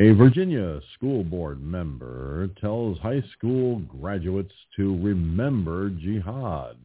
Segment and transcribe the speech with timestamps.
[0.00, 6.78] A Virginia school board member tells high school graduates to remember jihad.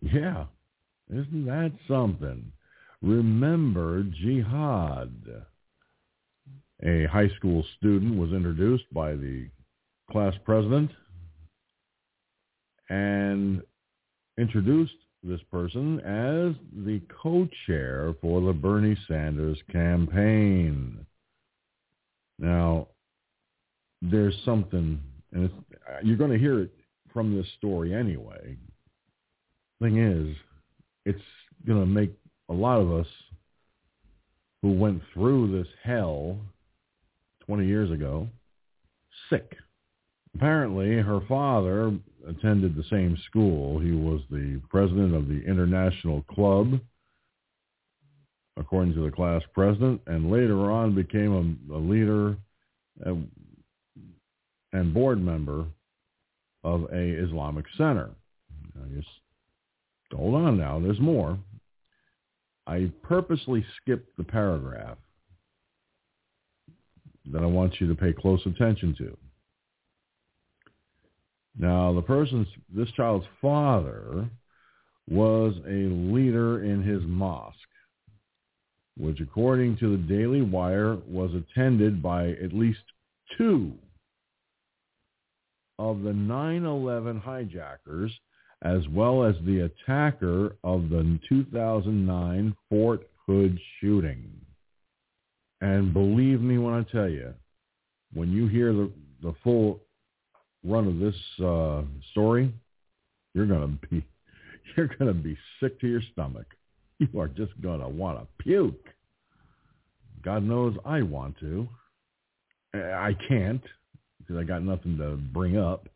[0.00, 0.46] Yeah,
[1.08, 2.50] isn't that something?
[3.02, 5.12] Remember jihad.
[6.82, 9.46] A high school student was introduced by the
[10.10, 10.90] class president
[12.90, 13.62] and
[14.36, 21.06] introduced this person as the co-chair for the Bernie Sanders campaign.
[22.42, 22.88] Now,
[24.02, 25.00] there's something,
[25.32, 25.50] and
[26.02, 26.74] you're going to hear it
[27.12, 28.56] from this story anyway.
[29.80, 30.36] Thing is,
[31.06, 31.22] it's
[31.66, 32.12] going to make
[32.48, 33.06] a lot of us
[34.60, 36.36] who went through this hell
[37.46, 38.28] 20 years ago
[39.30, 39.56] sick.
[40.34, 41.92] Apparently, her father
[42.26, 43.78] attended the same school.
[43.78, 46.80] He was the president of the International Club,
[48.56, 52.36] according to the class president, and later on became a, a leader
[53.04, 53.28] and,
[54.72, 55.64] and board member
[56.64, 58.10] of a Islamic center.
[58.74, 59.08] Now, just
[60.14, 60.78] hold on now.
[60.78, 61.38] There's more.
[62.66, 64.98] I purposely skipped the paragraph
[67.32, 69.16] that I want you to pay close attention to.
[71.58, 74.28] Now, the person's, this child's father
[75.10, 77.56] was a leader in his mosque,
[78.98, 82.82] which according to the Daily Wire was attended by at least
[83.38, 83.72] two
[85.78, 88.12] of the 9-11 hijackers
[88.62, 94.30] as well as the attacker of the 2009 Fort Hood shooting.
[95.60, 97.34] And believe me when I tell you,
[98.14, 98.90] when you hear the,
[99.22, 99.80] the full
[100.64, 102.52] run of this uh, story,
[103.34, 104.04] you're gonna be
[104.76, 106.46] you're gonna be sick to your stomach.
[107.02, 108.88] You are just gonna want to puke.
[110.22, 111.68] God knows I want to.
[112.74, 113.62] I can't
[114.18, 115.88] because I got nothing to bring up.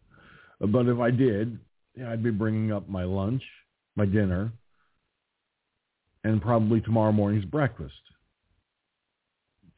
[0.61, 1.59] But if I did,
[2.05, 3.43] I'd be bringing up my lunch,
[3.95, 4.51] my dinner,
[6.25, 7.95] and probably tomorrow morning's breakfast.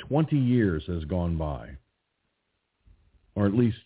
[0.09, 1.69] 20 years has gone by,
[3.35, 3.77] or at least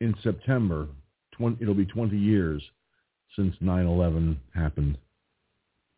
[0.00, 0.86] in September,
[1.32, 2.62] 20, it'll be 20 years
[3.34, 4.96] since 9-11 happened.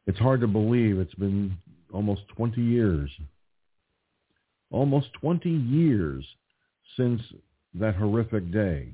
[0.06, 1.56] It's hard to believe it's been
[1.92, 3.10] almost 20 years.
[4.70, 6.24] Almost 20 years
[6.96, 7.20] since
[7.74, 8.88] that horrific day.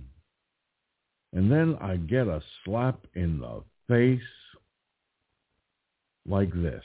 [1.35, 4.21] And then I get a slap in the face
[6.27, 6.85] like this.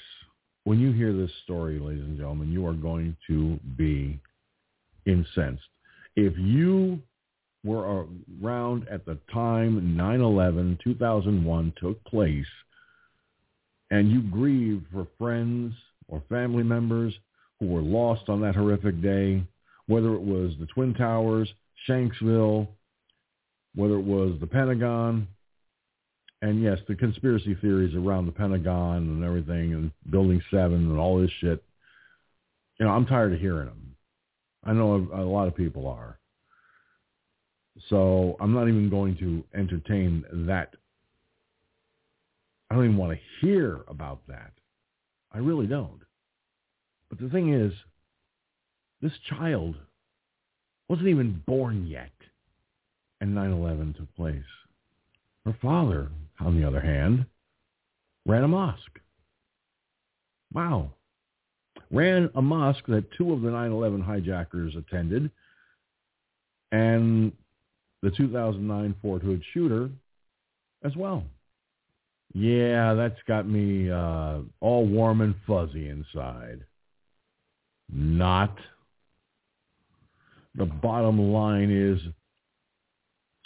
[0.63, 4.19] When you hear this story, ladies and gentlemen, you are going to be
[5.05, 5.63] incensed.
[6.15, 7.01] If you
[7.63, 8.05] were
[8.41, 12.45] around at the time 9-11, 2001 took place,
[13.91, 15.73] and you grieve for friends
[16.07, 17.13] or family members
[17.59, 19.43] who were lost on that horrific day,
[19.87, 21.49] whether it was the Twin Towers,
[21.87, 22.67] Shanksville,
[23.75, 25.27] whether it was the Pentagon,
[26.41, 31.19] and yes, the conspiracy theories around the Pentagon and everything and Building 7 and all
[31.19, 31.63] this shit,
[32.79, 33.95] you know, I'm tired of hearing them.
[34.63, 36.19] I know a, a lot of people are.
[37.89, 40.75] So I'm not even going to entertain that.
[42.69, 44.51] I don't even want to hear about that.
[45.31, 46.01] I really don't.
[47.09, 47.71] But the thing is,
[49.01, 49.75] this child
[50.89, 52.11] wasn't even born yet
[53.21, 54.43] and 9-11 took place.
[55.45, 57.25] Her father, on the other hand,
[58.25, 58.99] ran a mosque.
[60.53, 60.91] Wow.
[61.91, 65.31] Ran a mosque that two of the 9-11 hijackers attended
[66.71, 67.31] and
[68.01, 69.89] the 2009 Fort Hood shooter
[70.83, 71.23] as well.
[72.33, 76.65] Yeah, that's got me uh, all warm and fuzzy inside.
[77.91, 78.55] Not.
[80.55, 81.99] The bottom line is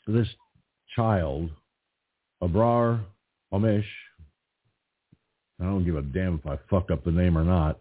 [0.07, 0.27] this
[0.95, 1.49] child,
[2.41, 3.01] Abrar
[3.53, 3.83] Amish,
[5.59, 7.79] I don't give a damn if I fuck up the name or not,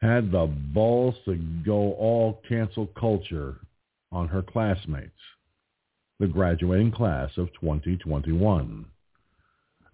[0.00, 3.56] had the balls to go all cancel culture
[4.12, 5.10] on her classmates,
[6.20, 8.84] the graduating class of 2021.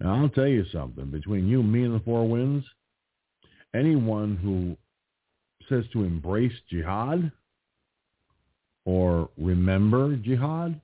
[0.01, 1.11] Now, I'll tell you something.
[1.11, 2.65] Between you, me, and the Four Winds,
[3.75, 4.77] anyone who
[5.69, 7.31] says to embrace jihad
[8.85, 10.81] or remember jihad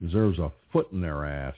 [0.00, 1.56] deserves a foot in their ass.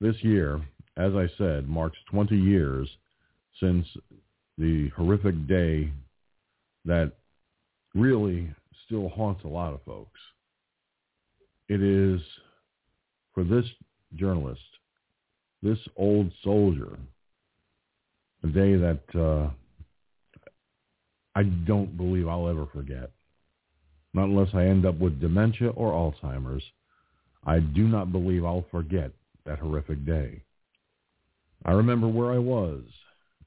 [0.00, 0.60] This year,
[0.96, 2.88] as I said, marks 20 years
[3.58, 3.86] since
[4.58, 5.90] the horrific day
[6.84, 7.12] that
[7.94, 8.48] really
[8.86, 10.20] still haunts a lot of folks.
[11.68, 12.20] It is
[13.34, 13.64] for this
[14.16, 14.60] journalist,
[15.62, 16.98] this old soldier,
[18.42, 19.50] a day that uh,
[21.34, 23.10] I don't believe I'll ever forget.
[24.12, 26.64] Not unless I end up with dementia or Alzheimer's.
[27.44, 29.12] I do not believe I'll forget
[29.46, 30.42] that horrific day.
[31.64, 32.82] I remember where I was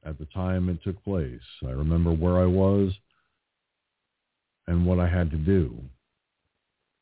[0.06, 1.42] at the time it took place.
[1.66, 2.94] I remember where I was
[4.68, 5.78] and what I had to do.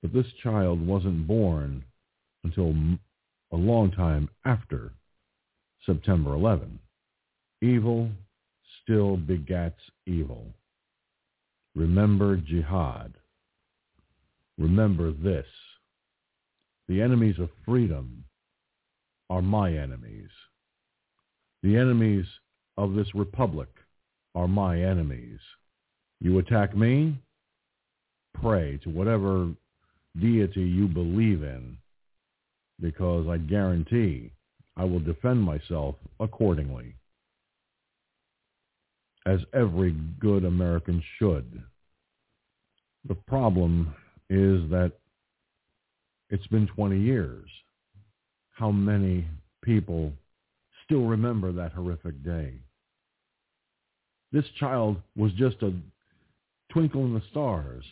[0.01, 1.83] But this child wasn't born
[2.43, 2.73] until
[3.51, 4.93] a long time after
[5.85, 6.79] September 11.
[7.61, 8.09] Evil
[8.83, 9.73] still begats
[10.05, 10.45] evil.
[11.75, 13.13] Remember jihad.
[14.57, 15.45] Remember this.
[16.87, 18.25] The enemies of freedom
[19.29, 20.29] are my enemies.
[21.63, 22.25] The enemies
[22.77, 23.69] of this republic
[24.35, 25.39] are my enemies.
[26.19, 27.15] You attack me,
[28.39, 29.49] pray to whatever
[30.19, 31.77] deity you believe in,
[32.79, 34.31] because I guarantee
[34.81, 36.95] I will defend myself accordingly,
[39.27, 41.61] as every good American should.
[43.07, 43.93] The problem
[44.31, 44.93] is that
[46.31, 47.47] it's been 20 years.
[48.53, 49.27] How many
[49.63, 50.13] people
[50.83, 52.55] still remember that horrific day?
[54.31, 55.75] This child was just a
[56.73, 57.83] twinkle in the stars,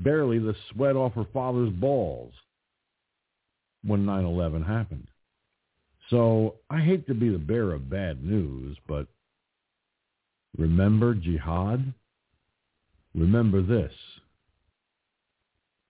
[0.00, 2.32] barely the sweat off her father's balls
[3.82, 5.06] when 9-11 happened.
[6.10, 9.06] So I hate to be the bearer of bad news, but
[10.56, 11.94] remember jihad?
[13.14, 13.92] Remember this.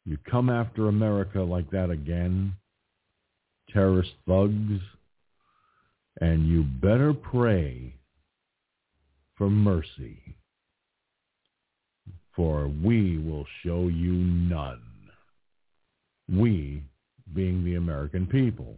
[0.04, 2.54] You come after America like that again,
[3.70, 4.80] terrorist thugs,
[6.20, 7.94] and you better pray
[9.36, 10.36] for mercy,
[12.36, 14.82] for we will show you none.
[16.30, 16.82] We
[17.34, 18.76] being the American people.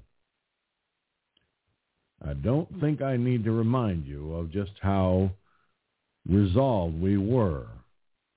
[2.28, 5.30] I don't think I need to remind you of just how
[6.28, 7.66] resolved we were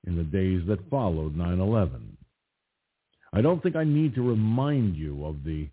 [0.05, 2.01] in the days that followed 9-11.
[3.33, 5.67] I don't think I need to remind you of the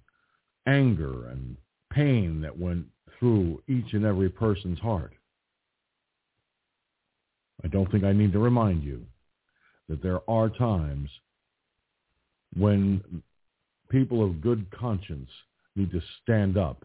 [0.66, 1.56] anger and
[1.92, 2.86] pain that went
[3.18, 5.12] through each and every person's heart.
[7.64, 9.04] I don't think I need to remind you
[9.88, 11.08] that there are times
[12.56, 13.22] when
[13.90, 15.30] people of good conscience
[15.74, 16.84] need to stand up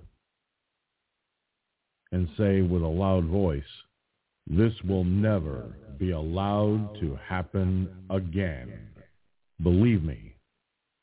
[2.12, 3.64] and say with a loud voice,
[4.48, 8.72] this will never be allowed to happen again.
[9.62, 10.36] Believe me,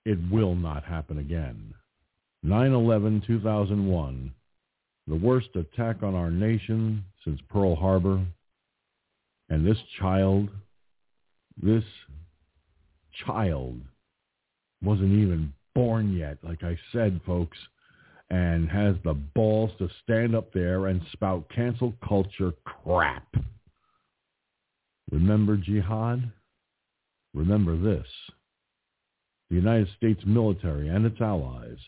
[0.05, 1.75] it will not happen again.
[2.45, 4.31] 9-11-2001,
[5.07, 8.25] the worst attack on our nation since Pearl Harbor,
[9.49, 10.51] and this child,
[11.61, 11.85] this
[13.27, 13.81] child
[14.83, 17.57] wasn't even born yet, like I said, folks,
[18.31, 23.27] and has the balls to stand up there and spout cancel culture crap.
[25.11, 26.31] Remember jihad?
[27.35, 28.07] Remember this.
[29.49, 31.79] The United States military and its allies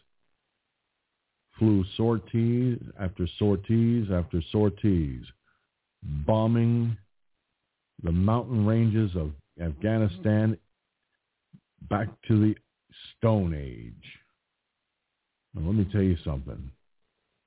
[1.59, 5.25] flew sorties after sorties after sorties,
[6.03, 6.97] bombing
[8.03, 10.57] the mountain ranges of Afghanistan
[11.91, 12.55] back to the
[13.19, 14.19] Stone Age.
[15.55, 16.70] Now, let me tell you something.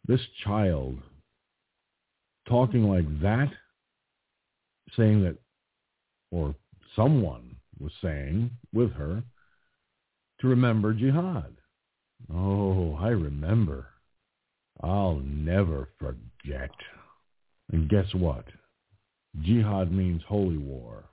[0.08, 0.98] This child
[2.48, 3.50] talking like that,
[4.98, 5.38] saying that,
[6.32, 6.56] or
[6.96, 9.24] someone was saying with her,
[10.42, 11.56] to remember jihad.
[12.34, 13.88] Oh, I remember.
[14.82, 16.72] I'll never forget.
[17.72, 18.46] And guess what?
[19.42, 21.06] Jihad means holy war.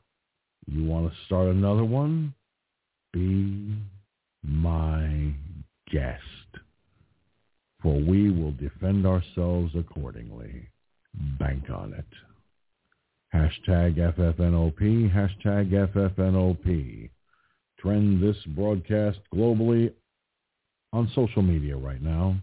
[0.67, 2.35] You want to start another one?
[3.13, 3.77] Be
[4.43, 5.33] my
[5.91, 6.23] guest,
[7.83, 10.69] for we will defend ourselves accordingly.
[11.39, 12.07] Bank on it.
[13.35, 17.11] Hashtag FFNOP, hashtag FFNOP.
[17.79, 19.93] Trend this broadcast globally
[20.93, 22.37] on social media right now.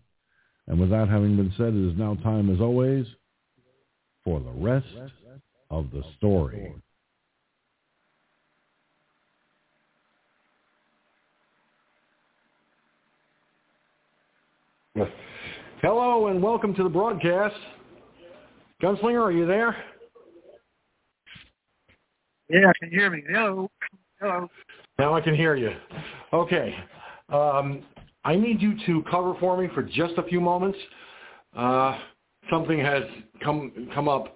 [0.67, 3.06] And with that having been said, it is now time, as always,
[4.24, 4.88] for the rest
[5.70, 6.74] of the story.
[15.84, 17.55] Hello and welcome to the broadcast.
[18.81, 19.77] Gunslinger, are you there?
[22.50, 23.22] Yeah, I can hear me?
[23.29, 23.69] Hello.
[24.19, 24.50] Hello.
[24.98, 25.69] Now I can hear you.
[26.34, 26.75] Okay.
[27.29, 27.84] Um,
[28.25, 30.79] I need you to cover for me for just a few moments.
[31.55, 32.00] Uh,
[32.50, 33.03] something has
[33.43, 34.36] come come up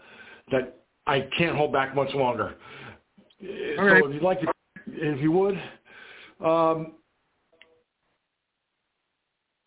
[0.52, 2.54] that I can't hold back much longer.
[3.42, 4.48] So if you'd like to,
[4.86, 5.56] if you would,
[6.40, 6.94] um,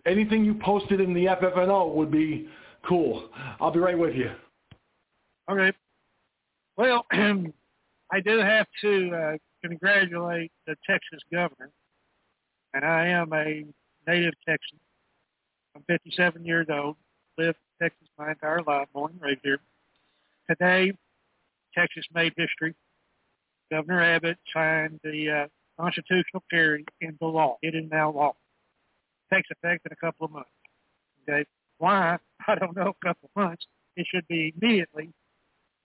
[0.06, 2.48] anything you posted in the FFNO would be
[2.86, 3.28] cool.
[3.60, 4.30] I'll be right with you.
[5.50, 5.76] Okay.
[6.76, 11.70] Well, I do have to uh, congratulate the Texas governor,
[12.74, 13.64] and I am a
[14.06, 14.78] native Texan.
[15.74, 16.96] I'm 57 years old,
[17.38, 19.58] lived in Texas my entire life, born and raised here.
[20.48, 20.92] Today,
[21.74, 22.74] Texas made history.
[23.70, 27.56] Governor Abbott signed the uh, constitutional carry into law.
[27.62, 28.34] It is now law.
[29.32, 30.50] Takes effect in a couple of months.
[31.28, 31.44] Okay,
[31.78, 32.18] why?
[32.46, 32.94] I don't know.
[33.02, 33.66] A couple of months.
[33.96, 35.10] It should be immediately.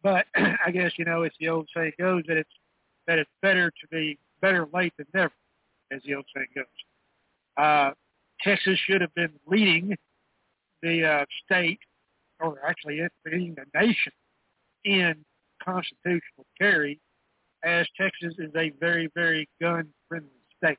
[0.02, 2.50] But I guess you know, it's the old saying goes that it's
[3.08, 5.34] that it's better to be better late than never,
[5.92, 6.66] as the old saying goes.
[7.58, 7.92] Uh,
[8.42, 9.98] Texas should have been leading
[10.82, 11.80] the uh, state,
[12.40, 14.14] or actually it's leading the nation,
[14.86, 15.16] in
[15.64, 17.00] constitutional carry,
[17.64, 20.78] as Texas is a very, very gun-friendly state,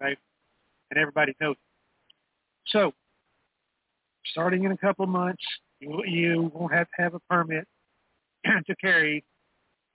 [0.00, 0.16] right?
[0.90, 1.67] And everybody knows it.
[2.68, 2.92] So,
[4.26, 5.42] starting in a couple months,
[5.80, 7.66] you, you won't have to have a permit
[8.44, 9.24] to carry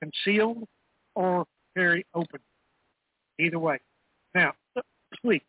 [0.01, 0.67] concealed
[1.15, 2.39] or carry open.
[3.39, 3.79] Either way.
[4.35, 4.53] Now,
[5.23, 5.41] please,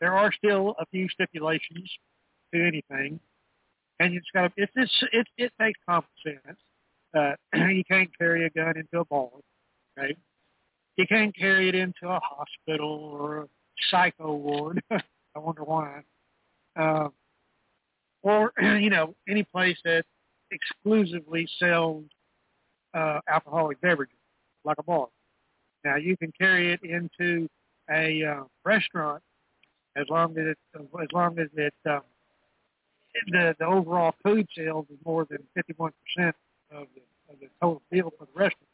[0.00, 1.90] there are still a few stipulations
[2.54, 3.20] to anything,
[4.00, 6.58] and it's got to, it's, it, it takes common sense.
[7.16, 7.32] Uh,
[7.68, 9.28] you can't carry a gun into a bar,
[9.96, 10.16] right?
[10.96, 13.48] You can't carry it into a hospital or a
[13.90, 14.82] psycho ward.
[14.90, 16.02] I wonder why.
[16.76, 17.12] Um,
[18.22, 20.04] or you know, any place that
[20.50, 22.04] exclusively sells
[22.94, 24.16] uh, alcoholic beverages,
[24.64, 25.08] like a bar.
[25.84, 27.48] Now you can carry it into
[27.90, 29.22] a uh, restaurant
[29.96, 32.02] as long as it as long as it um,
[33.28, 36.36] the the overall food sales is more than fifty one percent
[36.70, 38.68] of the of the total bill for the restaurant.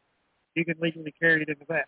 [0.54, 1.86] You can legally carry it into that.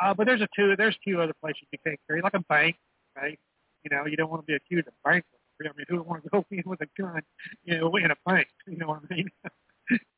[0.00, 2.76] Uh, but there's a two there's two other places you can't carry, like a bank,
[3.16, 3.38] right?
[3.84, 5.24] You know, you don't want to be accused of bank
[5.60, 5.72] robbery.
[5.72, 7.22] I mean, who would want to go in with a gun,
[7.64, 8.48] you know, in a bank?
[8.66, 9.28] You know what I mean?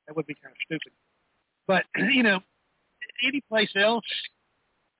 [0.06, 0.92] that would be kind of stupid.
[1.66, 2.40] But you know,
[3.24, 4.04] any place else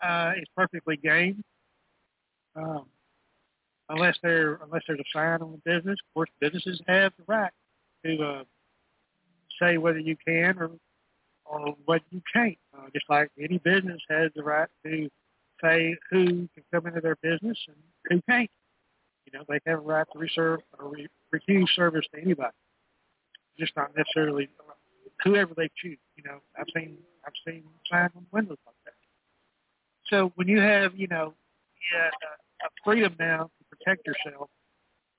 [0.02, 1.42] uh, is perfectly game.
[2.54, 2.87] Um,
[3.88, 7.52] unless there unless there's a sign on the business, of course, businesses have the right
[8.04, 8.45] to uh,
[9.61, 10.71] say whether you can or
[11.45, 12.59] or what you can't.
[12.76, 15.09] Uh, just like any business has the right to
[15.62, 17.76] say who can come into their business and
[18.28, 18.50] can't.
[19.26, 22.52] You know, they have a right to reserve or re- refuse service to anybody.
[23.59, 24.73] Just not necessarily uh,
[25.25, 25.99] whoever they choose.
[26.16, 28.94] You know, I've seen I've seen signs on windows like that.
[30.09, 31.35] So when you have, you know,
[32.62, 34.49] a freedom now to protect yourself,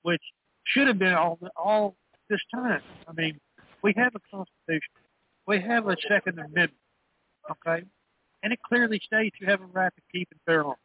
[0.02, 0.22] which
[0.64, 1.96] should have been all all
[2.30, 2.80] this time.
[3.08, 3.38] I mean,
[3.82, 4.92] we have a constitution,
[5.46, 6.72] we have a Second Amendment,
[7.50, 7.84] okay,
[8.42, 10.78] and it clearly states you have a right to keep and bear arms,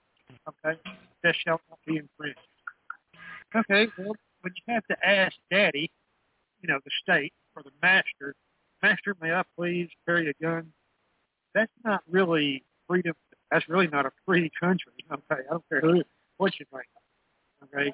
[0.48, 0.80] okay.
[1.24, 2.40] That shall not be infringed.
[3.56, 5.92] Okay, well, when you have to ask Daddy,
[6.62, 8.36] you know, the state or the master
[8.82, 10.72] Master, may I please carry a gun?
[11.54, 13.14] That's not really freedom.
[13.52, 14.94] That's really not a free country.
[15.12, 16.04] Okay, I don't care who,
[16.38, 16.86] what you think.
[17.64, 17.92] Okay,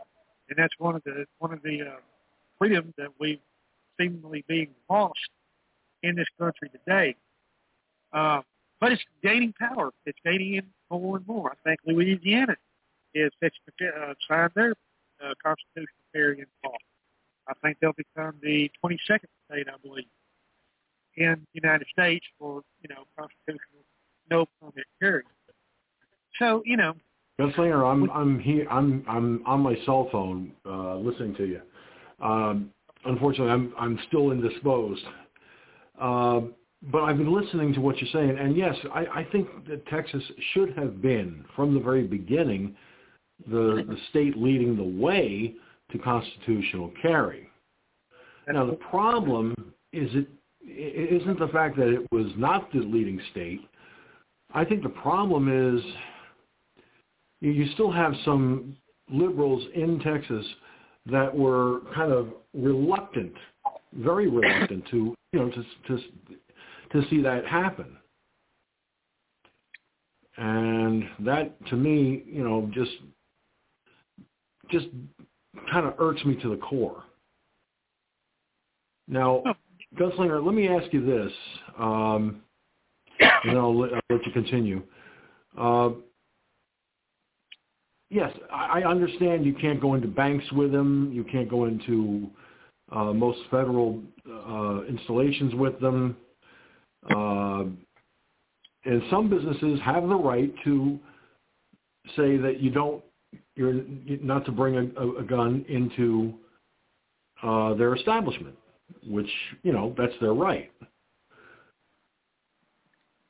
[0.49, 1.95] and that's one of the one of the uh,
[2.57, 3.41] freedoms that we
[3.97, 5.29] seemingly being lost
[6.03, 7.15] in this country today.
[8.11, 8.41] Uh,
[8.81, 9.91] but it's gaining power.
[10.05, 11.51] It's gaining in more and more.
[11.51, 12.57] I think Louisiana
[13.15, 14.75] is fixed uh, sign their
[15.23, 16.75] uh, constitutional carry in law.
[17.47, 20.05] I think they'll become the 22nd state, I believe
[21.17, 23.83] in the United States for, you know, constitutional
[24.29, 25.23] no permit carry.
[26.39, 26.93] So, you know.
[27.39, 31.61] Gunslinger, I'm I'm here I'm I'm on my cell phone uh, listening to you.
[32.21, 32.71] Um,
[33.03, 35.03] unfortunately, I'm I'm still indisposed.
[35.99, 36.41] Uh,
[36.91, 40.23] but I've been listening to what you're saying, and yes, I, I think that Texas
[40.53, 42.75] should have been from the very beginning
[43.47, 45.55] the the state leading the way
[45.91, 47.49] to constitutional carry.
[48.47, 49.53] Now the problem
[49.93, 50.27] is it
[51.21, 53.61] isn't the fact that it was not the leading state.
[54.53, 55.83] I think the problem is
[57.41, 58.75] you still have some
[59.11, 60.45] liberals in Texas
[61.07, 63.33] that were kind of reluctant,
[63.93, 66.03] very reluctant to you know to to
[66.91, 67.97] to see that happen.
[70.37, 72.91] And that to me, you know, just
[74.77, 74.87] just
[75.71, 77.03] kind of irks me to the core.
[79.07, 79.43] Now,
[79.97, 81.31] Gunslinger, let me ask you this,
[81.79, 82.41] um,
[83.19, 84.81] and then I'll let, I'll let you continue.
[85.57, 85.91] Uh,
[88.09, 91.11] yes, I, I understand you can't go into banks with them.
[91.13, 92.29] You can't go into
[92.91, 96.17] uh, most federal uh, installations with them.
[97.09, 97.65] Uh,
[98.85, 100.99] and some businesses have the right to
[102.15, 103.03] say that you don't,
[103.55, 103.81] you're
[104.21, 106.33] not to bring a, a gun into
[107.43, 108.55] uh, their establishment
[109.07, 109.29] which,
[109.63, 110.71] you know, that's their right.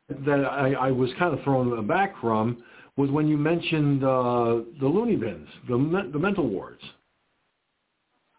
[0.10, 2.64] that I, I was kind of thrown back from
[2.98, 6.82] was when you mentioned uh, the loony bins, the the mental wards.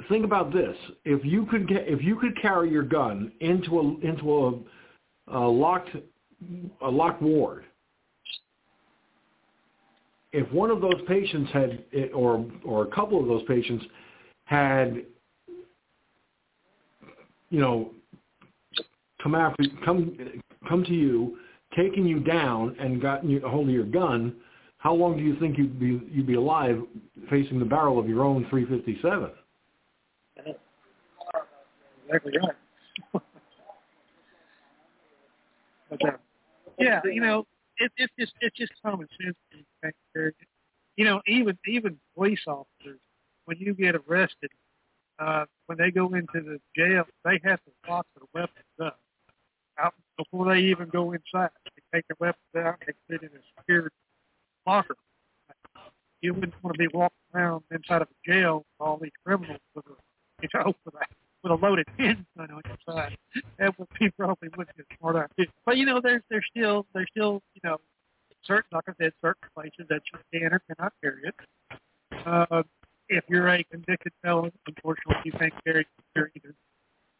[0.08, 4.06] Think about this: if you could get, if you could carry your gun into a
[4.06, 4.64] into
[5.28, 5.90] a, a locked
[6.80, 7.64] a locked ward,
[10.36, 11.82] if one of those patients had,
[12.14, 13.84] or or a couple of those patients
[14.44, 15.02] had,
[17.48, 17.90] you know,
[19.22, 20.16] come after come
[20.68, 21.38] come to you,
[21.74, 24.36] taken you down, and gotten you a hold of your gun,
[24.76, 26.82] how long do you think you'd be you'd be alive
[27.30, 29.30] facing the barrel of your own 357?
[32.08, 33.22] Exactly right.
[35.90, 36.10] uh,
[36.78, 37.46] yeah, you know,
[37.78, 39.36] it, it's just it's just common sense.
[40.96, 43.00] You know, even even police officers,
[43.44, 44.50] when you get arrested,
[45.18, 48.98] uh, when they go into the jail, they have to lock their weapons up
[49.78, 51.50] out before they even go inside.
[51.64, 53.92] They take their weapons out, they put it in a secured
[54.66, 54.96] locker.
[56.22, 59.60] You wouldn't want to be walking around inside of a jail with all these criminals
[59.74, 59.90] with a,
[60.42, 60.98] you know, with a,
[61.46, 63.16] with a loaded handgun on your side.
[63.58, 65.52] That would be probably wouldn't be a smart idea.
[65.64, 67.78] But you know, there's there's still there's still you know
[68.44, 71.34] certain like I said certain places that you can or cannot carry it.
[72.24, 72.62] Uh,
[73.08, 76.54] if you're a convicted felon, unfortunately, you can't carry it either,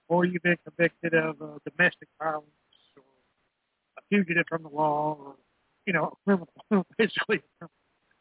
[0.08, 2.46] or you've been convicted of uh, domestic violence
[2.96, 3.02] or
[3.98, 5.34] a fugitive from the law, or
[5.86, 7.40] you know, a criminal, basically.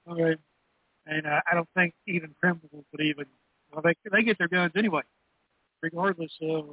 [0.07, 0.35] Okay,
[1.07, 3.25] and uh, I don't think even criminals would even
[3.71, 5.01] well they they get their guns anyway,
[5.85, 6.65] regardless of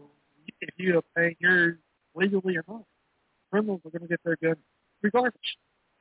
[0.62, 1.76] if you obtain yours
[2.14, 2.84] legally or not.
[3.50, 4.64] Criminals are going to get their guns
[5.02, 5.34] regardless,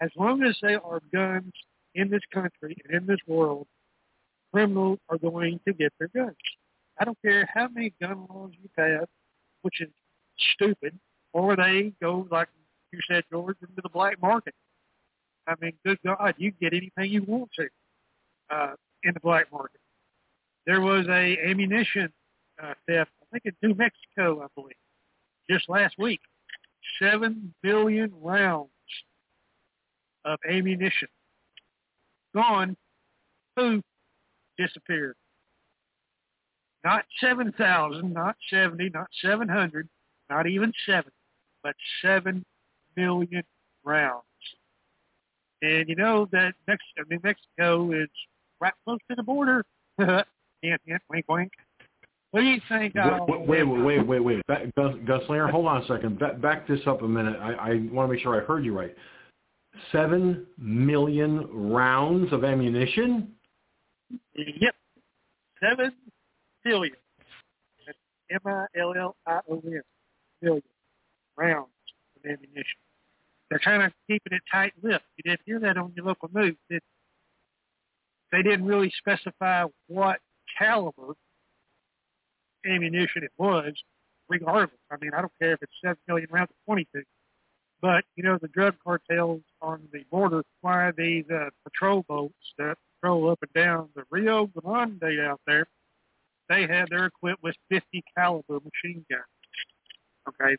[0.01, 1.51] as long as they are guns
[1.95, 3.67] in this country and in this world.
[4.53, 6.35] Criminals are going to get their guns.
[6.99, 9.07] I don't care how many gun laws you pass,
[9.61, 9.89] which is
[10.53, 10.97] stupid,
[11.33, 12.47] or they go like
[12.93, 14.53] you said, George, into the black market.
[15.47, 17.67] I mean, good God, you get anything you want to
[18.53, 19.79] uh, in the black market.
[20.65, 22.11] There was a ammunition
[22.87, 24.75] theft, I think in New Mexico, I believe,
[25.49, 26.21] just last week.
[27.01, 28.69] Seven billion rounds
[30.25, 31.07] of ammunition
[32.33, 32.75] gone,
[33.57, 33.83] poof,
[34.57, 35.15] disappeared.
[36.83, 39.87] Not 7,000, not 70, not 700,
[40.29, 41.11] not even 7,
[41.63, 42.43] but 7
[42.97, 43.43] million
[43.83, 44.23] rounds.
[45.61, 48.09] And you know that Mexico, New Mexico is
[48.59, 49.63] right close to the border.
[49.99, 50.25] hint,
[50.61, 51.51] hint, wink, wink.
[52.31, 52.95] What do you think?
[52.95, 54.47] Wait, um, wait, wait, wait, wait, wait.
[54.47, 56.17] Back, Gus, Gus hold on a second.
[56.17, 57.37] Back, back this up a minute.
[57.41, 58.95] I, I want to make sure I heard you right.
[59.91, 63.33] Seven million rounds of ammunition?
[64.35, 64.75] Yep.
[65.61, 65.91] seven
[66.63, 66.95] million.
[68.31, 69.81] M I L L I O N
[70.41, 70.63] Million
[71.35, 71.67] rounds
[72.15, 72.79] of ammunition.
[73.49, 75.03] They're kind of keeping it tight-lipped.
[75.17, 76.55] You didn't hear that on your local news.
[76.69, 76.81] It,
[78.31, 80.19] they didn't really specify what
[80.57, 81.13] caliber
[82.65, 83.73] ammunition it was,
[84.29, 84.79] regardless.
[84.89, 87.03] I mean, I don't care if it's 7 million rounds or 22.
[87.81, 92.77] But, you know, the drug cartels on the border fly these uh, patrol boats that
[93.01, 95.65] patrol up and down the Rio Grande out there.
[96.47, 99.23] They have, they're equipped with 50 caliber machine guns.
[100.29, 100.57] Okay?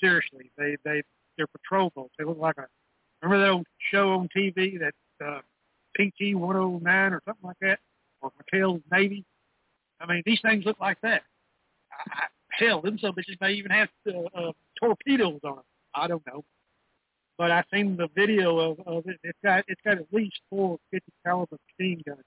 [0.00, 1.02] Seriously, they, they,
[1.36, 2.14] they're patrol boats.
[2.18, 2.66] They look like a,
[3.20, 5.40] remember that old show on TV that, uh,
[5.96, 7.78] PT 109 or something like that,
[8.20, 9.24] or McHale's Navy.
[10.00, 11.22] I mean, these things look like that.
[11.92, 15.64] I, I, hell, them some bitches may even have uh, uh, torpedoes on them.
[15.94, 16.44] I don't know.
[17.38, 19.18] But I've seen the video of, of it.
[19.22, 22.24] It's got it's got at least four 50 caliber machine guns,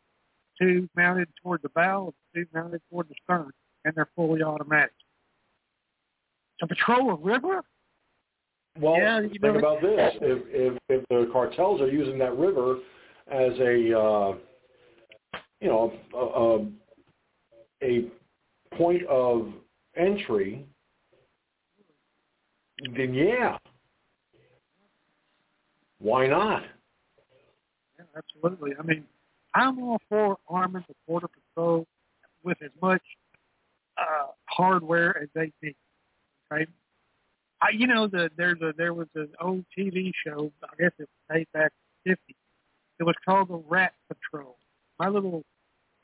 [0.60, 3.52] two mounted toward the bow, and two mounted toward the stern,
[3.86, 4.92] and they're fully automatic.
[6.60, 7.64] To patrol a river?
[8.80, 12.38] Well, yeah, you think know, about this: if, if if the cartels are using that
[12.38, 12.78] river
[13.32, 14.34] as a uh,
[15.60, 16.66] you know a, a,
[17.84, 18.06] a
[18.76, 19.52] point of
[19.96, 20.66] entry,
[22.96, 23.58] then yeah,
[26.00, 26.64] why not?
[27.98, 28.72] Yeah, absolutely.
[28.80, 29.06] I mean,
[29.54, 31.86] I'm all for arming the border patrol
[32.44, 33.02] with as much
[33.98, 35.76] uh, hardware as they need.
[36.52, 36.66] Okay.
[37.62, 40.52] I, you know, the there's a there was an old TV show.
[40.64, 41.72] I guess it was made back
[42.06, 42.36] in the '50s.
[43.00, 44.58] It was called the Rat Patrol.
[44.98, 45.44] My little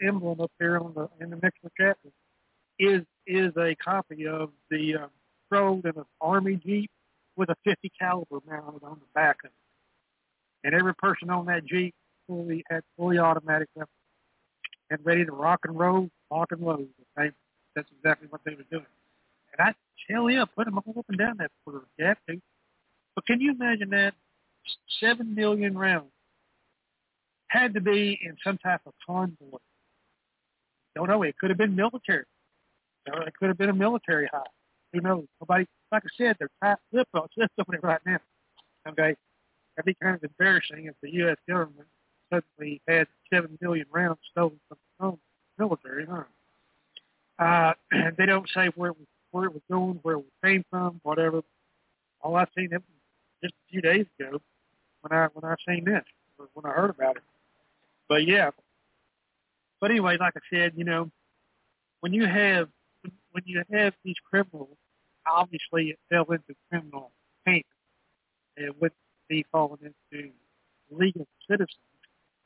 [0.01, 2.09] emblem up here on the in the next chapter
[2.79, 5.09] is is a copy of the um,
[5.49, 6.89] patrol in an army jeep
[7.35, 11.65] with a 50 caliber mounted on the back of it, and every person on that
[11.65, 11.93] jeep
[12.27, 13.89] fully had fully automatic weapons
[14.89, 16.87] and ready to rock and roll, lock and load.
[17.17, 17.31] Okay,
[17.75, 18.85] that's exactly what they were doing.
[19.57, 19.73] And I
[20.11, 21.85] tell you, put them up and down that border.
[21.97, 22.41] You have to.
[23.15, 24.13] But can you imagine that?
[24.99, 26.11] Seven million rounds
[27.47, 29.59] had to be in some type of convoy.
[30.95, 31.23] Don't know.
[31.23, 32.25] It could have been military.
[33.05, 34.41] It could have been a military high.
[34.93, 35.25] Who knows?
[35.41, 38.19] Nobody, like I said, they're tight lipped on it right now.
[38.87, 39.15] Okay,
[39.75, 41.37] that'd be kind of embarrassing if the U.S.
[41.47, 41.87] government
[42.31, 45.17] suddenly had seven million rounds stolen from the own
[45.59, 46.23] military, huh?
[47.37, 50.63] Uh, and they don't say where it was, where it was going, where it came
[50.69, 51.41] from, whatever.
[52.21, 52.81] All I've seen it
[53.43, 54.39] just a few days ago
[55.01, 56.03] when I when I seen this,
[56.39, 57.23] or when I heard about it.
[58.07, 58.51] But yeah.
[59.81, 61.11] But anyway, like I said, you know,
[61.99, 62.69] when you have
[63.31, 64.77] when you have these criminals,
[65.27, 67.11] obviously it fell into criminal
[67.45, 67.65] payment.
[68.57, 68.93] It wouldn't
[69.27, 70.31] be falling into
[70.89, 71.77] legal citizens.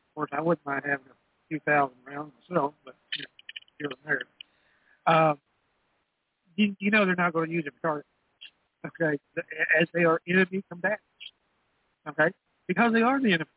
[0.10, 1.16] Of course, I wouldn't mind having a
[1.48, 3.30] few thousand rounds myself, but you know,
[3.80, 4.28] here and
[5.06, 5.16] there.
[5.16, 5.40] Um,
[6.56, 8.06] you, you know they're not going to use it for target,
[8.86, 9.20] okay,
[9.80, 11.04] as they are enemy combatants,
[12.08, 12.32] okay,
[12.68, 13.50] because they are the enemy.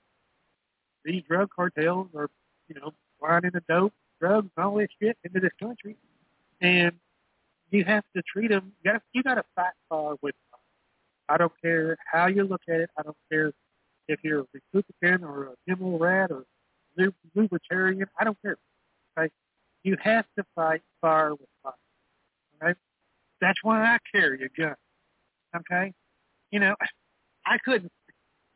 [1.05, 2.31] These drug cartels are,
[2.69, 2.93] you know,
[3.45, 5.97] in the dope, drugs, and all this shit into this country,
[6.61, 6.93] and
[7.71, 8.73] you have to treat them.
[8.83, 10.61] You got you got to fight fire with them.
[11.29, 12.91] I don't care how you look at it.
[12.99, 13.53] I don't care
[14.09, 16.45] if you're a Republican or a Democrat rat or
[17.35, 18.07] libertarian.
[18.19, 18.57] I don't care.
[19.19, 19.31] Okay,
[19.83, 21.73] you have to fight fire with fire.
[22.63, 22.79] Okay,
[23.41, 24.75] that's why I carry a gun.
[25.57, 25.93] Okay,
[26.51, 26.75] you know,
[27.47, 27.93] I couldn't.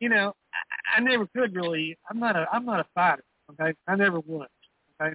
[0.00, 1.96] You know, I, I never could really.
[2.10, 2.46] I'm not a.
[2.52, 3.24] I'm not a fighter.
[3.52, 4.48] Okay, I never was.
[5.00, 5.14] Okay,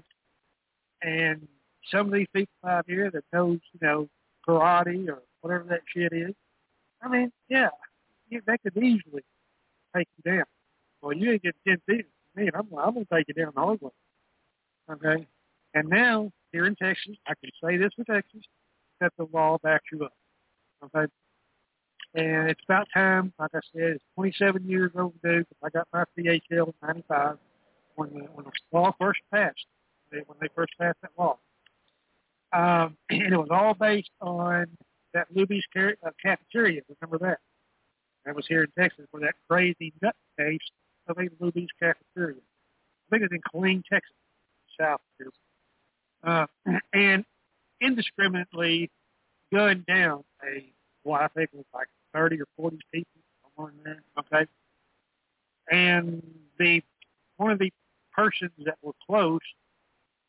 [1.01, 1.47] and
[1.91, 4.07] some of these people out here that knows, you know,
[4.47, 6.33] karate or whatever that shit is.
[7.01, 7.69] I mean, yeah,
[8.29, 9.23] you, they could easily
[9.95, 10.45] take you down.
[11.01, 12.05] Well, you ain't get ten feet.
[12.35, 13.91] Man, I'm, I'm gonna take you down the hard way.
[14.91, 15.27] Okay,
[15.73, 18.41] and now here in Texas, I can say this for Texas,
[18.99, 20.13] that the law backs you up.
[20.85, 21.11] Okay,
[22.13, 23.33] and it's about time.
[23.39, 25.45] Like I said, it's 27 years overdue.
[25.63, 27.37] I got my CHL in '95
[27.95, 29.65] when the when the law first passed.
[30.09, 31.37] When they first passed that law,
[32.53, 34.67] um, and it was all based on
[35.13, 36.81] that Luby's uh, cafeteria.
[37.01, 37.39] Remember that?
[38.25, 40.59] That was here in Texas where that crazy nut case
[41.07, 42.37] of a Luby's cafeteria.
[42.37, 44.15] I think it's in Killeen, Texas,
[44.79, 45.31] south here.
[46.23, 46.45] Uh,
[46.93, 47.25] and
[47.81, 48.89] indiscriminately
[49.51, 50.65] gunned down a,
[51.03, 53.11] well, I think was like 30 or 40 people,
[53.55, 54.49] somewhere in there, okay?
[55.69, 56.21] And
[56.59, 56.83] the,
[57.37, 57.71] one of the
[58.15, 59.39] persons that were close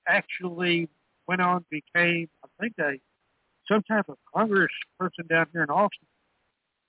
[0.08, 0.88] actually
[1.28, 3.00] went on became, I think, a
[3.70, 6.06] some type of Congress person down here in Austin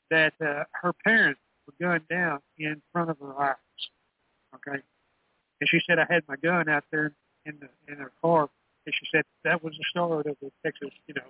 [0.09, 3.55] that uh, her parents were gunned down in front of her eyes.
[4.55, 4.81] Okay,
[5.61, 7.13] and she said I had my gun out there
[7.45, 8.49] in the in her car,
[8.85, 11.21] and she said that was the start of the Texas, you know,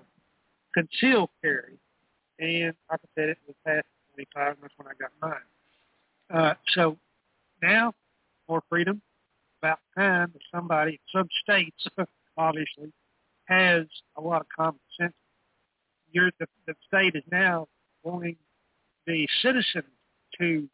[0.73, 1.77] concealed carry.
[2.39, 5.35] And like I said, it was past 25, and that's when I got mine.
[6.33, 6.97] Uh, so
[7.61, 7.93] now
[8.49, 9.01] more freedom.
[9.63, 11.87] About time that somebody, some states
[12.37, 12.91] obviously,
[13.45, 13.85] has
[14.17, 15.13] a lot of common sense.
[16.11, 17.67] You're, the, the state is now
[18.03, 18.35] wanting
[19.07, 19.85] the citizens
[20.37, 20.67] to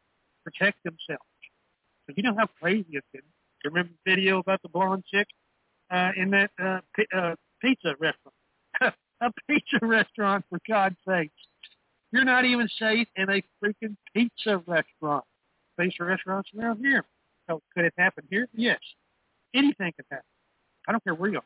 [0.44, 1.22] protect themselves.
[2.08, 3.22] So you know how crazy it's been.
[3.64, 5.28] Remember the video about the blonde chick
[5.92, 8.34] uh, in that uh, p- uh, pizza restaurant?
[8.82, 11.34] a pizza restaurant, for God's sakes.
[12.12, 15.26] You're not even safe in a freaking pizza restaurant.
[15.80, 17.06] Pizza restaurants around here.
[17.50, 18.48] So could it happen here?
[18.54, 18.80] Yes.
[19.56, 20.26] Anything could happen.
[20.88, 21.44] I don't care where you are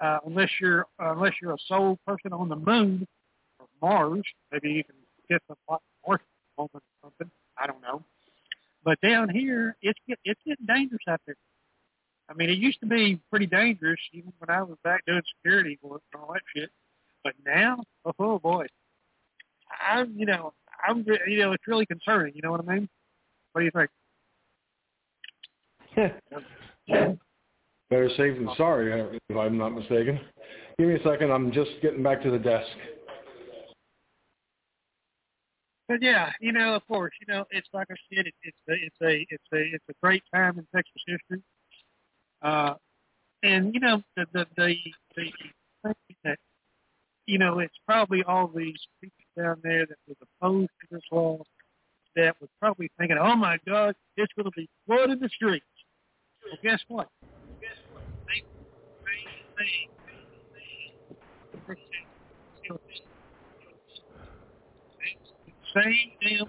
[0.00, 3.06] uh, unless you're uh, unless you're a sole person on the moon
[3.58, 4.22] or Mars.
[4.52, 4.96] Maybe you can
[5.28, 6.20] get some Mars
[6.56, 6.68] or
[7.02, 7.30] something.
[7.58, 8.02] I don't know.
[8.84, 11.36] But down here, it's get, it's getting dangerous out there.
[12.28, 15.78] I mean, it used to be pretty dangerous even when I was back doing security
[15.82, 16.70] work and all that shit.
[17.22, 17.82] But now,
[18.18, 18.66] oh boy,
[19.86, 20.52] I'm you know
[20.86, 22.34] I'm you know it's really concerning.
[22.34, 22.88] You know what I mean?
[23.52, 23.90] What do you think?
[27.90, 30.20] Better safe than sorry, uh, if I'm not mistaken.
[30.78, 31.30] Give me a second.
[31.30, 32.68] I'm just getting back to the desk.
[35.86, 38.72] But yeah, you know, of course, you know, it's like I said, it, it's a,
[38.72, 41.42] it's a, it's a, it's a great time in Texas history.
[42.42, 42.74] Uh,
[43.42, 44.76] and you know, the the the,
[45.16, 46.38] the that
[47.26, 51.38] you know, it's probably all these people down there that was opposed to this law
[52.16, 55.64] that was probably thinking, "Oh my God, it's going to be blood in the streets."
[56.44, 57.08] Well, guess what?
[65.74, 66.46] Same damn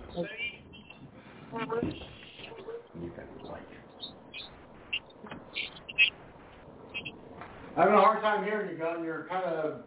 [7.75, 9.03] Having a hard time hearing you, Gun.
[9.03, 9.81] You're kind of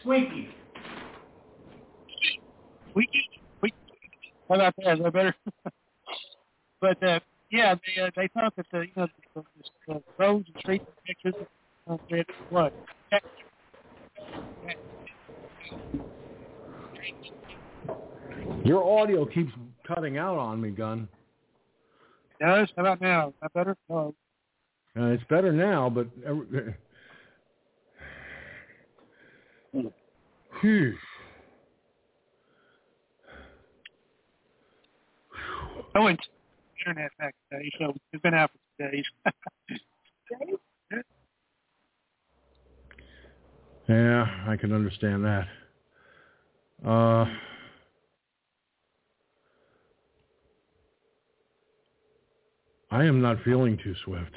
[0.00, 0.48] squeaky.
[2.90, 3.28] squeaky.
[3.58, 3.76] Squeaky?
[4.48, 4.92] How about that?
[4.94, 5.34] Is that better?
[6.80, 7.20] but uh,
[7.54, 10.84] yeah, they uh, they thought that the you know the, the, the roads and streets
[11.06, 11.46] in Texas
[11.88, 12.72] uh, had what?
[18.64, 19.52] Your audio keeps
[19.86, 21.06] cutting out on me, Gun.
[22.40, 22.68] Does?
[22.76, 23.28] How about now?
[23.28, 23.76] Is that better?
[23.88, 24.14] No.
[24.98, 26.74] Uh, it's better now, but every,
[30.60, 30.94] Phew.
[35.94, 36.16] I
[36.84, 39.04] to internet back today, so it's been out for days.
[43.88, 45.46] yeah, I can understand that.
[46.86, 47.26] Uh,
[52.90, 54.32] I am not feeling too swift.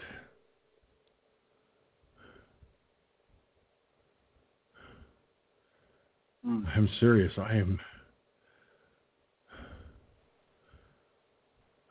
[6.45, 7.33] I'm serious.
[7.37, 7.79] I am.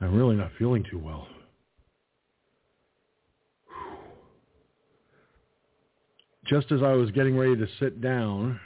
[0.07, 1.27] I'm really not feeling too well.
[6.47, 8.61] Just as I was getting ready to sit down,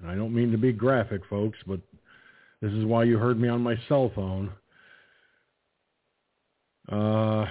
[0.00, 1.78] and I don't mean to be graphic, folks, but
[2.60, 4.50] this is why you heard me on my cell phone.
[6.90, 7.46] Uh,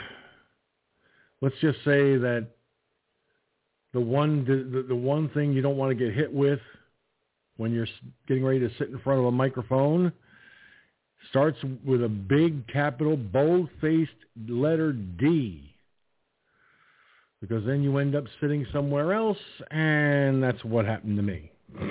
[1.42, 2.48] let's just say that
[3.94, 6.60] the one the, the one thing you don't want to get hit with
[7.56, 7.88] when you're
[8.28, 10.12] getting ready to sit in front of a microphone
[11.30, 14.12] starts with a big capital bold-faced
[14.48, 15.76] letter D.
[17.42, 19.38] Because then you end up sitting somewhere else,
[19.72, 21.52] and that's what happened to me.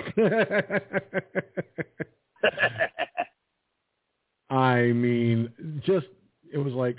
[4.51, 5.53] I mean,
[5.85, 6.07] just,
[6.53, 6.99] it was like,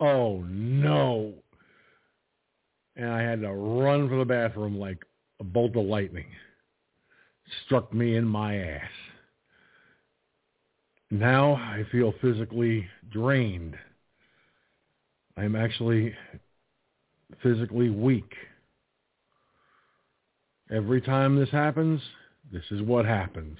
[0.00, 1.34] oh no.
[2.96, 4.98] And I had to run for the bathroom like
[5.40, 6.26] a bolt of lightning
[7.64, 8.90] struck me in my ass.
[11.10, 13.76] Now I feel physically drained.
[15.36, 16.14] I'm actually
[17.42, 18.32] physically weak.
[20.70, 22.00] Every time this happens,
[22.52, 23.58] this is what happens.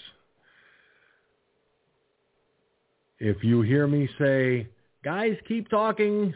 [3.18, 4.68] If you hear me say,
[5.04, 6.34] guys, keep talking,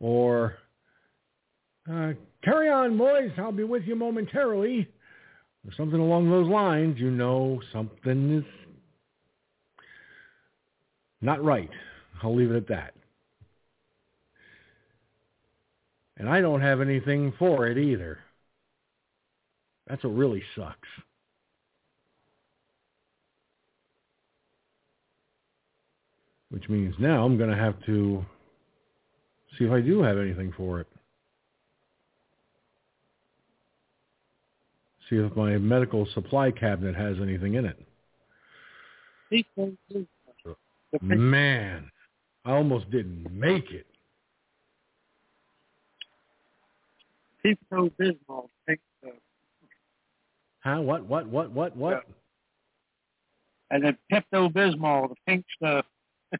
[0.00, 0.56] or
[1.90, 4.88] uh, carry on, boys, I'll be with you momentarily,
[5.66, 8.44] or something along those lines, you know something is
[11.22, 11.70] not right.
[12.22, 12.94] I'll leave it at that.
[16.16, 18.18] And I don't have anything for it either.
[19.88, 20.88] That's what really sucks.
[26.50, 28.24] Which means now I'm going to have to
[29.58, 30.86] see if I do have anything for it.
[35.12, 37.78] see if my medical supply cabinet has anything in it.
[41.00, 41.90] Man,
[42.44, 43.86] I almost didn't make it.
[47.44, 49.14] Pepto Bismol pink stuff.
[50.60, 50.80] Huh?
[50.80, 51.06] What?
[51.06, 51.26] What?
[51.26, 51.50] What?
[51.50, 51.76] What?
[51.76, 52.04] What?
[52.06, 52.14] Yeah.
[53.70, 55.86] And then Pepto Bismol, the pink stuff.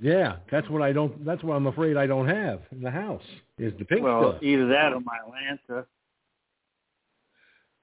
[0.00, 1.24] yeah, that's what I don't.
[1.24, 3.22] That's what I'm afraid I don't have in the house
[3.58, 4.34] is the pink well, stuff.
[4.40, 5.84] Well, either that or my Lanta.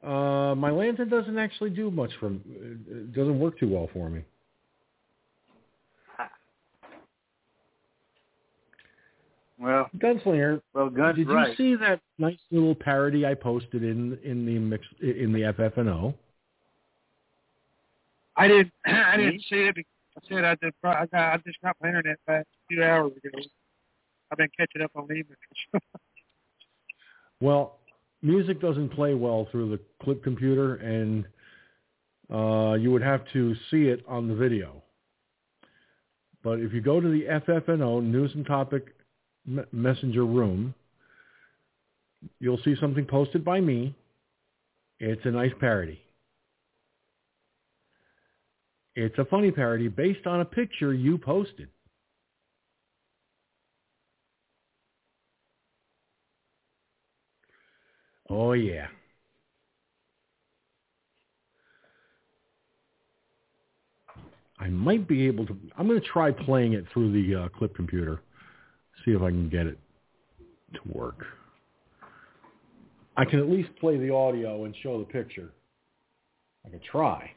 [0.04, 2.32] Uh, Mylanta doesn't actually do much for.
[2.32, 4.24] It doesn't work too well for me.
[9.62, 10.62] Well, Gunslinger.
[10.74, 11.50] Well, Guns did right.
[11.50, 16.16] you see that nice little parody I posted in in the mix in the FFNO?
[18.36, 18.72] I didn't.
[18.86, 19.76] I didn't see it.
[19.76, 20.74] Because I said I did.
[20.84, 21.34] I got.
[21.34, 23.44] I just got my internet back a few hours ago.
[24.32, 25.80] I've been catching up on emails.
[27.42, 27.78] well,
[28.24, 31.26] music doesn't play well through the clip computer, and
[32.34, 34.82] uh, you would have to see it on the video.
[36.44, 38.96] But if you go to the FFNO News and Topic
[39.46, 40.74] Messenger room,
[42.40, 43.96] you'll see something posted by me.
[45.00, 46.00] It's a nice parody.
[48.96, 51.70] It's a funny parody based on a picture you posted.
[58.30, 58.88] Oh yeah.
[64.58, 65.58] I might be able to.
[65.78, 68.22] I'm going to try playing it through the uh, clip computer,
[69.06, 69.78] see if I can get it
[70.74, 71.26] to work.
[73.18, 75.52] I can at least play the audio and show the picture.
[76.66, 77.32] I can try.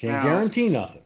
[0.00, 1.02] Can't now, guarantee nothing.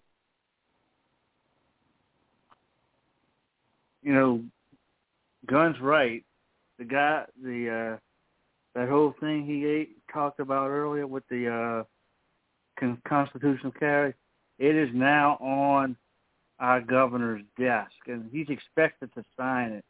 [4.03, 4.43] You know,
[5.47, 6.25] Gun's right.
[6.79, 7.99] The guy, the uh,
[8.75, 11.85] that whole thing he ate, talked about earlier with the uh,
[12.79, 14.15] con- constitutional carry,
[14.59, 15.97] It is now on
[16.61, 19.85] our governor's desk, and he's expected to sign it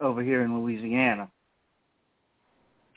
[0.00, 1.30] over here in Louisiana.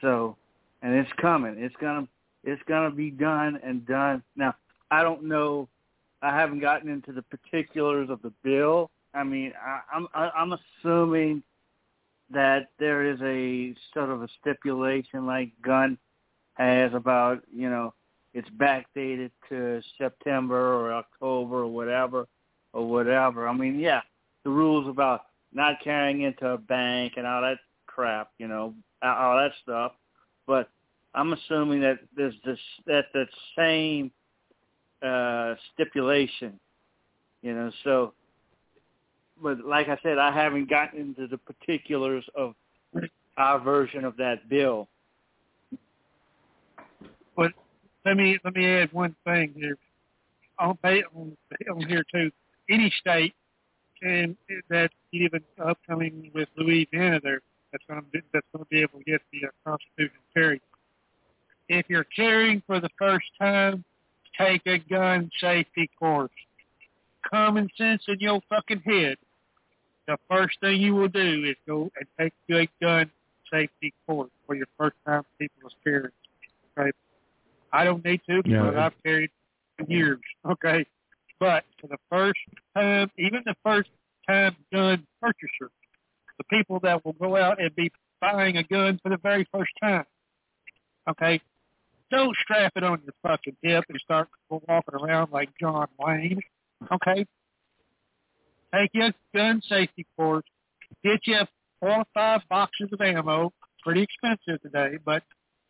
[0.01, 0.35] So,
[0.81, 1.55] and it's coming.
[1.57, 2.07] It's gonna
[2.43, 4.23] it's gonna be done and done.
[4.35, 4.55] Now,
[4.91, 5.69] I don't know.
[6.21, 8.89] I haven't gotten into the particulars of the bill.
[9.13, 11.43] I mean, I, I'm I'm assuming
[12.31, 15.99] that there is a sort of a stipulation like gun
[16.55, 17.93] has about you know
[18.35, 22.27] it's backdated to September or October or whatever
[22.73, 23.47] or whatever.
[23.47, 24.01] I mean, yeah,
[24.43, 25.21] the rules about
[25.53, 29.93] not carrying into a bank and all that crap, you know, all that stuff.
[30.45, 30.69] But
[31.13, 34.11] I'm assuming that there's this that that same
[35.01, 36.59] uh stipulation,
[37.41, 37.71] you know.
[37.85, 38.13] So,
[39.41, 42.53] but like I said, I haven't gotten into the particulars of
[43.37, 44.89] our version of that bill.
[47.37, 47.53] But
[48.05, 49.77] let me let me add one thing here.
[50.57, 51.37] On, on,
[51.69, 52.31] on here too,
[52.69, 53.33] any state
[54.01, 54.35] and
[54.69, 57.41] that even upcoming with Louisiana there
[57.71, 60.61] that's going to be, that's going to be able to get the uh, Constitution carried.
[61.67, 63.83] If you're carrying for the first time,
[64.39, 66.31] take a gun safety course.
[67.29, 69.17] Common sense in your fucking head.
[70.07, 73.09] The first thing you will do is go and take a gun
[73.51, 76.11] safety course for your first time people carrying.
[76.77, 76.91] Okay,
[77.71, 78.85] I don't need to because yeah.
[78.85, 79.29] I've carried
[79.87, 80.19] years.
[80.49, 80.85] Okay,
[81.39, 82.39] but for the first
[82.75, 83.89] time, even the first
[84.27, 85.71] time gun purchaser,
[86.37, 89.71] the people that will go out and be buying a gun for the very first
[89.81, 90.05] time,
[91.09, 91.41] okay,
[92.11, 96.39] don't strap it on your fucking hip and start walking around like John Wayne,
[96.91, 97.25] okay?
[98.73, 100.45] Take your gun safety course,
[101.03, 101.41] get you
[101.79, 103.51] four or five boxes of ammo,
[103.83, 105.23] pretty expensive today, but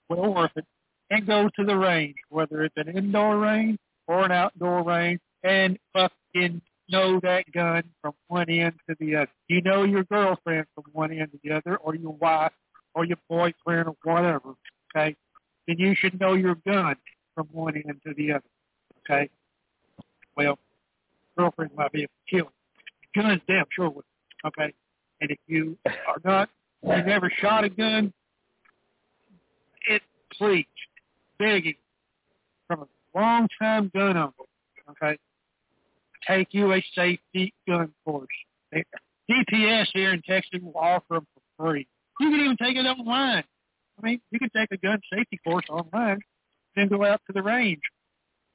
[0.10, 0.66] well worth it,
[1.10, 5.78] and go to the range, whether it's an indoor range or an outdoor range, and
[5.94, 9.32] fucking know that gun from one end to the other.
[9.48, 12.54] You know your girlfriend from one end to the other, or your wife,
[12.94, 14.56] or your boyfriend, or whatever.
[14.96, 15.16] Okay,
[15.68, 16.96] then you should know your gun
[17.34, 18.44] from one end to the other.
[19.00, 19.30] Okay.
[20.38, 20.58] Well,
[21.38, 22.52] girlfriend might be able to kill.
[23.16, 24.06] Gun's damn sure would.
[24.46, 24.74] Okay.
[25.22, 26.50] And if you are not,
[26.84, 28.14] you never shot a gun,
[29.88, 30.02] it
[30.34, 30.66] please,
[31.38, 31.76] begging
[32.68, 34.32] from a long time gun owner.
[34.90, 35.18] Okay
[36.28, 38.28] take you a safety gun course.
[38.74, 41.88] DPS here in Texas will offer them for free.
[42.20, 43.44] You can even take it online.
[43.98, 46.20] I mean, you can take a gun safety course online,
[46.76, 47.82] then go out to the range,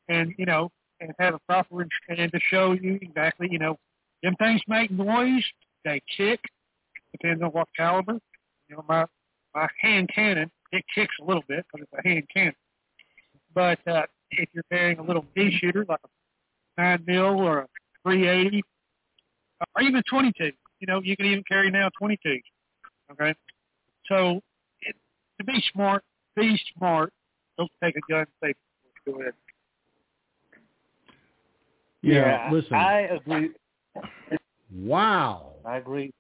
[0.09, 3.79] and you know, and have a proper and to show you exactly, you know,
[4.23, 5.45] them things make noise,
[5.85, 6.41] they kick,
[7.13, 8.19] depending on what caliber.
[8.69, 9.07] You know, my
[9.55, 12.55] my hand cannon it kicks a little bit because it's a hand cannon.
[13.55, 17.67] But uh, if you're carrying a little pea shooter like a nine mil or a
[18.05, 18.63] 380
[19.77, 20.51] or even 22.
[20.81, 22.39] You know, you can even carry now 22.
[23.13, 23.35] Okay,
[24.07, 24.41] so
[24.83, 24.97] it,
[25.39, 26.03] to be smart,
[26.37, 27.13] be smart.
[27.59, 28.27] Don't take a gun.
[28.43, 28.55] Safe.
[29.07, 29.35] Go ahead.
[32.03, 32.75] Yeah, yeah, listen.
[32.75, 33.51] I agree.
[34.75, 35.53] Wow.
[35.65, 36.13] I agree.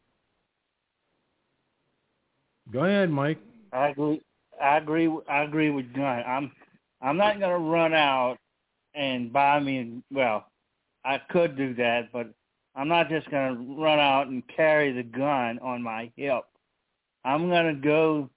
[2.72, 3.38] Go ahead, Mike.
[3.72, 4.20] I agree.
[4.62, 5.10] I agree.
[5.28, 6.22] I agree with Gun.
[6.26, 6.52] I'm.
[7.02, 8.38] I'm not going to run out
[8.94, 10.02] and buy me.
[10.10, 10.46] Well,
[11.04, 12.30] I could do that, but
[12.74, 16.44] I'm not just going to run out and carry the gun on my hip.
[17.24, 18.28] I'm going to go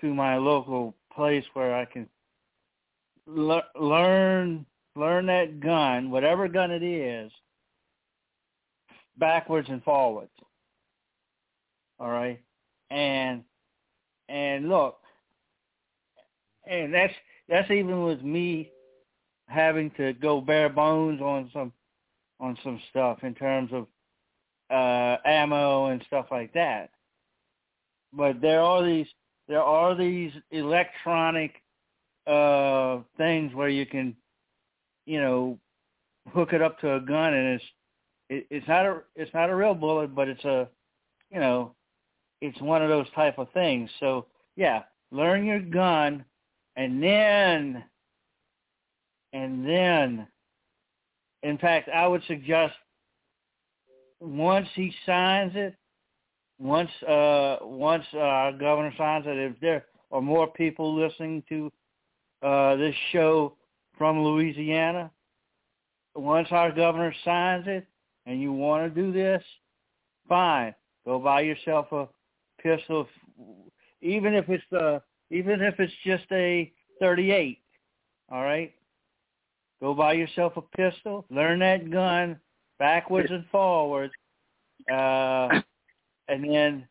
[0.00, 2.08] to my local place where I can
[3.26, 7.30] le- learn learn that gun, whatever gun it is,
[9.18, 10.30] backwards and forwards.
[11.98, 12.40] All right,
[12.90, 13.42] and
[14.28, 14.98] and look,
[16.66, 17.14] and that's
[17.48, 18.70] that's even with me
[19.48, 21.72] having to go bare bones on some
[22.40, 23.86] on some stuff in terms of
[24.70, 26.90] uh, ammo and stuff like that.
[28.12, 29.06] But there are these
[29.48, 31.62] there are these electronic
[32.26, 34.16] uh, things where you can,
[35.06, 35.58] you know,
[36.32, 37.64] hook it up to a gun and it's
[38.28, 40.68] it, it's not a it's not a real bullet, but it's a,
[41.30, 41.74] you know,
[42.40, 43.88] it's one of those type of things.
[44.00, 44.26] So
[44.56, 44.82] yeah,
[45.12, 46.24] learn your gun,
[46.76, 47.84] and then
[49.32, 50.26] and then
[51.46, 52.74] in fact, I would suggest
[54.20, 55.76] once he signs it,
[56.58, 61.72] once uh, once uh, our governor signs it, if there are more people listening to
[62.42, 63.54] uh, this show
[63.96, 65.10] from Louisiana,
[66.16, 67.86] once our governor signs it
[68.24, 69.42] and you want to do this,
[70.28, 70.74] fine.
[71.04, 72.08] Go buy yourself a
[72.60, 73.06] pistol,
[74.00, 75.00] even if it's the
[75.30, 77.58] even if it's just a 38.
[78.30, 78.72] All right,
[79.80, 81.26] Go buy yourself a pistol.
[81.30, 82.38] Learn that gun
[82.78, 84.12] backwards and forwards,
[84.90, 85.60] uh,
[86.28, 86.88] and then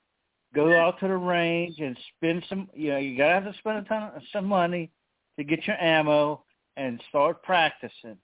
[0.53, 2.69] go out to the range and spend some.
[2.73, 4.91] You know, you gotta have to spend a ton of some money
[5.37, 6.43] to get your ammo
[6.77, 8.17] and start practicing.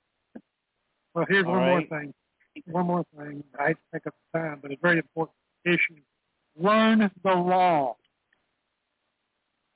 [1.14, 1.90] Well, here's All one right.
[1.92, 2.14] more thing.
[2.68, 3.44] One more thing.
[3.60, 5.36] I hate to take up the time, but it's very important
[5.66, 6.02] issue.
[6.56, 7.96] Learn the law.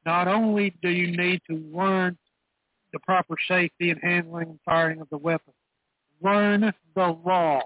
[0.05, 2.17] Not only do you need to learn
[2.93, 5.53] the proper safety and handling and firing of the weapon,
[6.21, 7.61] learn the law.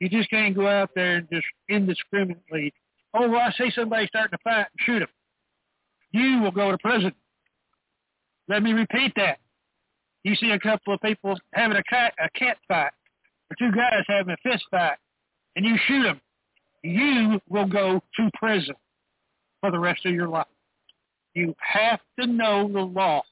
[0.00, 2.74] You just can't go out there and just indiscriminately,
[3.14, 5.08] oh, well, I see somebody starting to fight and shoot him.
[6.12, 7.12] You will go to prison.
[8.48, 9.38] Let me repeat that
[10.24, 12.92] you see a couple of people having a cat a cat fight,
[13.50, 14.96] or two guys having a fist fight,
[15.54, 16.20] and you shoot them,
[16.82, 18.74] you will go to prison
[19.60, 20.46] for the rest of your life.
[21.34, 23.22] You have to know the law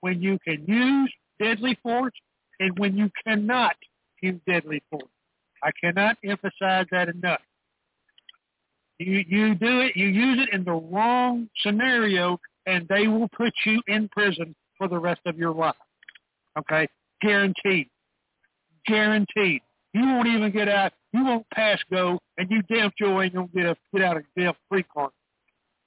[0.00, 2.14] when you can use deadly force
[2.60, 3.76] and when you cannot
[4.20, 5.04] use deadly force.
[5.62, 7.40] I cannot emphasize that enough.
[8.98, 13.52] You you do it, you use it in the wrong scenario, and they will put
[13.64, 15.74] you in prison for the rest of your life.
[16.58, 16.88] Okay,
[17.20, 17.88] guaranteed,
[18.86, 19.60] guaranteed.
[19.92, 20.92] You won't even get out.
[21.12, 24.54] You won't pass go, and you damn sure ain't gonna get get out of jail
[24.68, 25.12] free card.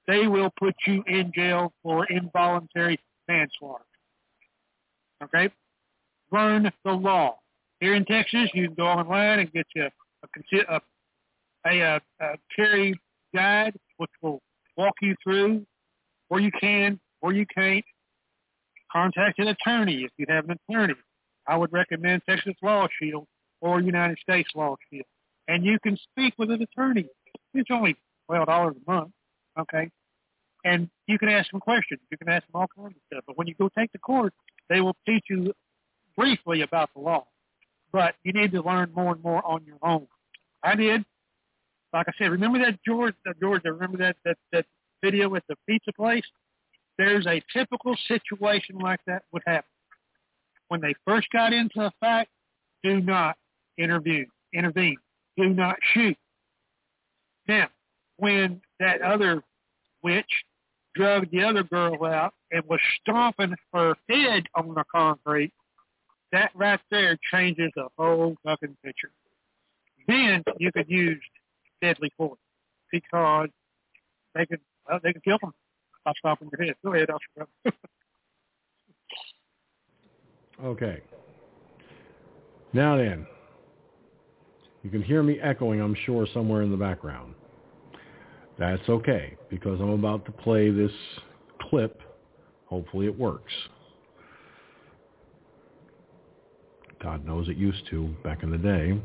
[0.10, 3.86] They will put you in jail for involuntary manslaughter.
[5.24, 5.49] Okay,
[6.32, 7.38] learn the law.
[7.80, 10.82] Here in Texas, you can go online and get you a
[11.68, 12.99] a, a, a carry
[13.36, 14.41] guide, which will
[14.78, 15.66] walk you through
[16.30, 17.86] where you can, where you can't,
[18.91, 20.95] contact an attorney if you have an attorney.
[21.47, 23.28] I would recommend Texas Law Shield
[23.62, 25.05] or United States Law Shield.
[25.47, 27.05] And you can speak with an attorney.
[27.53, 27.95] It's only
[28.26, 29.12] twelve dollars a month,
[29.60, 29.91] okay?
[30.66, 32.01] And you can ask them questions.
[32.12, 33.24] You can ask them all kinds of stuff.
[33.28, 34.34] But when you go take the course,
[34.70, 35.53] they will teach you
[36.18, 37.26] briefly about the law.
[37.91, 40.07] But you need to learn more and more on your own.
[40.64, 41.05] I did.
[41.93, 44.66] Like I said, remember that George, uh, George, I remember that, that, that
[45.01, 46.26] video at the pizza place?
[46.99, 49.72] there's a typical situation like that would happen.
[50.68, 52.28] When they first got into a fight,
[52.84, 53.38] do not
[53.78, 54.97] intervene, intervene.
[55.38, 56.18] Do not shoot.
[57.47, 57.70] Now,
[58.18, 59.41] when that other
[60.03, 60.43] witch
[61.00, 65.54] drugged the other girl out and was stomping her head on the concrete,
[66.32, 69.12] that right there changes the whole fucking picture.
[70.08, 71.22] Then you could use
[71.82, 72.39] deadly force
[72.91, 73.50] because
[74.36, 75.54] they could well, they could kill them
[76.04, 76.76] by stomping your head.
[76.84, 77.47] Go ahead, Officer.
[80.62, 81.02] Okay.
[82.74, 83.26] Now then,
[84.84, 87.34] you can hear me echoing, I'm sure, somewhere in the background.
[88.60, 90.91] That's okay, because I'm about to play this
[91.62, 92.01] clip.
[92.66, 93.53] Hopefully it works.
[97.01, 98.99] God knows it used to back in the day.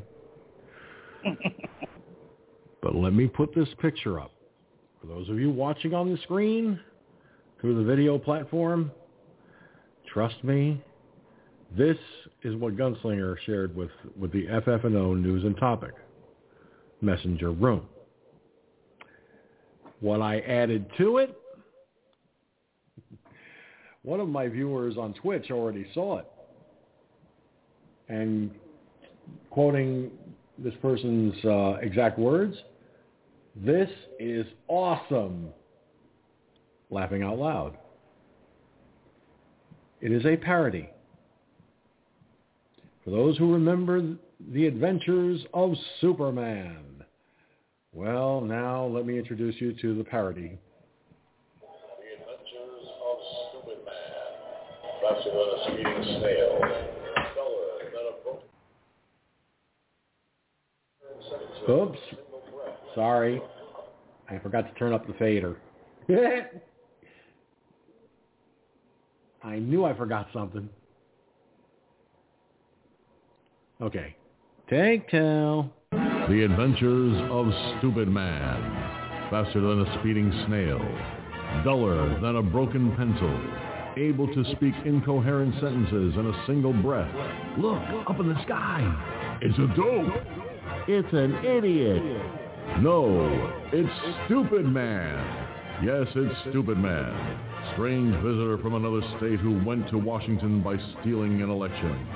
[2.82, 4.32] but let me put this picture up.
[5.00, 6.80] For those of you watching on the screen
[7.60, 8.90] through the video platform,
[10.12, 10.82] trust me,
[11.76, 11.96] this
[12.42, 15.94] is what Gunslinger shared with, with the FFNO News and Topic
[17.00, 17.86] Messenger Room.
[20.04, 21.34] What I added to it,
[24.02, 26.26] one of my viewers on Twitch already saw it.
[28.10, 28.50] And
[29.48, 30.10] quoting
[30.58, 32.54] this person's uh, exact words,
[33.56, 33.88] this
[34.20, 35.48] is awesome.
[36.90, 37.78] Laughing out loud.
[40.02, 40.90] It is a parody.
[43.04, 44.16] For those who remember
[44.52, 46.93] the adventures of Superman.
[47.94, 50.58] Well, now let me introduce you to the parody.
[51.60, 51.66] The
[52.20, 53.18] Adventures of
[53.50, 53.94] Stupid Man.
[55.00, 56.52] Faster than a speeding snail.
[57.36, 58.42] Duller than a broken...
[61.70, 62.00] Oops.
[62.96, 63.40] Sorry.
[64.28, 65.56] I forgot to turn up the fader.
[69.44, 70.68] I knew I forgot something.
[73.80, 74.16] Okay.
[74.68, 75.70] Take two.
[76.26, 79.28] The Adventures of Stupid Man.
[79.30, 80.80] Faster than a speeding snail.
[81.64, 83.38] Duller than a broken pencil.
[83.98, 87.14] Able to speak incoherent sentences in a single breath.
[87.58, 89.38] Look, up in the sky.
[89.42, 90.14] It's a dope.
[90.88, 92.02] It's an idiot.
[92.80, 95.84] No, it's Stupid Man.
[95.84, 97.38] Yes, it's Stupid Man.
[97.74, 102.06] Strange visitor from another state who went to Washington by stealing an election.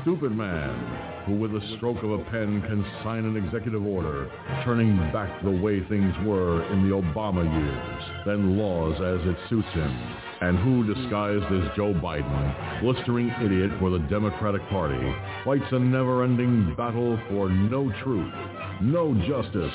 [0.00, 1.17] Stupid Man.
[1.28, 4.30] Who with a stroke of a pen can sign an executive order
[4.64, 9.68] turning back the way things were in the Obama years, then laws as it suits
[9.74, 9.92] him,
[10.40, 15.14] and who, disguised as Joe Biden, blistering idiot for the Democratic Party,
[15.44, 18.32] fights a never-ending battle for no truth,
[18.80, 19.74] no justice,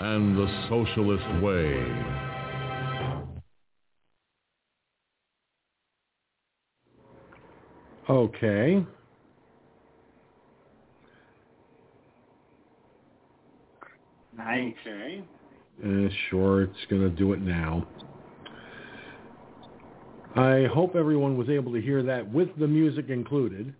[0.00, 2.24] and the socialist way.
[8.08, 8.86] Okay.
[14.36, 14.74] Nice.
[14.86, 15.24] Okay.
[15.84, 17.86] Uh, sure, it's going to do it now.
[20.36, 23.72] I hope everyone was able to hear that with the music included.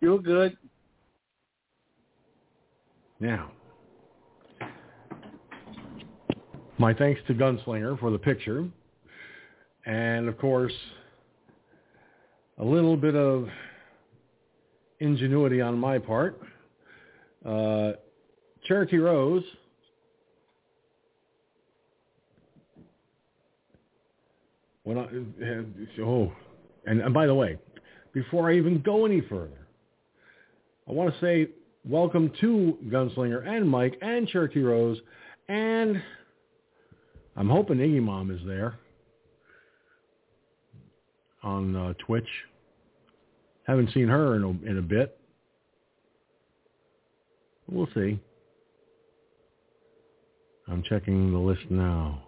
[0.00, 0.56] You're good.
[3.18, 3.50] Now,
[6.78, 8.68] my thanks to Gunslinger for the picture.
[9.86, 10.74] And of course,
[12.58, 13.48] a little bit of
[15.00, 16.40] ingenuity on my part.
[17.44, 17.92] Uh,
[18.64, 19.44] Cherokee Rose
[24.82, 26.32] when I oh
[26.86, 27.58] and, and by the way,
[28.12, 29.66] before I even go any further,
[30.88, 31.48] I want to say
[31.84, 34.98] welcome to Gunslinger and Mike and Cherokee Rose
[35.48, 36.02] and
[37.36, 38.78] I'm hoping Iggy Mom is there
[41.42, 42.28] on uh, Twitch.
[43.66, 45.18] Haven't seen her in a, in a bit.
[47.68, 48.20] We'll see.
[50.68, 52.22] I'm checking the list now.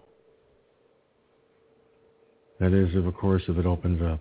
[2.59, 4.21] That is, of course, if it opens up.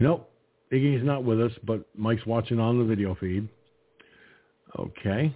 [0.00, 0.30] Nope.
[0.72, 3.48] Iggy's not with us, but Mike's watching on the video feed.
[4.76, 5.34] Okay.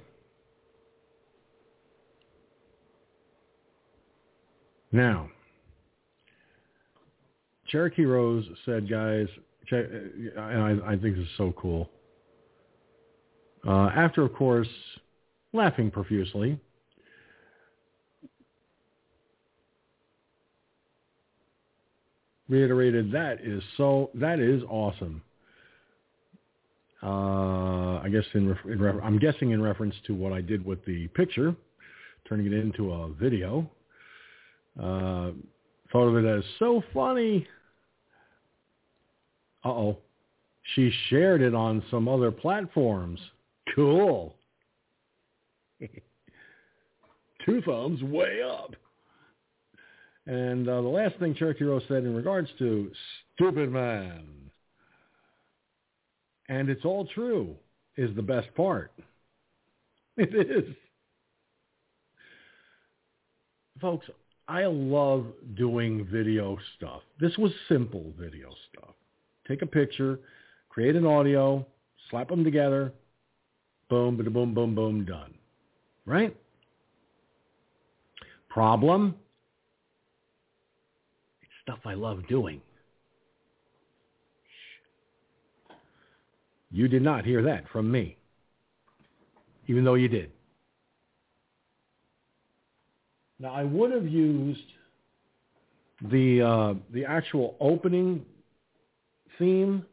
[4.92, 5.28] Now,
[7.68, 9.28] Cherokee Rose said, guys,
[9.70, 11.88] and I, I think this is so cool.
[13.66, 14.68] Uh, after, of course,
[15.52, 16.58] laughing profusely,
[22.48, 25.22] reiterated that is so that is awesome.
[27.02, 31.06] Uh, I guess in, in I'm guessing in reference to what I did with the
[31.08, 31.54] picture,
[32.28, 33.70] turning it into a video.
[34.78, 35.30] Uh,
[35.92, 37.46] thought of it as so funny.
[39.64, 39.98] Uh-oh.
[40.74, 43.18] She shared it on some other platforms.
[43.74, 44.36] Cool.
[47.44, 48.74] Two thumbs way up.
[50.26, 52.90] And uh, the last thing Cherokee Rose said in regards to
[53.34, 54.22] stupid man,
[56.48, 57.56] and it's all true,
[57.96, 58.92] is the best part.
[60.16, 60.74] It is.
[63.80, 64.06] Folks,
[64.50, 67.02] I love doing video stuff.
[67.20, 68.96] This was simple video stuff.
[69.46, 70.18] Take a picture,
[70.68, 71.64] create an audio,
[72.10, 72.92] slap them together,
[73.88, 75.34] boom, boom, boom, boom, boom, done.
[76.04, 76.36] Right?
[78.48, 79.14] Problem?
[81.42, 82.60] It's stuff I love doing.
[86.72, 88.16] You did not hear that from me,
[89.68, 90.32] even though you did.
[93.40, 94.60] Now I would have used
[96.10, 98.24] the uh, the actual opening
[99.38, 99.84] theme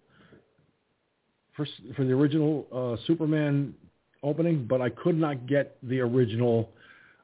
[1.55, 3.73] for for the original uh, Superman
[4.21, 6.69] opening, but I could not get the original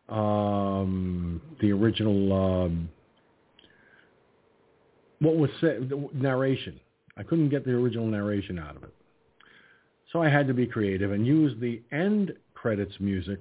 [0.07, 2.89] um, the original um,
[5.19, 6.79] what was said narration.
[7.17, 8.93] I couldn't get the original narration out of it,
[10.13, 13.39] so I had to be creative and use the end credits music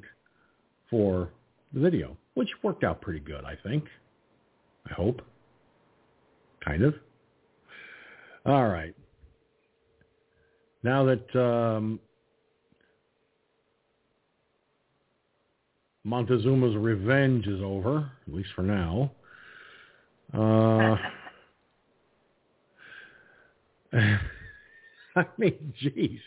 [0.91, 1.31] for
[1.73, 3.85] the video which worked out pretty good, I think.
[4.91, 5.23] I hope.
[6.65, 6.95] Kind of.
[8.47, 8.95] All right.
[10.83, 12.01] Now that um,
[16.05, 19.13] Montezuma's revenge is over, at least for now,
[20.35, 20.97] uh,
[25.15, 26.19] I mean, geez,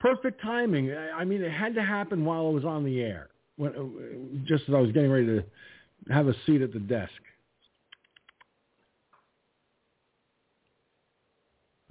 [0.00, 0.92] perfect timing.
[0.92, 4.64] I mean, it had to happen while I was on the air when, uh, just
[4.68, 5.44] as I was getting ready to
[6.12, 7.12] have a seat at the desk.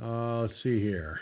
[0.02, 1.20] Uh, let's see here.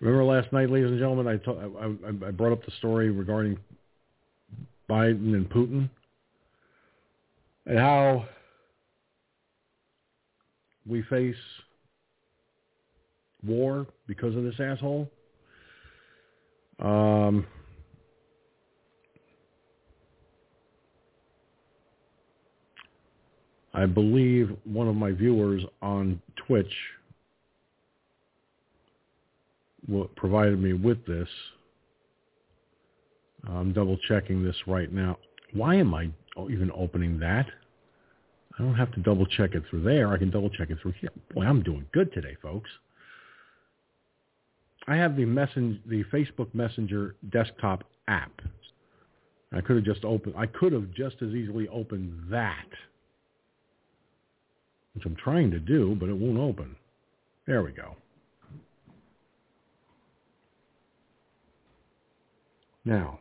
[0.00, 3.58] Remember last night, ladies and gentlemen, I told—I brought up the story regarding
[4.88, 5.90] Biden and Putin
[7.66, 8.26] and how
[10.86, 11.34] we face
[13.44, 15.10] war because of this asshole.
[16.78, 17.46] Um,
[23.74, 26.72] I believe one of my viewers on Twitch
[30.16, 31.28] provided me with this.
[33.48, 35.18] I'm double checking this right now.
[35.52, 36.10] Why am I
[36.50, 37.46] even opening that?
[38.58, 40.12] I don't have to double check it through there.
[40.12, 41.10] I can double check it through here.
[41.34, 42.68] Boy, I'm doing good today, folks.
[44.88, 48.40] I have the messen- the Facebook Messenger desktop app.
[49.52, 50.34] I could have just opened.
[50.36, 52.66] I could have just as easily opened that,
[54.94, 56.74] which I'm trying to do, but it won't open.
[57.46, 57.96] There we go.
[62.86, 63.20] Now,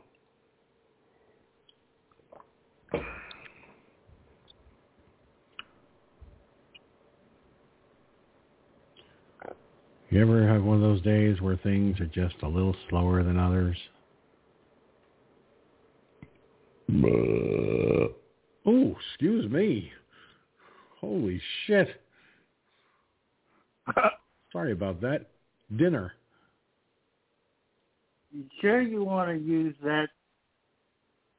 [10.09, 13.37] you ever have one of those days where things are just a little slower than
[13.37, 13.77] others?
[18.65, 19.91] Oh, excuse me.
[20.99, 22.01] Holy shit.
[24.51, 25.27] Sorry about that.
[25.75, 26.13] Dinner.
[28.33, 30.07] You sure you want to use that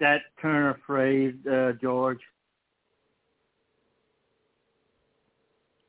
[0.00, 2.20] that turn of phrase, uh, George?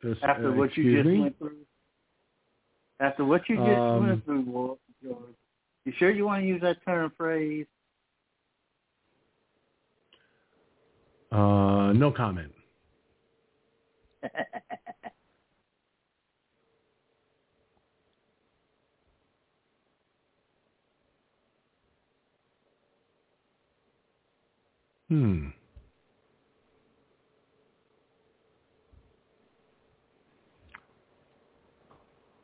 [0.01, 1.19] This, After uh, what you just me?
[1.19, 1.57] went through?
[2.99, 5.35] After what you just Um, went through, Walt, George.
[5.85, 7.65] You sure you want to use that of phrase?
[11.31, 12.53] Uh, no comment.
[25.09, 25.47] Hmm.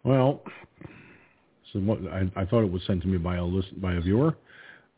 [0.06, 0.43] Well,
[1.74, 4.01] so what I, I thought it was sent to me by a list by a
[4.01, 4.38] viewer.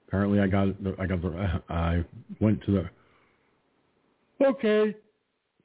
[0.07, 0.67] Apparently, I got
[0.99, 2.03] I got the I
[2.41, 4.45] went to the.
[4.45, 4.93] Okay,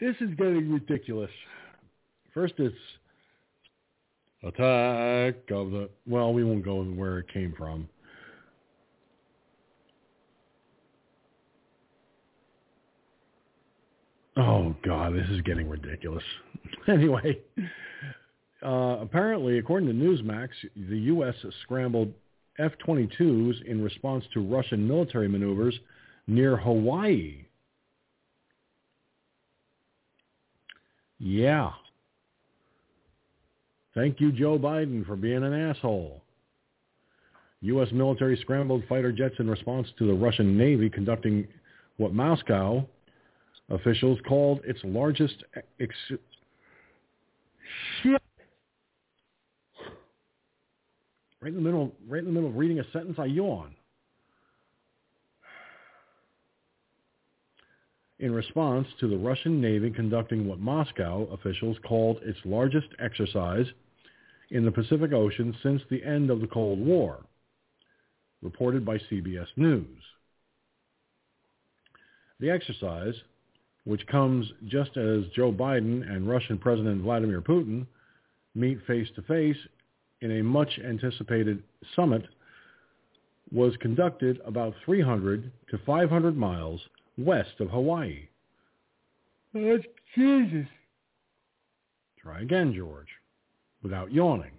[0.00, 1.30] this is getting ridiculous.
[2.32, 2.74] First, it's
[4.44, 5.90] attack of the.
[6.06, 7.88] Well, we won't go where it came from.
[14.36, 16.24] Oh God, this is getting ridiculous.
[16.88, 17.38] Anyway,
[18.64, 20.48] uh, apparently, according to Newsmax,
[20.88, 21.34] the U.S.
[21.62, 22.12] scrambled
[22.58, 25.78] F-22s in response to Russian military maneuvers
[26.26, 27.44] near Hawaii.
[31.18, 31.70] Yeah.
[33.94, 36.22] Thank you, Joe Biden, for being an asshole.
[37.62, 37.88] U.S.
[37.92, 41.46] military scrambled fighter jets in response to the Russian Navy conducting
[41.96, 42.84] what Moscow
[43.70, 45.44] officials called its largest
[45.80, 45.94] ex-
[48.02, 48.22] shit.
[51.42, 53.74] Right in the middle, right in the middle of reading a sentence, I yawn.
[58.20, 63.66] In response to the Russian Navy conducting what Moscow officials called its largest exercise
[64.52, 67.24] in the Pacific Ocean since the end of the Cold War,
[68.40, 70.00] reported by CBS News.
[72.38, 73.14] The exercise,
[73.82, 77.86] which comes just as Joe Biden and Russian President Vladimir Putin
[78.54, 79.56] meet face-to-face
[80.22, 81.62] in a much-anticipated
[81.94, 82.22] summit,
[83.52, 86.80] was conducted about 300 to 500 miles
[87.18, 88.28] west of Hawaii.
[89.52, 90.66] That's Jesus.
[92.18, 93.08] Try again, George,
[93.82, 94.52] without yawning.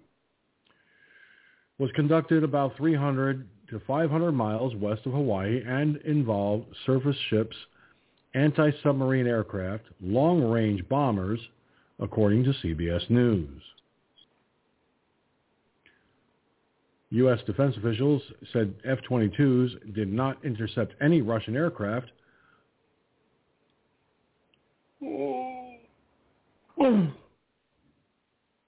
[1.78, 7.56] Was conducted about 300 to 500 miles west of Hawaii and involved surface ships
[8.34, 11.40] anti-submarine aircraft, long-range bombers,
[12.00, 13.62] according to CBS News.
[17.14, 17.38] U.S.
[17.46, 18.20] defense officials
[18.52, 22.10] said F-22s did not intercept any Russian aircraft.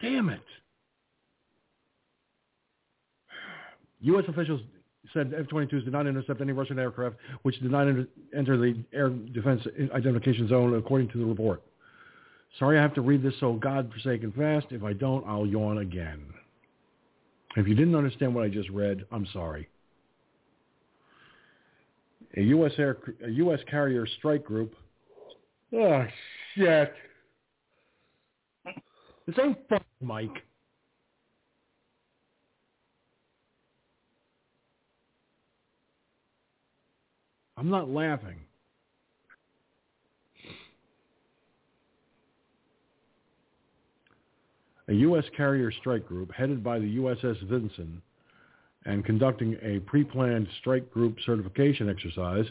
[0.01, 0.41] Damn it.
[4.03, 4.25] U.S.
[4.29, 4.61] officials
[5.13, 9.09] said F-22s did not intercept any Russian aircraft, which did not enter, enter the air
[9.09, 11.63] defense identification zone, according to the report.
[12.61, 14.67] Sorry I have to read this so godforsaken fast.
[14.71, 16.23] If I don't, I'll yawn again.
[17.57, 19.69] If you didn't understand what I just read, I'm sorry.
[22.37, 22.73] A U.S.
[22.79, 23.61] Air, a U.S.
[23.71, 24.75] carrier strike group.
[25.75, 26.05] Oh
[26.55, 26.93] shit!
[29.27, 30.45] This ain't fun, Mike.
[37.57, 38.46] I'm not laughing.
[44.89, 45.25] A U.S.
[45.37, 48.01] carrier strike group headed by the USS Vinson
[48.85, 52.47] and conducting a pre-planned strike group certification exercise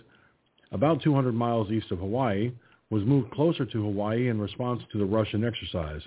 [0.71, 2.51] about 200 miles east of Hawaii
[2.89, 6.01] was moved closer to Hawaii in response to the Russian exercise,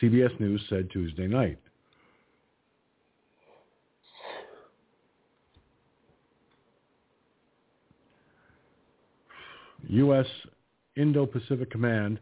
[0.00, 1.58] CBS News said Tuesday night.
[9.88, 10.26] U.S.
[10.96, 12.18] Indo-Pacific Command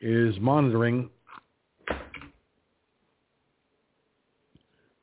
[0.00, 1.08] is monitoring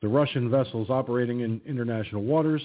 [0.02, 2.60] the Russian vessels operating in international waters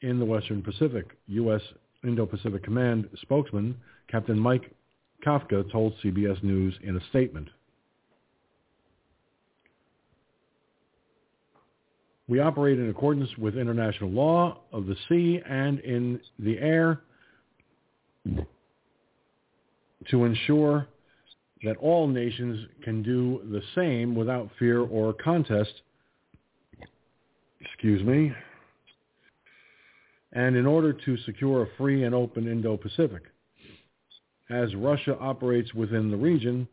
[0.00, 1.06] in the Western Pacific.
[1.26, 1.60] U.S.
[2.04, 3.76] Indo-Pacific Command spokesman
[4.08, 4.72] Captain Mike
[5.26, 7.48] Kafka told CBS News in a statement.
[12.28, 17.00] We operate in accordance with international law of the sea and in the air
[20.10, 20.86] to ensure
[21.64, 25.72] that all nations can do the same without fear or contest,
[27.60, 28.32] excuse me,
[30.32, 33.22] and in order to secure a free and open Indo-Pacific.
[34.50, 36.68] As Russia operates within the region,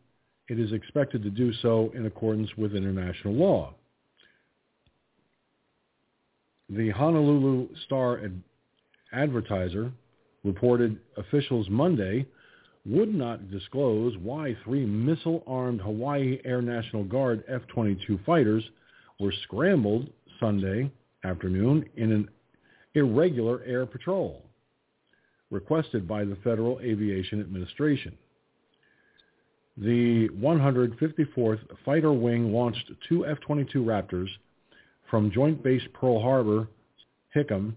[0.48, 3.74] it is expected to do so in accordance with international law.
[6.68, 8.42] The Honolulu Star ad-
[9.12, 9.92] Advertiser
[10.44, 12.26] reported officials Monday
[12.84, 18.64] would not disclose why three missile-armed Hawaii Air National Guard F-22 fighters
[19.18, 20.08] were scrambled
[20.40, 20.90] Sunday
[21.24, 22.28] afternoon in an
[22.94, 24.42] irregular air patrol
[25.50, 28.16] requested by the Federal Aviation Administration.
[29.76, 34.28] The 154th Fighter Wing launched two F-22 Raptors
[35.10, 36.68] from Joint Base Pearl Harbor,
[37.34, 37.74] Hickam,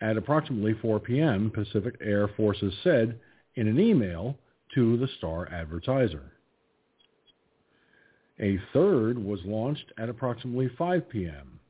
[0.00, 3.18] at approximately 4 p.m., Pacific Air Forces said
[3.56, 4.36] in an email
[4.74, 6.32] to the Star Advertiser.
[8.40, 11.60] A third was launched at approximately 5 p.m.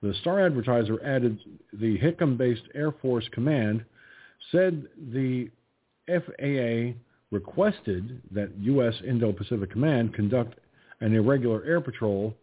[0.00, 1.38] The Star Advertiser added
[1.72, 3.84] the Hickam-based Air Force Command
[4.52, 5.50] said the
[6.06, 6.96] FAA
[7.30, 8.94] requested that U.S.
[9.04, 10.58] Indo-Pacific Command conduct
[11.00, 12.34] an irregular air patrol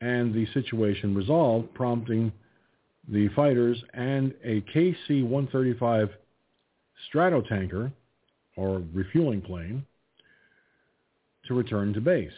[0.00, 2.30] and the situation resolved, prompting
[3.08, 6.10] the fighters and a KC-135
[7.12, 7.90] Stratotanker,
[8.56, 9.84] or refueling plane,
[11.46, 12.32] to return to base.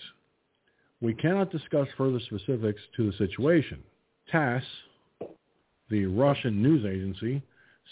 [1.01, 3.83] We cannot discuss further specifics to the situation.
[4.31, 4.63] TASS,
[5.91, 7.43] the Russian news agency,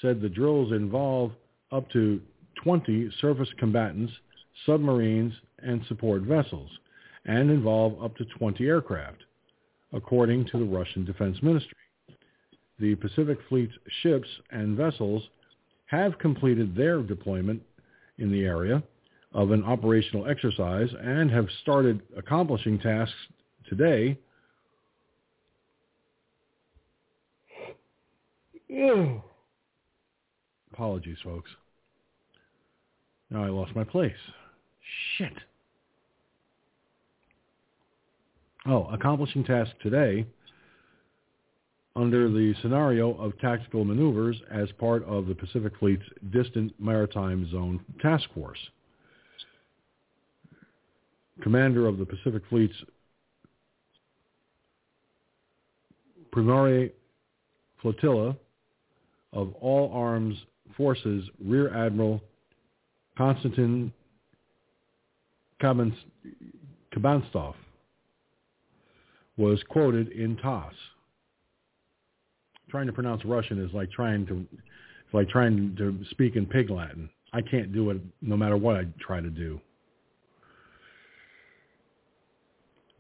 [0.02, 1.32] said the drills involve
[1.70, 2.20] up to
[2.62, 4.12] 20 surface combatants,
[4.66, 6.70] submarines, and support vessels,
[7.26, 9.22] and involve up to 20 aircraft,
[9.92, 11.76] according to the Russian Defense Ministry.
[12.78, 15.22] The Pacific Fleet's ships and vessels
[15.86, 17.62] have completed their deployment
[18.18, 18.82] in the area
[19.32, 23.14] of an operational exercise and have started accomplishing tasks
[23.68, 24.18] today.
[30.72, 31.50] Apologies, folks.
[33.30, 34.12] Now I lost my place.
[35.16, 35.32] Shit.
[38.66, 40.26] Oh, accomplishing task today
[41.96, 46.02] under the scenario of tactical maneuvers as part of the Pacific Fleet's
[46.32, 48.58] Distant Maritime Zone Task Force.
[51.42, 52.74] Commander of the Pacific Fleet's
[56.32, 56.92] Primary
[57.80, 58.36] Flotilla
[59.34, 60.36] of All Arms
[60.76, 62.22] Forces Rear Admiral
[63.18, 63.92] Konstantin
[65.60, 67.54] Kabantsov
[69.36, 70.72] was quoted in TASS
[72.74, 74.44] trying to pronounce Russian is like trying to
[75.12, 77.08] like trying to speak in pig Latin.
[77.32, 79.60] I can't do it no matter what I try to do.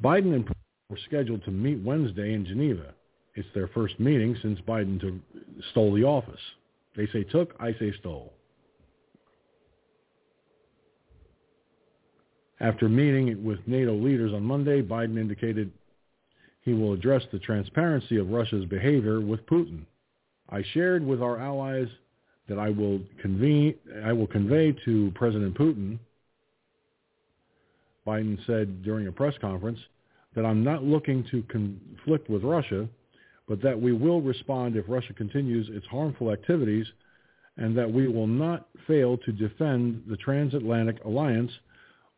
[0.00, 0.48] Biden and
[0.88, 2.94] were scheduled to meet Wednesday in Geneva.
[3.34, 5.20] It's their first meeting since Biden to,
[5.70, 6.40] stole the office.
[6.96, 8.32] They say took, I say stole.
[12.60, 15.72] After meeting with NATO leaders on Monday, Biden indicated
[16.62, 19.80] he will address the transparency of Russia's behavior with Putin.
[20.48, 21.88] I shared with our allies
[22.48, 23.00] that I will
[24.04, 25.98] I will convey to President Putin,
[28.06, 29.78] Biden said during a press conference,
[30.34, 32.88] that I'm not looking to conflict with Russia,
[33.48, 36.86] but that we will respond if Russia continues its harmful activities
[37.56, 41.52] and that we will not fail to defend the transatlantic alliance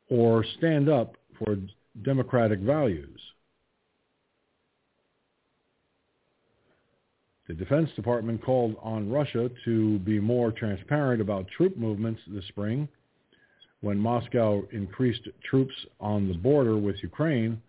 [0.09, 1.57] or stand up for
[2.03, 3.21] democratic values.
[7.49, 12.89] The Defense Department called on Russia to be more transparent about troop movements this spring
[13.83, 17.63] when Moscow increased troops on the border with Ukraine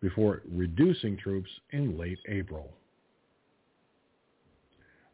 [0.00, 2.72] before reducing troops in late April.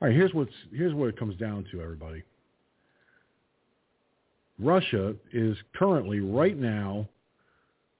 [0.02, 2.24] All right, here's what's here's what it comes down to, everybody.
[4.58, 7.08] Russia is currently right now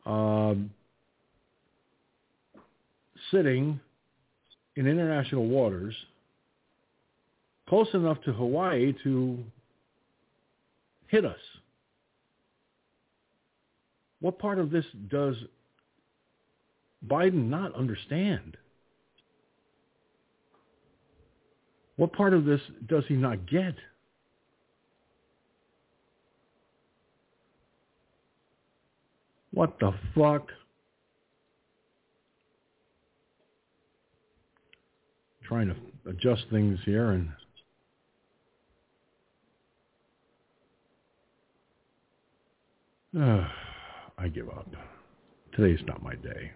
[0.05, 0.73] um,
[3.31, 3.79] sitting
[4.75, 5.95] in international waters
[7.69, 9.39] close enough to Hawaii to
[11.07, 11.39] hit us.
[14.19, 15.37] What part of this does
[17.07, 18.57] Biden not understand?
[21.97, 23.75] What part of this does he not get?
[29.53, 30.49] What the fuck?
[35.45, 35.77] Trying to
[36.11, 37.29] adjust things here and
[43.21, 43.47] uh,
[44.17, 44.67] I give up.
[45.55, 46.51] Today's not my day.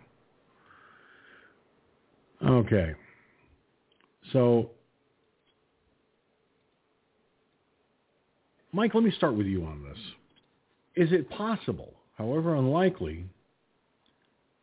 [2.42, 2.94] Okay.
[4.32, 4.70] So,
[8.76, 9.98] Mike, let me start with you on this.
[10.96, 13.24] Is it possible, however unlikely,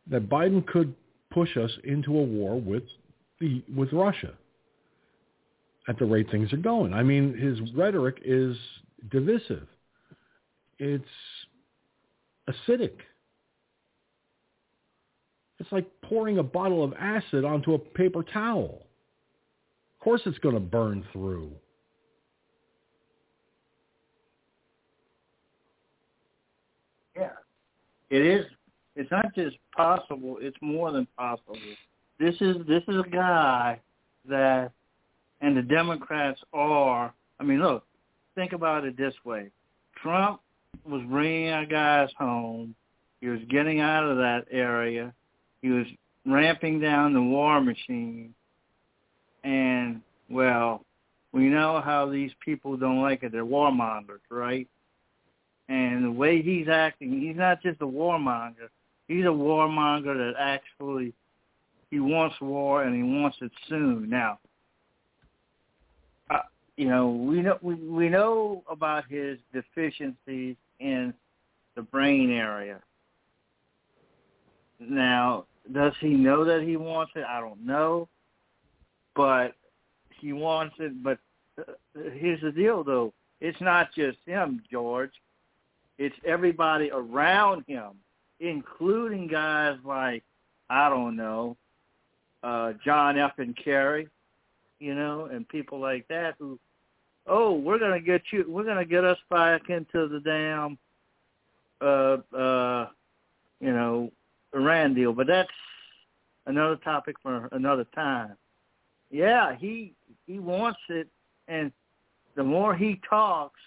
[0.08, 0.94] that Biden could
[1.32, 2.84] push us into a war with
[3.40, 4.34] the with Russia
[5.88, 6.94] at the rate things are going?
[6.94, 8.56] I mean, his rhetoric is
[9.10, 9.66] divisive.
[10.78, 11.04] It's
[12.48, 12.94] acidic.
[15.58, 18.86] It's like pouring a bottle of acid onto a paper towel.
[19.98, 21.50] Of course it's going to burn through.
[27.16, 27.30] Yeah.
[28.10, 28.46] It is
[28.96, 31.56] it's not just possible, it's more than possible.
[32.18, 33.80] This is this is a guy
[34.28, 34.70] that
[35.40, 37.84] and the Democrats are I mean look,
[38.34, 39.50] think about it this way.
[40.02, 40.40] Trump
[40.84, 42.74] was bringing our guys home.
[43.20, 45.12] He was getting out of that area.
[45.62, 45.86] He was
[46.26, 48.34] ramping down the war machine.
[49.44, 50.00] And,
[50.30, 50.84] well,
[51.32, 53.32] we know how these people don't like it.
[53.32, 54.68] They're warmongers, right?
[55.68, 58.68] And the way he's acting, he's not just a warmonger.
[59.08, 61.14] He's a warmonger that actually
[61.90, 64.10] he wants war and he wants it soon.
[64.10, 64.38] Now,
[66.30, 66.40] uh,
[66.76, 71.14] you know, we know we, we know about his deficiencies in
[71.76, 72.80] the brain area.
[74.80, 77.24] Now, does he know that he wants it?
[77.28, 78.08] I don't know,
[79.14, 79.54] but
[80.20, 81.02] he wants it.
[81.02, 81.18] But
[81.58, 81.72] uh,
[82.14, 85.12] here's the deal, though: it's not just him, George.
[85.98, 87.90] It's everybody around him,
[88.40, 90.22] including guys like
[90.70, 91.56] I don't know,
[92.42, 93.32] uh, John F.
[93.38, 94.08] and Kerry,
[94.78, 96.58] you know, and people like that who,
[97.26, 100.78] oh, we're gonna get you, we're gonna get us back into the damn,
[101.80, 102.88] uh, uh,
[103.60, 104.10] you know,
[104.54, 105.12] Iran deal.
[105.12, 105.48] But that's
[106.46, 108.36] another topic for another time.
[109.10, 109.92] Yeah, he
[110.26, 111.08] he wants it,
[111.48, 111.70] and
[112.36, 113.60] the more he talks,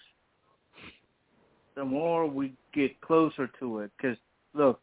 [1.78, 3.92] the more we get closer to it.
[3.96, 4.18] Because
[4.52, 4.80] look,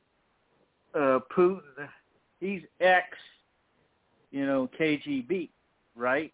[0.96, 1.60] uh, Putin,
[2.40, 3.06] he's ex,
[4.32, 5.50] you know, KGB,
[5.94, 6.32] right?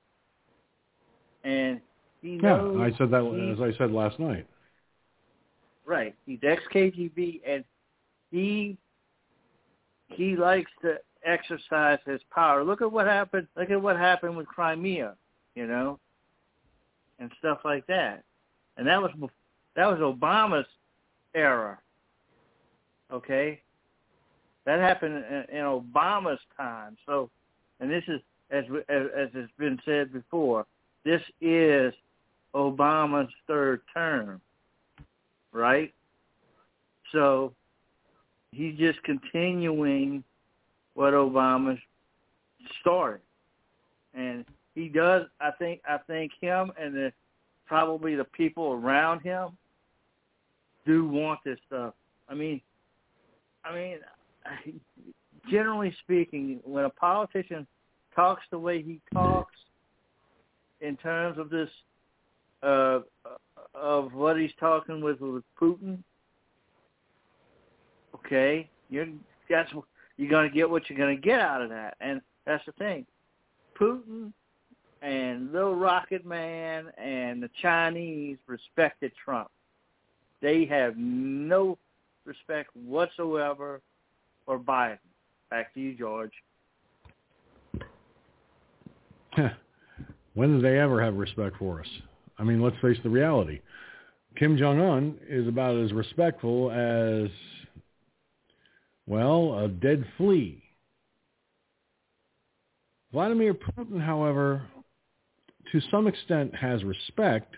[1.43, 1.81] And
[2.21, 2.77] he knows.
[2.77, 4.45] Yeah, I said that as I said last night.
[5.83, 7.63] Right, he's ex KGB, and
[8.29, 8.77] he
[10.09, 12.63] he likes to exercise his power.
[12.63, 13.47] Look at what happened.
[13.57, 15.15] Look at what happened with Crimea,
[15.55, 15.99] you know,
[17.17, 18.23] and stuff like that.
[18.77, 19.11] And that was
[19.75, 20.67] that was Obama's
[21.33, 21.77] era.
[23.11, 23.61] Okay,
[24.65, 26.97] that happened in, in Obama's time.
[27.05, 27.29] So,
[27.79, 30.65] and this is as as, as has been said before,
[31.03, 31.93] this is
[32.55, 34.41] Obama's third term,
[35.51, 35.93] right?
[37.11, 37.53] So
[38.51, 40.23] he's just continuing
[40.93, 41.77] what Obama
[42.79, 43.21] started,
[44.13, 44.45] and
[44.75, 45.25] he does.
[45.39, 45.81] I think.
[45.87, 47.13] I think him and the
[47.65, 49.57] probably the people around him
[50.85, 51.93] do want this stuff.
[52.29, 52.61] I mean,
[53.63, 53.97] I mean,
[55.49, 57.67] generally speaking, when a politician
[58.15, 59.55] talks the way he talks,
[60.81, 61.69] in terms of this,
[62.63, 62.99] uh,
[63.75, 65.99] of what he's talking with with Putin,
[68.15, 69.07] okay, you're
[69.49, 69.71] that's
[70.17, 72.71] you're going to get what you're going to get out of that, and that's the
[72.73, 73.05] thing.
[73.79, 74.31] Putin
[75.01, 79.49] and Little Rocket Man and the Chinese respected Trump.
[80.41, 81.77] They have no
[82.25, 83.81] respect whatsoever
[84.45, 84.97] for Biden.
[85.49, 86.31] Back to you, George.
[90.33, 91.87] when did they ever have respect for us?
[92.37, 93.61] I mean, let's face the reality.
[94.37, 97.29] Kim Jong Un is about as respectful as
[99.05, 100.63] well, a dead flea.
[103.11, 104.61] Vladimir Putin, however,
[105.71, 107.55] to some extent has respect.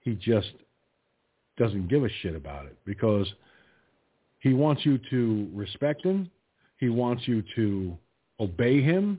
[0.00, 0.52] He just
[1.56, 3.32] doesn't give a shit about it because
[4.40, 6.30] he wants you to respect him.
[6.78, 7.96] He wants you to
[8.40, 9.18] obey him.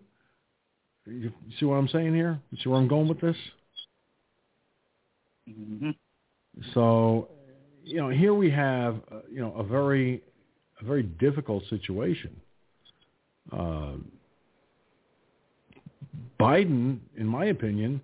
[1.06, 2.40] You see what I'm saying here?
[2.52, 3.38] You see where I'm going with this?
[5.48, 5.92] hmm
[6.74, 7.30] So,
[7.84, 10.22] you know, here we have, uh, you know, a very,
[10.82, 12.36] a very difficult situation.
[13.52, 13.94] Uh,
[16.40, 18.02] Biden, in my opinion,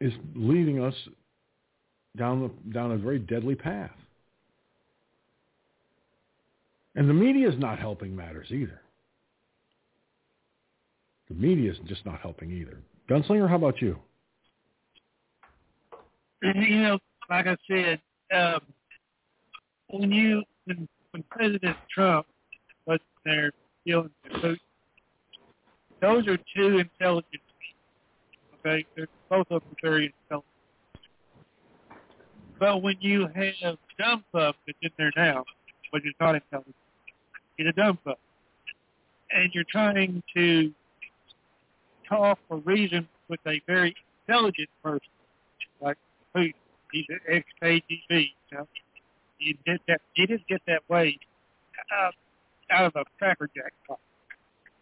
[0.00, 0.94] is leading us
[2.16, 3.90] down down a very deadly path.
[6.96, 8.80] And the media is not helping matters either.
[11.28, 12.78] The media is just not helping either.
[13.08, 13.96] Gunslinger, how about you?
[16.42, 16.98] you know,
[17.28, 18.00] like I said,
[18.34, 18.60] um,
[19.88, 22.26] when you when, when President Trump
[22.86, 23.52] was there
[23.86, 24.58] dealing with Putin,
[26.00, 28.66] those are two intelligent people.
[28.66, 30.49] Okay, They're, both of them very intelligent.
[32.60, 35.44] But when you have dumb pup that's in there now,
[35.92, 36.76] which is not intelligent,
[37.56, 38.20] get a dumb pup,
[39.30, 40.70] and you're trying to
[42.06, 43.96] talk or reason with a very
[44.28, 45.08] intelligent person
[45.80, 45.96] like
[46.36, 46.52] Putin.
[46.92, 48.30] He's an ex-KGB.
[48.52, 48.66] You
[49.38, 50.02] you get that.
[50.16, 51.18] You didn't get that way
[51.92, 52.14] out,
[52.70, 53.98] out of a cracker jack pot.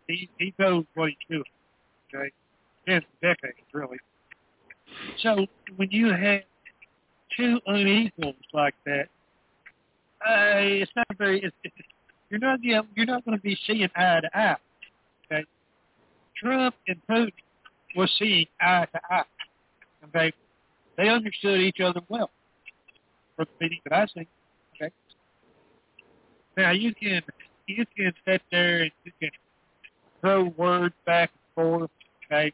[0.09, 1.45] He he knows what he's doing.
[2.13, 2.33] Okay,
[2.89, 3.99] ten decades really.
[5.23, 6.43] So when you have
[7.39, 9.09] two unequals like that,
[10.27, 11.41] uh, it's not very.
[11.41, 11.75] It's, it's,
[12.31, 14.57] you're not you're not going to be seeing eye to eye.
[15.31, 15.45] Okay,
[16.37, 17.33] Trump and Putin
[17.97, 19.23] were seeing eye to eye.
[20.09, 20.33] Okay,
[20.97, 22.31] they understood each other well
[23.37, 24.27] from the meeting that I seen.
[24.75, 24.93] Okay.
[26.57, 27.23] Now you can
[27.67, 29.31] you can sit there and you can
[30.21, 31.91] throw words back and forth.
[32.27, 32.53] Okay.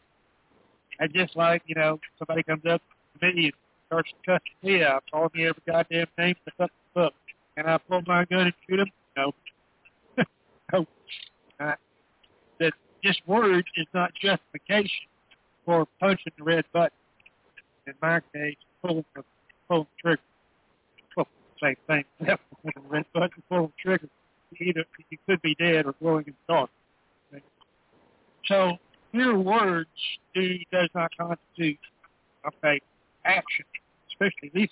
[1.00, 2.82] And just like you know, somebody comes up
[3.20, 3.52] to me and
[3.86, 7.14] starts cussing me out, calling me every goddamn name in the fucking book,
[7.56, 8.90] and I pull my gun and shoot him.
[9.16, 9.32] No.
[10.72, 10.86] no.
[11.58, 11.78] That
[13.02, 15.06] just words is not justification
[15.64, 16.96] for punching the red button
[17.86, 19.24] in my case, pull the
[19.68, 20.22] pull the trigger.
[21.16, 21.28] Well,
[21.62, 22.04] same thing.
[22.64, 24.08] The red button, pull the trigger.
[24.58, 26.70] Either you could be dead or glowing in the dark.
[27.30, 27.44] Okay?
[28.46, 28.78] So
[29.12, 29.90] mere words
[30.34, 31.78] do does not constitute
[32.46, 32.80] okay
[33.24, 33.64] action,
[34.10, 34.68] especially these.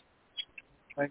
[0.99, 1.11] Okay?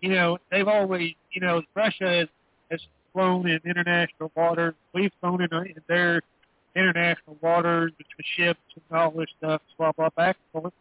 [0.00, 2.28] You know, they've always, you know, Russia has,
[2.70, 2.80] has
[3.12, 4.74] flown in international waters.
[4.94, 6.22] We've flown in, uh, in their
[6.74, 10.74] international waters with the ships and all this stuff, blah blah back and forth.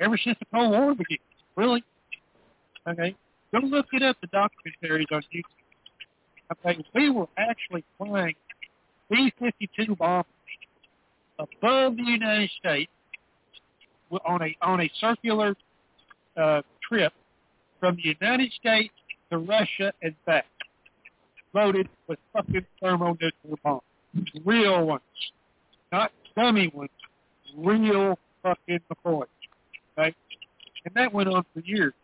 [0.00, 1.18] Ever since the Cold War began,
[1.56, 1.84] really.
[2.88, 3.16] Okay,
[3.52, 4.16] go look it up.
[4.20, 5.42] The documentaries on YouTube.
[6.52, 8.34] Okay, we were actually flying
[9.10, 10.26] B-52 bombers
[11.38, 12.90] above the United States
[14.24, 15.56] on a on a circular
[16.36, 17.12] uh, trip
[17.80, 18.94] from the United States
[19.30, 20.46] to Russia and back,
[21.54, 23.32] loaded with fucking thermonuclear
[23.62, 23.82] bombs,
[24.44, 25.02] real ones,
[25.92, 26.90] not dummy ones,
[27.56, 29.26] real fucking McCoys.
[29.98, 30.14] Okay,
[30.84, 31.94] and that went on for years.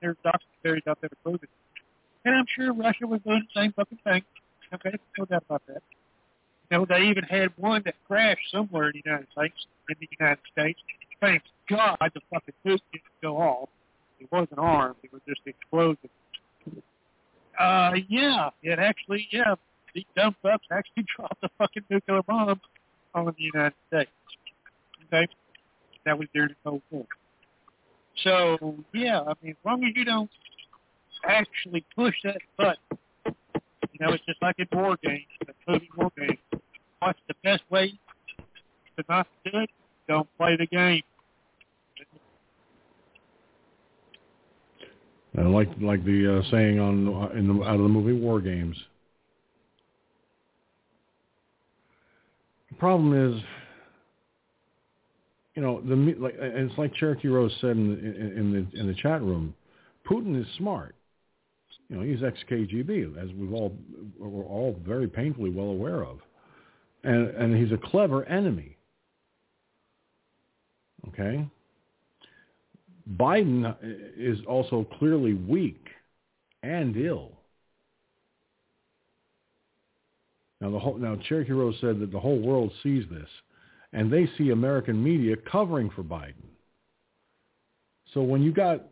[0.00, 1.50] There's documentaries out there to prove it.
[2.24, 4.22] And I'm sure Russia was doing the same fucking thing.
[4.72, 5.82] Okay, no doubt about that.
[6.70, 9.54] You know, they even had one that crashed somewhere in the United States,
[9.88, 10.78] in the United States.
[11.20, 13.68] Thank God the fucking nuke didn't go off.
[14.18, 14.96] It wasn't armed.
[15.02, 16.10] It was just explosive.
[17.58, 19.54] Uh, yeah, it actually, yeah,
[19.94, 22.60] the dump ups actually dropped a fucking nuclear bomb
[23.14, 24.10] on the United States.
[25.06, 25.28] Okay?
[26.04, 27.06] That was during the Cold War.
[28.24, 30.30] So, yeah, I mean, as long as you don't
[31.24, 36.38] actually push that button, you know, it's just like in war games, including war games.
[37.00, 37.92] What's the best way
[38.96, 39.70] to not do it?
[40.08, 41.02] Don't play the game.
[45.38, 48.40] I like like the uh, saying on uh, in the out of the movie War
[48.40, 48.76] Games.
[52.70, 53.40] The problem is,
[55.54, 58.86] you know, the like and it's like Cherokee Rose said in the, in, the in
[58.88, 59.54] the chat room.
[60.08, 60.96] Putin is smart.
[61.88, 63.76] You know, he's ex KGB, as we've all
[64.18, 66.18] we're all very painfully well aware of,
[67.04, 68.76] and and he's a clever enemy.
[71.08, 71.46] Okay.
[73.16, 73.74] Biden
[74.16, 75.86] is also clearly weak
[76.62, 77.32] and ill.
[80.60, 83.28] Now, the whole, now Cherokee Rose said that the whole world sees this,
[83.92, 86.34] and they see American media covering for Biden.
[88.12, 88.82] So when you got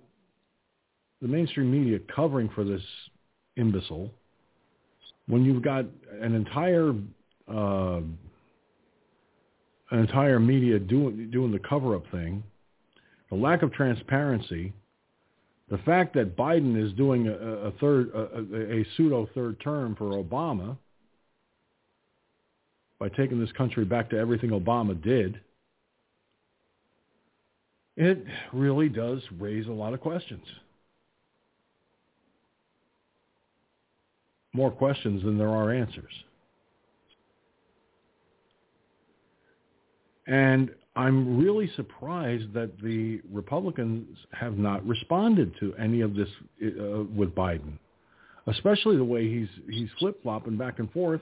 [1.20, 2.82] the mainstream media covering for this
[3.56, 4.10] imbecile,
[5.26, 5.84] when you've got
[6.20, 6.94] an entire
[7.48, 8.00] uh,
[9.90, 12.42] an entire media doing doing the cover-up thing,
[13.30, 14.72] the lack of transparency,
[15.70, 20.22] the fact that Biden is doing a, a third a, a pseudo third term for
[20.22, 20.76] Obama
[22.98, 25.40] by taking this country back to everything Obama did,
[27.96, 30.44] it really does raise a lot of questions.
[34.52, 36.12] More questions than there are answers.
[40.26, 46.28] And I'm really surprised that the Republicans have not responded to any of this
[46.60, 47.78] uh, with Biden,
[48.48, 51.20] especially the way he's he's flip flopping back and forth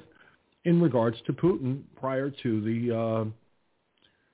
[0.65, 3.25] in regards to Putin prior to the uh,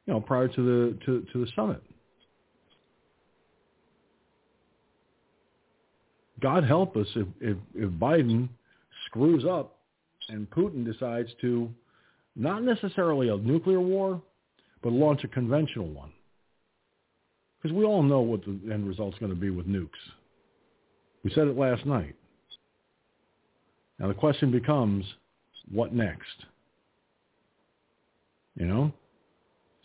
[0.07, 1.83] you know prior to the to, to the summit.
[6.41, 8.49] God help us if, if, if Biden
[9.07, 9.79] screws up
[10.29, 11.69] and Putin decides to
[12.37, 14.21] not necessarily a nuclear war,
[14.83, 16.11] but launch a conventional one.
[17.63, 19.89] Because we all know what the end result's going to be with nukes.
[21.23, 22.17] We said it last night.
[23.99, 25.05] Now the question becomes,
[25.71, 26.45] what next?
[28.57, 28.93] You know?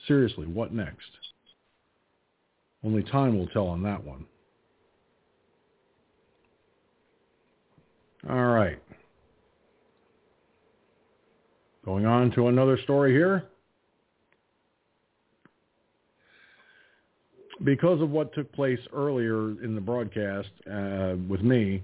[0.08, 1.06] Seriously, what next?
[2.84, 4.26] Only time will tell on that one.
[8.30, 8.80] All right.
[11.86, 13.46] Going on to another story here.
[17.64, 21.82] Because of what took place earlier in the broadcast uh, with me,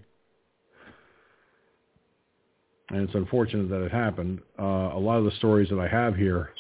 [2.90, 6.16] and it's unfortunate that it happened, uh, a lot of the stories that I have
[6.16, 6.52] here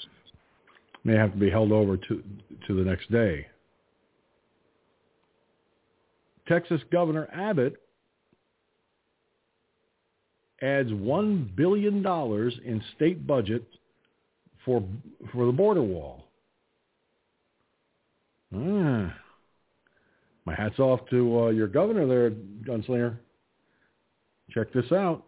[1.04, 2.24] may have to be held over to,
[2.68, 3.46] to the next day.
[6.48, 7.76] Texas Governor Abbott
[10.62, 13.66] adds $1 billion in state budget
[14.66, 14.84] for,
[15.32, 16.24] for the border wall.
[18.56, 19.14] Ah.
[20.46, 23.18] My hat's off to uh, your governor there, Gunslinger.
[24.52, 25.24] Check this out.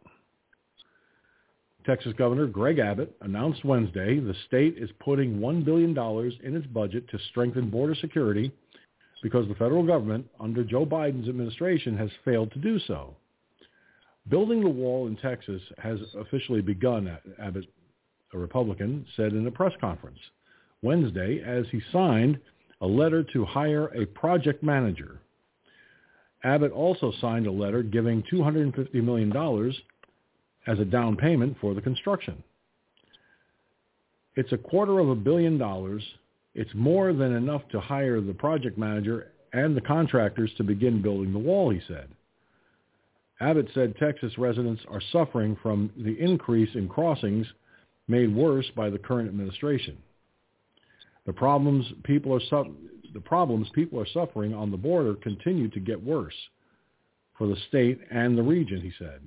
[1.86, 5.98] Texas Governor Greg Abbott announced Wednesday the state is putting $1 billion
[6.44, 8.52] in its budget to strengthen border security
[9.22, 13.16] because the federal government under Joe Biden's administration has failed to do so.
[14.30, 17.66] Building the wall in Texas has officially begun, Abbott,
[18.34, 20.20] a Republican, said in a press conference
[20.82, 22.40] Wednesday as he signed
[22.82, 25.20] a letter to hire a project manager.
[26.44, 29.74] Abbott also signed a letter giving $250 million
[30.68, 32.44] as a down payment for the construction.
[34.36, 36.04] It's a quarter of a billion dollars.
[36.54, 41.32] It's more than enough to hire the project manager and the contractors to begin building
[41.32, 42.10] the wall, he said.
[43.40, 47.48] Abbott said Texas residents are suffering from the increase in crossings
[48.08, 49.98] made worse by the current administration.
[51.26, 52.76] The problems people are su-
[53.14, 56.36] the problems people are suffering on the border continue to get worse
[57.38, 59.22] for the state and the region, he said.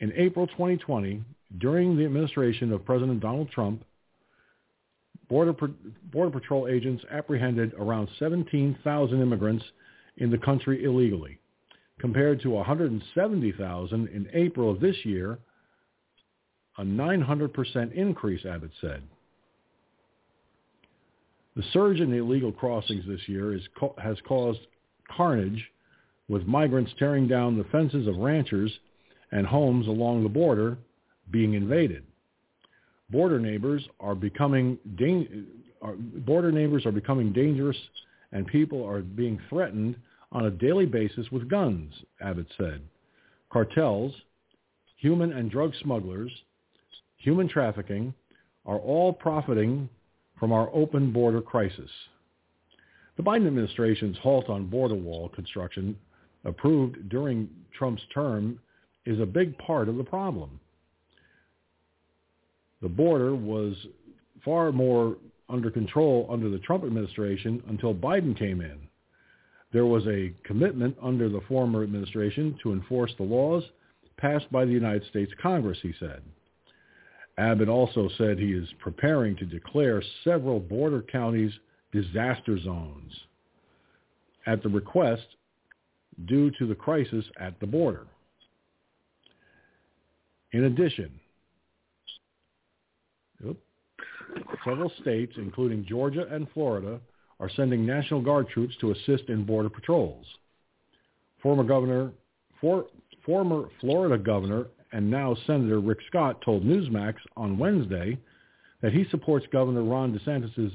[0.00, 1.22] In April 2020,
[1.58, 3.84] during the administration of President Donald Trump,
[5.28, 5.54] Border,
[6.12, 9.64] Border Patrol agents apprehended around 17,000 immigrants
[10.18, 11.38] in the country illegally
[11.98, 15.38] compared to 170,000 in April of this year,
[16.78, 19.02] a 900% increase, Abbott said.
[21.54, 23.62] The surge in illegal crossings this year is,
[24.02, 24.60] has caused
[25.14, 25.62] carnage,
[26.28, 28.72] with migrants tearing down the fences of ranchers
[29.32, 30.78] and homes along the border
[31.30, 32.04] being invaded.
[33.10, 34.78] Border neighbors are becoming
[35.82, 37.76] are, border neighbors are becoming dangerous,
[38.30, 39.96] and people are being threatened
[40.30, 41.92] on a daily basis with guns,
[42.22, 42.80] Abbott said.
[43.50, 44.14] Cartels,
[44.96, 46.30] human and drug smugglers,
[47.18, 48.14] human trafficking
[48.64, 49.88] are all profiting
[50.42, 51.88] from our open border crisis.
[53.16, 55.96] The Biden administration's halt on border wall construction
[56.44, 57.48] approved during
[57.78, 58.58] Trump's term
[59.06, 60.58] is a big part of the problem.
[62.80, 63.76] The border was
[64.44, 65.16] far more
[65.48, 68.80] under control under the Trump administration until Biden came in.
[69.72, 73.62] There was a commitment under the former administration to enforce the laws
[74.16, 76.20] passed by the United States Congress, he said.
[77.38, 81.52] Abbott also said he is preparing to declare several border counties
[81.92, 83.12] disaster zones
[84.46, 85.22] at the request
[86.26, 88.06] due to the crisis at the border.
[90.52, 91.10] In addition,
[94.64, 97.00] several states, including Georgia and Florida,
[97.40, 100.26] are sending National Guard troops to assist in border patrols.
[101.42, 102.12] Former Governor,
[102.60, 102.86] for,
[103.24, 108.18] former Florida Governor and now Senator Rick Scott told Newsmax on Wednesday
[108.82, 110.72] that he supports Governor Ron DeSantis'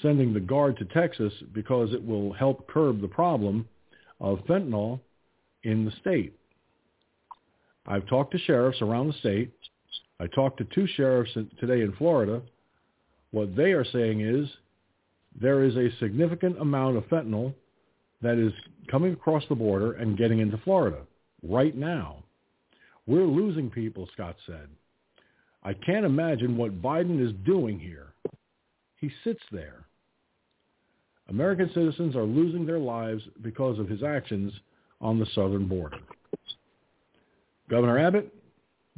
[0.00, 3.68] sending the guard to Texas because it will help curb the problem
[4.20, 5.00] of fentanyl
[5.64, 6.34] in the state.
[7.86, 9.52] I've talked to sheriffs around the state.
[10.20, 12.42] I talked to two sheriffs today in Florida.
[13.32, 14.48] What they are saying is
[15.40, 17.54] there is a significant amount of fentanyl
[18.20, 18.52] that is
[18.90, 20.98] coming across the border and getting into Florida
[21.42, 22.22] right now.
[23.06, 24.68] We're losing people, Scott said.
[25.64, 28.14] I can't imagine what Biden is doing here.
[28.96, 29.84] He sits there.
[31.28, 34.52] American citizens are losing their lives because of his actions
[35.00, 35.98] on the southern border.
[37.68, 38.32] Governor Abbott,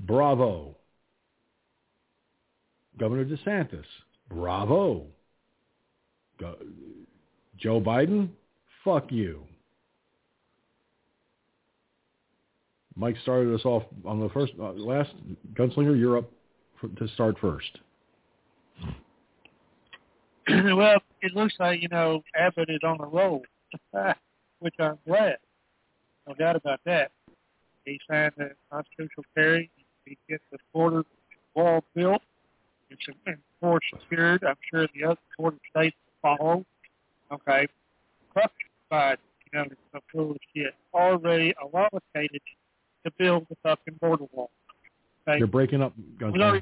[0.01, 0.74] bravo.
[2.98, 3.85] Governor DeSantis,
[4.28, 5.06] bravo.
[6.39, 6.56] Go-
[7.56, 8.28] Joe Biden,
[8.85, 9.44] fuck you.
[12.96, 15.12] Mike started us off on the first, uh, last
[15.54, 15.98] gunslinger.
[15.98, 16.30] You're up
[16.80, 17.78] for, to start first.
[20.48, 23.42] well, it looks like you know Abbott is on the roll,
[24.60, 25.38] which I'm glad.
[26.28, 27.10] No doubt about that.
[27.84, 29.70] He signed the constitutional carry.
[30.04, 31.04] He gets the border
[31.54, 32.22] wall built.
[32.90, 33.02] It's
[33.60, 34.44] more secured.
[34.44, 36.64] I'm sure the other border states follow.
[37.32, 37.66] Okay.
[38.90, 39.18] Side,
[39.52, 42.40] you know, the full shit already allocated
[43.05, 44.51] to build the fucking border wall.
[45.26, 45.39] Okay.
[45.39, 46.36] You're breaking up, gunslinger.
[46.36, 46.60] Well,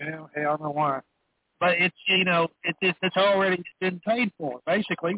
[0.00, 1.00] hell, I don't know why.
[1.60, 5.16] But it's you know it, it, it's already been paid for basically.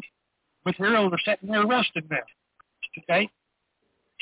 [0.65, 2.17] Materials are sitting there rusted now.
[2.99, 3.29] Okay,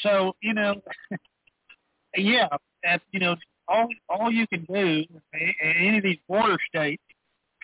[0.01, 0.81] so you know,
[2.15, 2.47] yeah,
[2.83, 3.35] that, you know,
[3.67, 5.03] all all you can do
[5.33, 7.03] in any of these border states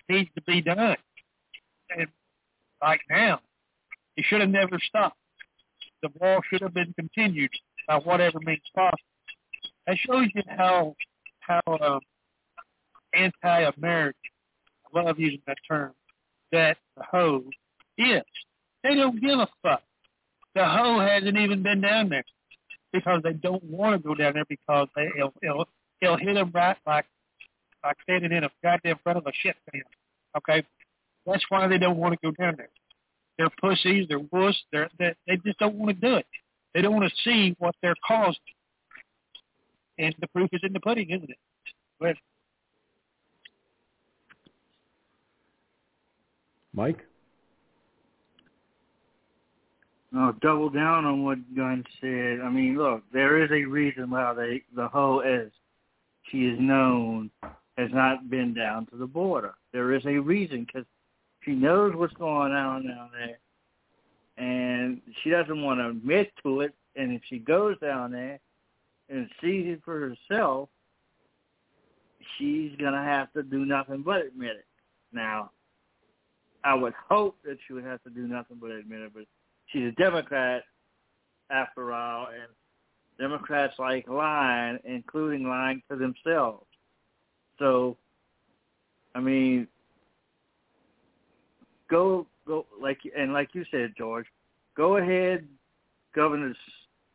[0.09, 0.95] needs to be done.
[1.89, 2.07] And
[2.81, 3.41] like now,
[4.17, 5.17] it should have never stopped.
[6.05, 7.49] The wall should have been continued
[7.87, 8.99] by whatever means possible.
[9.87, 10.93] That shows you how
[11.39, 11.99] how um,
[13.15, 14.19] anti-American
[14.85, 15.93] I love using that term,
[16.51, 17.43] that the hoe
[17.97, 18.21] is.
[18.83, 19.81] They don't give a fuck.
[20.53, 22.23] The hoe hasn't even been down there
[22.93, 25.67] because they don't want to go down there because they, it'll, it'll,
[26.01, 27.05] it'll hit them right like
[27.83, 29.81] like standing in a goddamn front of a shit fan.
[30.37, 30.67] Okay,
[31.25, 32.69] that's why they don't want to go down there.
[33.37, 34.07] They're pussies.
[34.07, 34.55] They're wuss.
[34.71, 36.25] They're, they they just don't want to do it.
[36.73, 38.39] They don't want to see what they're causing.
[39.97, 41.37] And the proof is in the pudding, isn't it?
[41.99, 42.15] But
[46.73, 46.99] Mike?
[50.11, 52.39] No, double down on what Gunn said.
[52.41, 55.51] I mean, look, there is a reason why they the hoe is
[56.31, 57.29] she is known
[57.77, 59.55] has not been down to the border.
[59.73, 60.85] There is a reason because
[61.45, 63.37] she knows what's going on down there,
[64.37, 66.73] and she doesn't want to admit to it.
[66.95, 68.39] And if she goes down there
[69.09, 70.69] and sees it for herself,
[72.37, 74.65] she's gonna have to do nothing but admit it.
[75.13, 75.51] Now,
[76.63, 79.25] I would hope that she would have to do nothing but admit it, but
[79.67, 80.63] she's a Democrat
[81.51, 82.49] after all, and
[83.19, 86.65] Democrats like lying, including lying to themselves.
[87.59, 87.97] So,
[89.13, 89.67] I mean,
[91.89, 94.25] go go like and like you said, George,
[94.75, 95.47] go ahead,
[96.13, 96.53] Governor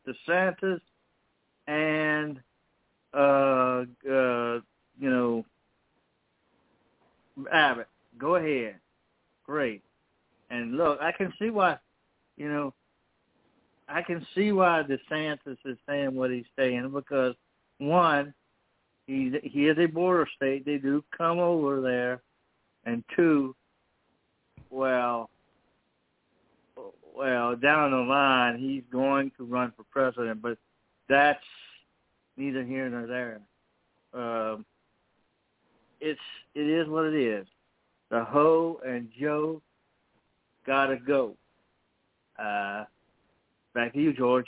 [0.06, 0.80] DeSantis,
[1.66, 2.40] and
[3.14, 4.60] uh, uh,
[4.98, 5.44] you know
[7.52, 7.88] Abbott.
[8.18, 8.76] Go ahead,
[9.44, 9.82] great.
[10.50, 11.78] And look, I can see why,
[12.36, 12.74] you know,
[13.88, 17.34] I can see why DeSantis is saying what he's saying because
[17.78, 18.34] one,
[19.06, 20.64] he he is a border state.
[20.64, 22.22] They do come over there,
[22.84, 23.54] and two,
[24.70, 25.30] well,
[27.14, 30.56] well down the line he's going to run for president, but
[31.08, 31.44] that's
[32.36, 33.40] neither here nor there.
[34.12, 34.64] Um,
[36.00, 36.20] it's
[36.54, 37.46] it is what it is.
[38.10, 39.60] The hoe and Joe
[40.66, 41.34] gotta go.
[42.38, 42.84] Uh,
[43.74, 44.46] back to you, George.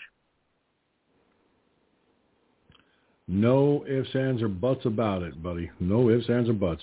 [3.29, 5.71] No ifs, ands, or buts about it, buddy.
[5.79, 6.83] No ifs, ands, or buts.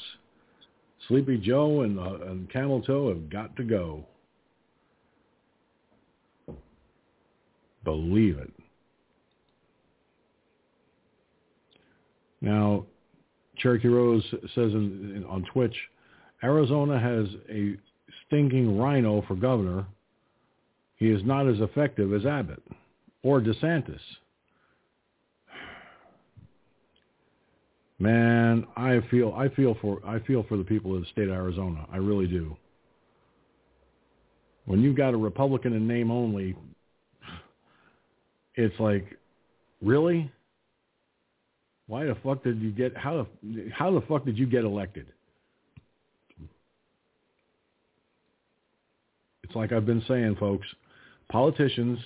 [1.07, 4.05] Sleepy Joe and, uh, and Camel Toe have got to go.
[7.83, 8.51] Believe it.
[12.41, 12.85] Now,
[13.57, 15.75] Cherokee Rose says in, in, on Twitch,
[16.43, 17.75] Arizona has a
[18.25, 19.85] stinking rhino for governor.
[20.95, 22.61] He is not as effective as Abbott
[23.23, 23.99] or DeSantis.
[27.99, 31.35] Man, I feel I feel for I feel for the people of the state of
[31.35, 31.85] Arizona.
[31.91, 32.55] I really do.
[34.65, 36.55] When you've got a Republican in name only,
[38.55, 39.17] it's like,
[39.81, 40.31] really?
[41.87, 45.07] Why the fuck did you get how the how the fuck did you get elected?
[49.43, 50.67] It's like I've been saying, folks.
[51.29, 51.99] Politicians,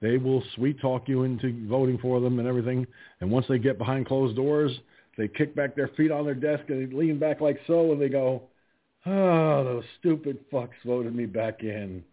[0.00, 2.86] they will sweet talk you into voting for them and everything,
[3.20, 4.70] and once they get behind closed doors,
[5.16, 8.00] they kick back their feet on their desk and they lean back like so, and
[8.00, 8.42] they go,
[9.06, 12.04] "Oh, those stupid fucks voted me back in."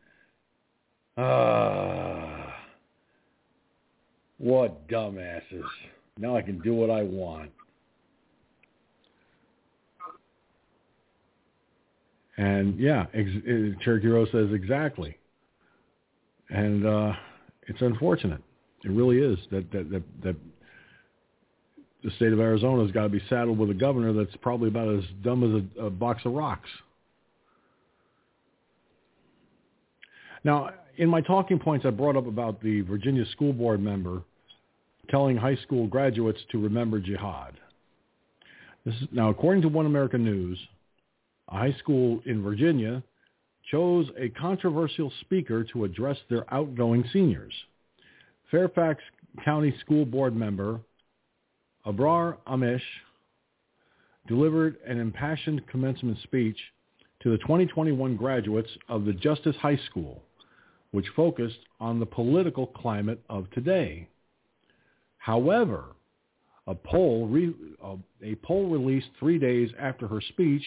[1.18, 2.56] Ah,
[4.38, 5.64] what dumbasses.
[6.18, 7.52] Now I can do what I want.
[12.38, 15.18] And yeah, ex- uh, Cherokee Rose says exactly.
[16.50, 17.14] And uh,
[17.68, 18.42] it's unfortunate.
[18.84, 20.36] It really is that that, that that
[22.04, 24.88] the state of Arizona has got to be saddled with a governor that's probably about
[24.88, 26.70] as dumb as a, a box of rocks.
[30.44, 34.24] Now, in my talking points, I brought up about the Virginia school board member
[35.10, 37.54] telling high school graduates to remember jihad.
[38.86, 40.58] Is, now, according to One American News,
[41.50, 43.04] a high school in Virginia
[43.70, 47.54] chose a controversial speaker to address their outgoing seniors.
[48.50, 49.02] Fairfax
[49.46, 50.80] County School Board member
[51.86, 52.82] Abrar Omeish
[54.28, 56.58] delivered an impassioned commencement speech
[57.22, 60.22] to the 2021 graduates of the Justice High School,
[60.92, 64.08] which focused on the political climate of today.
[65.18, 65.86] However,
[66.68, 67.54] a poll, re,
[68.24, 70.64] a poll released three days after her speech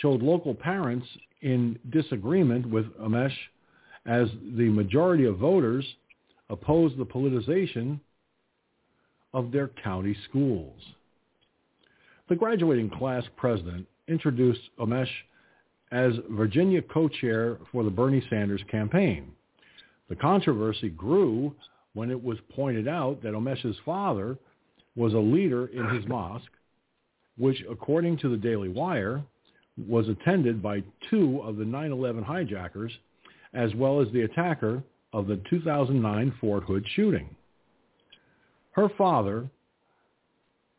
[0.00, 1.06] showed local parents
[1.42, 3.36] in disagreement with Omeish
[4.06, 5.84] as the majority of voters
[6.48, 8.00] opposed the politicization
[9.32, 10.80] of their county schools.
[12.28, 15.08] The graduating class president introduced Omeish
[15.90, 19.32] as Virginia co-chair for the Bernie Sanders campaign.
[20.08, 21.54] The controversy grew
[21.94, 24.36] when it was pointed out that Omeish's father
[24.96, 26.50] was a leader in his mosque,
[27.38, 29.22] which, according to the Daily Wire,
[29.86, 32.92] was attended by two of the 9-11 hijackers,
[33.54, 34.82] as well as the attacker
[35.12, 37.34] of the 2009 Fort Hood shooting.
[38.78, 39.50] Her father,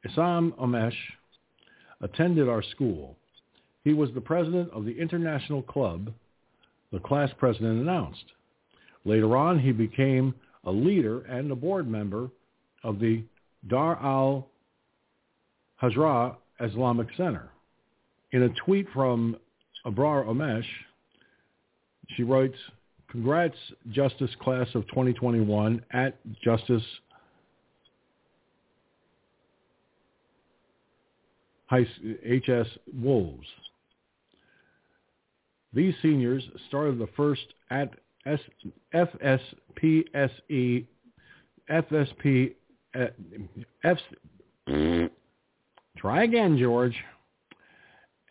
[0.08, 0.96] Isam Omeish,
[2.00, 3.18] attended our school.
[3.84, 6.14] He was the president of the International Club,
[6.94, 8.24] the class president announced.
[9.04, 12.30] Later on, he became a leader and a board member
[12.86, 13.22] of the
[13.68, 14.48] Dar al-Hijra
[16.62, 17.50] Islamic Center.
[18.32, 19.36] In a tweet from
[19.86, 20.64] Abrar Omeish,
[22.16, 22.56] she writes,
[23.12, 23.58] congrats
[23.92, 26.86] Justice Class of 2021 at Justice
[31.72, 33.48] HS Wolves.
[35.74, 37.92] These seniors started the first at
[38.26, 38.40] S,
[38.94, 40.86] FSPSE,
[41.70, 42.54] FSP,
[43.00, 43.06] uh,
[43.84, 43.98] F,
[45.98, 46.96] try again, George,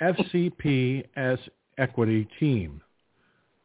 [0.00, 1.38] FCPS
[1.78, 2.80] equity team.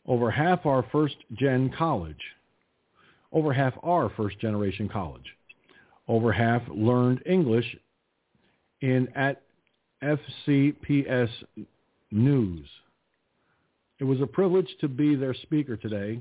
[0.06, 2.22] Over half our first gen college.
[3.32, 5.26] Over half our first generation college.
[6.08, 7.76] Over half learned English
[8.82, 9.42] in at
[10.04, 11.30] FCPS
[12.12, 12.68] News.
[14.00, 16.20] It was a privilege to be their speaker today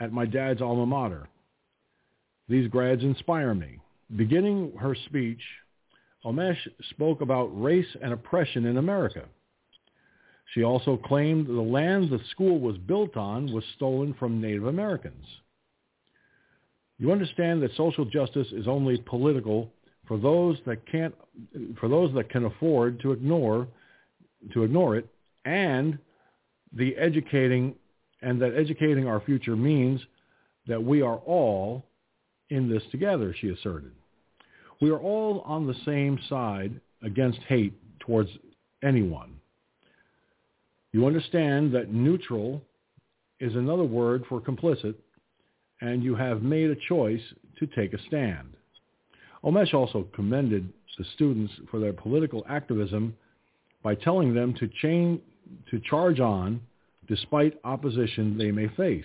[0.00, 1.28] at my dad's alma mater.
[2.48, 3.78] These grads inspire me.
[4.16, 5.40] Beginning her speech,
[6.24, 9.24] Omeish spoke about race and oppression in America.
[10.54, 15.24] She also claimed the land the school was built on was stolen from Native Americans.
[16.98, 19.72] You understand that social justice is only political
[20.10, 21.14] for those that can't
[21.78, 23.68] for those that can afford to ignore
[24.52, 25.06] to ignore it
[25.44, 25.96] and
[26.72, 27.76] the educating
[28.20, 30.00] and that educating our future means
[30.66, 31.84] that we are all
[32.48, 33.92] in this together she asserted.
[34.80, 38.30] We are all on the same side against hate towards
[38.82, 39.36] anyone.
[40.90, 42.60] You understand that neutral
[43.38, 44.96] is another word for complicit
[45.80, 47.22] and you have made a choice
[47.60, 48.56] to take a stand
[49.44, 53.16] Omeish also commended the students for their political activism
[53.82, 55.20] by telling them to, chain,
[55.70, 56.60] to charge on
[57.08, 59.04] despite opposition they may face.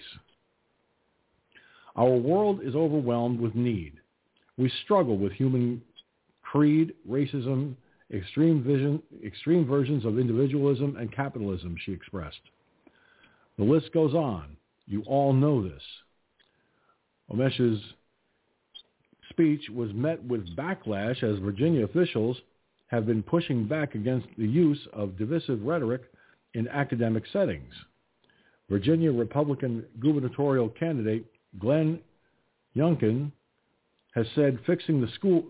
[1.95, 3.94] Our world is overwhelmed with need.
[4.57, 5.82] We struggle with human
[6.41, 7.76] creed, racism,
[8.14, 12.40] extreme, vision, extreme versions of individualism and capitalism, she expressed.
[13.57, 14.57] The list goes on.
[14.86, 15.82] You all know this.
[17.32, 17.82] Omeish's
[19.36, 22.38] speech was met with backlash as Virginia officials
[22.88, 26.03] have been pushing back against the use of divisive rhetoric
[26.53, 27.74] in academic settings.
[28.70, 31.26] Virginia Republican gubernatorial candidate
[31.60, 31.99] Glenn
[32.78, 33.32] Youngkin
[34.14, 35.44] has said fixing the school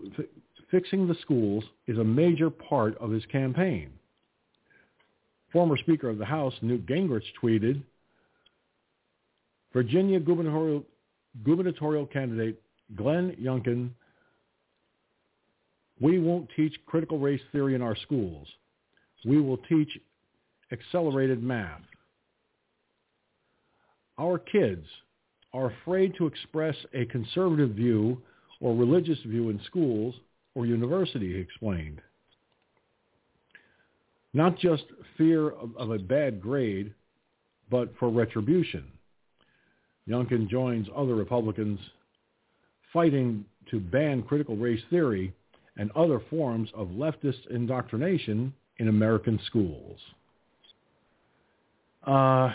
[0.70, 3.90] fixing the schools is a major part of his campaign.
[5.52, 7.80] Former Speaker of the House Newt Gingrich tweeted,
[9.72, 10.82] Virginia gubernatorial,
[11.44, 12.60] gubernatorial candidate
[12.94, 13.90] Glenn Youngkin,
[16.00, 18.46] we won't teach critical race theory in our schools.
[19.24, 19.98] We will teach
[20.70, 21.82] accelerated math.
[24.18, 24.86] Our kids
[25.52, 28.20] are afraid to express a conservative view
[28.60, 30.14] or religious view in schools
[30.54, 32.00] or university, he explained.
[34.32, 34.84] Not just
[35.16, 36.92] fear of, of a bad grade,
[37.70, 38.84] but for retribution.
[40.08, 41.80] Youngkin joins other Republicans
[42.96, 45.30] fighting to ban critical race theory
[45.76, 49.98] and other forms of leftist indoctrination in American schools.
[52.06, 52.50] Uh,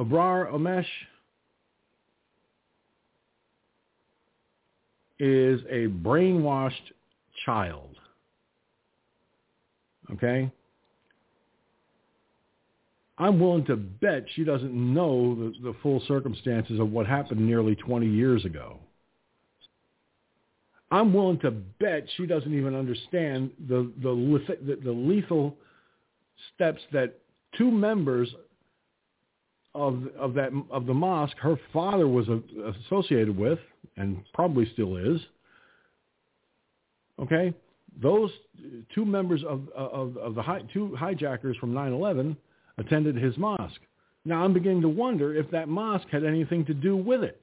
[0.00, 0.84] Abrar Omeish
[5.20, 6.90] is a brainwashed
[7.46, 7.94] child.
[10.12, 10.50] Okay?
[13.16, 17.76] I'm willing to bet she doesn't know the, the full circumstances of what happened nearly
[17.76, 18.80] 20 years ago.
[20.90, 25.56] I'm willing to bet she doesn't even understand the, the, the, the lethal
[26.54, 27.18] steps that
[27.56, 28.28] two members
[29.74, 32.26] of of that of the mosque her father was
[32.86, 33.58] associated with
[33.96, 35.20] and probably still is
[37.20, 37.54] okay?
[38.02, 38.30] Those
[38.94, 40.42] two members of of, of the
[40.72, 42.36] two hijackers from 9/11
[42.78, 43.80] attended his mosque.
[44.24, 47.40] Now i'm beginning to wonder if that mosque had anything to do with it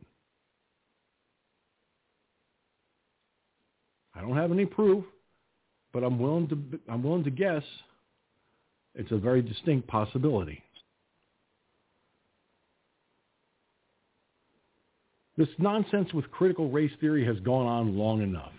[4.17, 5.03] i don't have any proof
[5.93, 7.63] but i'm willing to i'm willing to guess
[8.95, 10.61] it's a very distinct possibility
[15.37, 18.53] This nonsense with critical race theory has gone on long enough.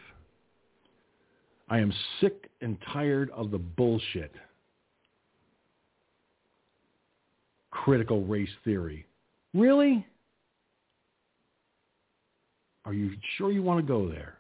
[1.68, 4.32] I am sick and tired of the bullshit.
[7.72, 9.04] Critical race theory.
[9.52, 10.06] Really?
[12.84, 14.37] Are you sure you want to go there?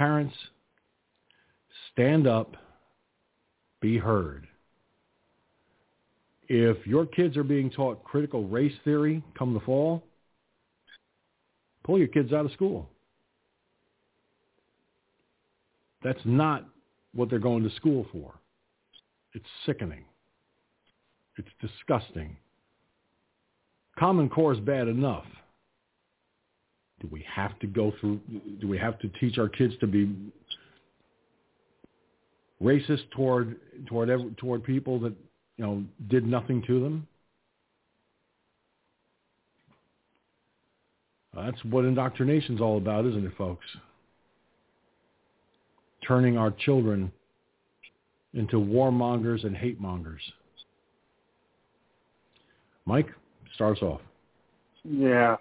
[0.00, 0.34] Parents,
[1.92, 2.56] stand up,
[3.80, 4.48] be heard
[6.50, 10.02] if your kids are being taught critical race theory come the fall,
[11.84, 12.90] pull your kids out of school.
[16.02, 16.66] That's not
[17.14, 18.34] what they're going to school for.
[19.32, 20.04] It's sickening.
[21.38, 22.36] It's disgusting.
[23.96, 25.26] Common Core is bad enough.
[27.00, 28.20] Do we have to go through,
[28.60, 30.14] do we have to teach our kids to be
[32.62, 33.56] racist toward,
[33.86, 35.14] toward, toward people that
[35.56, 37.06] you know, did nothing to them.
[41.34, 43.66] That's what indoctrination's all about, isn't it, folks?
[46.06, 47.12] Turning our children
[48.32, 50.22] into warmongers and hate mongers.
[52.86, 53.08] Mike,
[53.54, 54.00] start us off.
[54.82, 55.36] Yeah,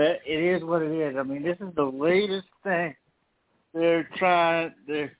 [0.00, 1.16] it is what it is.
[1.18, 2.94] I mean, this is the latest thing
[3.74, 4.74] they're trying.
[4.86, 5.12] They're,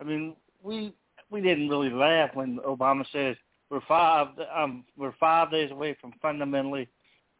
[0.00, 0.94] I mean, we
[1.30, 3.36] we didn't really laugh when Obama says
[3.70, 6.88] we're five um we're five days away from fundamentally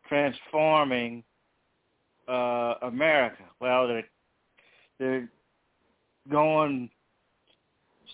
[0.09, 1.22] transforming
[2.28, 3.44] uh America.
[3.60, 4.09] Well, they're
[4.98, 5.28] they're
[6.30, 6.90] going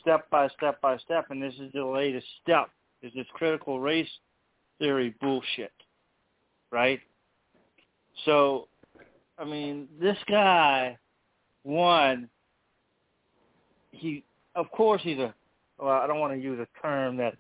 [0.00, 2.70] step by step by step, and this is the latest step.
[3.02, 4.08] Is this critical race
[4.78, 5.72] theory bullshit,
[6.72, 7.00] right?
[8.24, 8.68] So,
[9.38, 10.96] I mean, this guy,
[11.62, 12.28] one,
[13.90, 14.24] he,
[14.54, 15.34] of course, he's a.
[15.78, 17.36] Well, I don't want to use a term that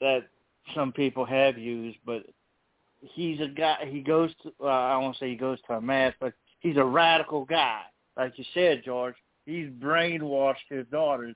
[0.00, 0.26] that
[0.74, 2.24] some people have used, but
[3.00, 3.86] he's a guy.
[3.88, 4.52] He goes to.
[4.58, 7.82] Well, I won't say he goes to a mass, but he's a radical guy.
[8.16, 9.14] Like you said, George,
[9.46, 11.34] he's brainwashed his daughters.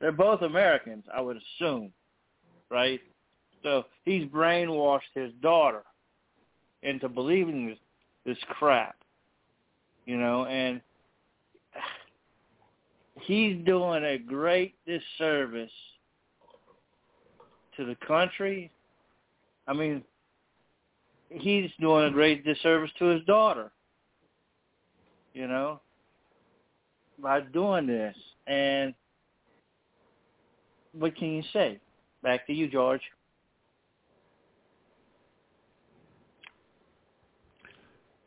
[0.00, 1.92] They're both Americans, I would assume,
[2.70, 3.00] right?
[3.62, 5.82] So he's brainwashed his daughter
[6.82, 7.78] into believing this
[8.24, 8.96] this crap,
[10.04, 10.82] you know, and
[13.22, 15.70] he's doing a great disservice
[17.76, 18.70] to the country.
[19.66, 20.02] I mean,
[21.30, 23.70] he's doing a great disservice to his daughter,
[25.32, 25.80] you know,
[27.18, 28.16] by doing this.
[28.46, 28.94] And
[30.92, 31.80] what can you say?
[32.22, 33.02] Back to you, George.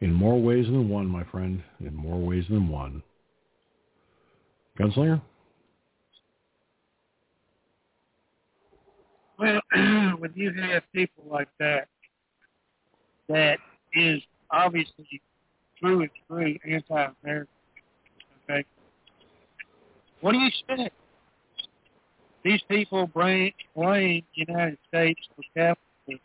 [0.02, 1.64] In more ways than one, my friend.
[1.80, 3.04] In more ways than one.
[4.80, 5.22] Gunslinger?
[9.38, 9.62] Well,
[10.18, 11.88] when you have people like that,
[13.30, 13.60] that
[13.94, 15.22] is obviously
[15.80, 17.48] through and through anti-American.
[18.50, 18.66] Okay.
[20.22, 20.96] What do you expect?
[22.44, 26.20] These people blame, blame the United States for capitalism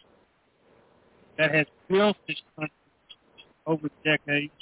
[1.37, 2.73] that has built this country
[3.67, 4.53] over the decades,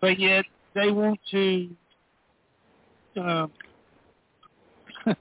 [0.00, 1.68] but yet they want to
[3.20, 3.52] um,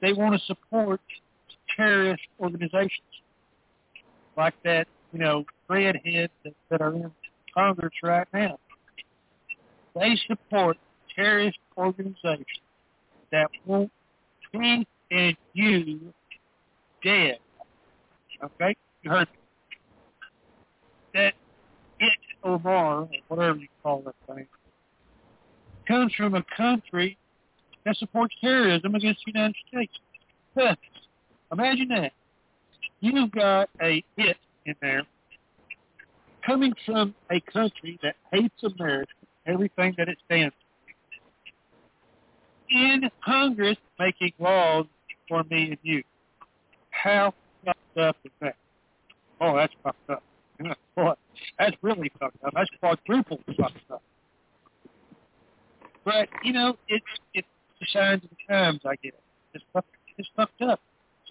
[0.00, 1.00] they want to support
[1.76, 3.00] terrorist organizations
[4.36, 7.10] like that, you know, redhead that, that are in
[7.52, 8.58] Congress right now.
[9.94, 10.76] They support
[11.14, 12.46] terrorist organizations
[13.30, 13.90] that want
[14.52, 16.12] me and you
[17.02, 17.38] dead.
[18.42, 18.74] Okay?
[19.02, 19.38] You heard me.
[21.14, 21.34] That
[22.00, 24.46] it Omar, whatever you call that thing,
[25.88, 27.16] comes from a country
[27.84, 29.92] that supports terrorism against the United States.
[31.52, 32.12] Imagine that.
[33.00, 35.02] You've got a it in there
[36.44, 39.12] coming from a country that hates America,
[39.46, 40.64] everything that it stands for.
[42.70, 44.86] In Congress making laws
[45.28, 46.02] for me and you.
[46.90, 47.34] How
[47.64, 48.56] fucked up is that?
[49.40, 50.22] Oh, that's fucked up.
[50.96, 51.12] Boy,
[51.58, 52.54] that's really fucked up.
[52.54, 54.02] That's quadruple fucked up.
[56.04, 57.48] But, you know, it's it's
[57.80, 59.22] the signs of the times, I get it.
[59.54, 59.88] It's fucked,
[60.18, 60.80] it's fucked up,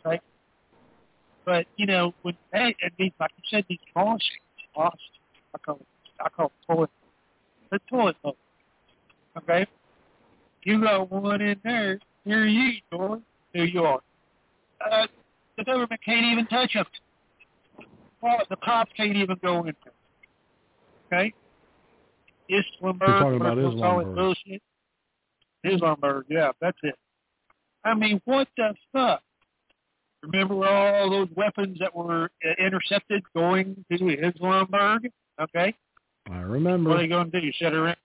[0.03, 0.21] right?
[1.45, 4.21] But, you know, when hey, and these, like you said, these bosses,
[4.75, 4.99] bosses,
[5.53, 5.87] I call it,
[6.19, 6.89] I call it toilet,
[7.71, 8.37] the toilet bowl,
[9.37, 9.67] okay?
[10.63, 13.19] You got one in there, here you are,
[13.53, 14.03] New York.
[14.83, 15.07] Uh,
[15.57, 16.85] the government can't even touch them.
[18.49, 19.73] The cops can't even go in.
[21.07, 21.33] Okay?
[22.49, 23.07] Islamberg.
[23.07, 24.15] You're talking about whatever you call Islamberg.
[24.15, 24.61] bullshit.
[25.65, 26.95] Islamberg, yeah, that's it.
[27.85, 29.21] I mean, what the fuck?
[30.23, 35.11] Remember all those weapons that were uh, intercepted going to Islamberg?
[35.41, 35.73] Okay?
[36.31, 36.91] I remember.
[36.91, 37.51] What are they going to do?
[37.59, 37.97] Sit around?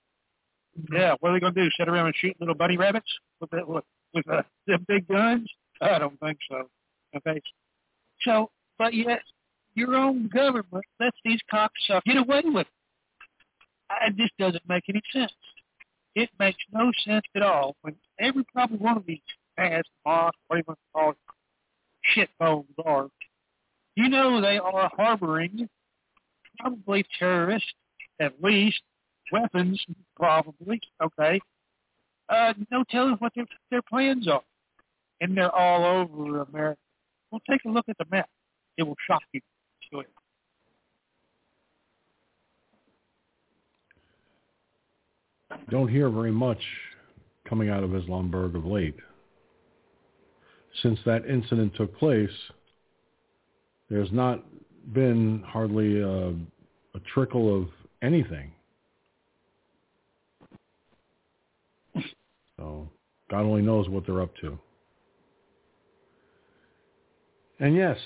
[0.93, 1.71] Yeah, what are they going to do?
[1.79, 3.07] Sit around and shoot little bunny rabbits
[3.41, 3.85] with the, with,
[4.15, 5.49] with uh, them big guns?
[5.81, 6.69] I don't think so.
[7.17, 7.41] Okay,
[8.23, 9.21] so but yet
[9.79, 12.73] your own government lets these cocksuckers get away with it.
[13.91, 15.33] I, this doesn't make any sense.
[16.15, 17.77] It makes no sense at all.
[17.83, 19.21] When every probably one of these
[19.57, 21.17] ass moss, what do you want to it,
[22.03, 23.09] shit bones are,
[23.97, 25.69] you know they are harboring
[26.59, 27.73] probably terrorists,
[28.21, 28.81] at least
[29.33, 29.83] weapons,
[30.17, 30.81] probably.
[31.03, 31.41] Okay,
[32.29, 34.43] uh, no telling what their their plans are,
[35.21, 36.81] and they're all over America.
[37.31, 38.29] Well, take a look at the map.
[38.77, 39.41] It will shock you.
[45.71, 46.61] Don't hear very much
[47.49, 48.97] coming out of Islamberg of late.
[50.83, 52.31] Since that incident took place,
[53.91, 54.45] there's not
[54.93, 57.69] been hardly a, a trickle of
[58.03, 58.53] anything.
[62.57, 62.89] So
[63.31, 64.59] God only knows what they're up to.
[67.61, 67.99] And yes,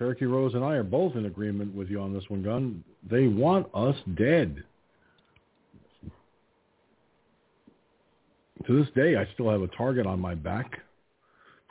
[0.00, 2.82] Cherokee Rose and I are both in agreement with you on this one, Gun.
[3.10, 4.64] They want us dead.
[8.66, 10.78] To this day, I still have a target on my back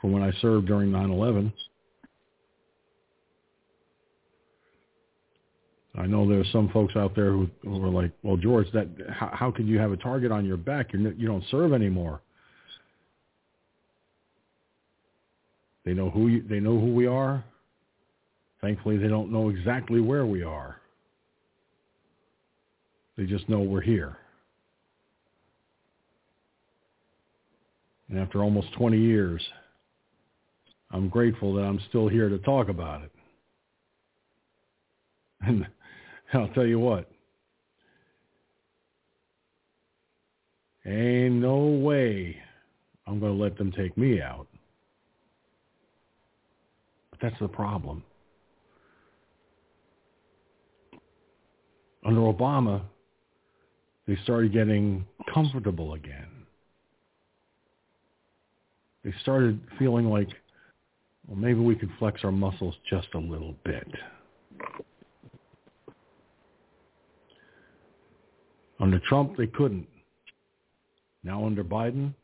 [0.00, 1.52] from when I served during 9/11.
[5.96, 9.30] I know there's some folks out there who, who are like, "Well, George, that how,
[9.34, 10.92] how could you have a target on your back?
[10.92, 12.20] You're, you don't serve anymore."
[15.84, 17.44] They know who you, they know who we are.
[18.60, 20.76] Thankfully, they don't know exactly where we are.
[23.16, 24.16] They just know we're here.
[28.08, 29.42] And after almost 20 years,
[30.90, 33.12] I'm grateful that I'm still here to talk about it.
[36.32, 37.10] And I'll tell you what,
[40.86, 42.36] ain't no way
[43.04, 44.46] I'm going to let them take me out.
[47.10, 48.04] But that's the problem.
[52.04, 52.82] Under Obama,
[54.06, 56.28] they started getting comfortable again.
[59.04, 60.28] They started feeling like,
[61.26, 63.86] well, maybe we could flex our muscles just a little bit.
[68.78, 69.86] Under Trump, they couldn't.
[71.22, 72.14] Now under Biden,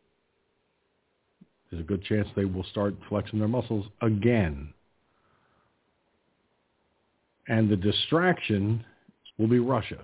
[1.71, 4.73] there's a good chance they will start flexing their muscles again.
[7.49, 8.85] And the distraction
[9.39, 9.99] will be Russia.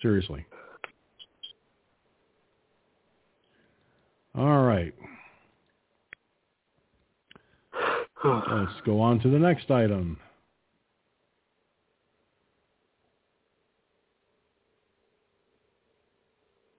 [0.00, 0.44] Seriously.
[4.36, 4.94] All right.
[8.24, 10.18] Let's go on to the next item.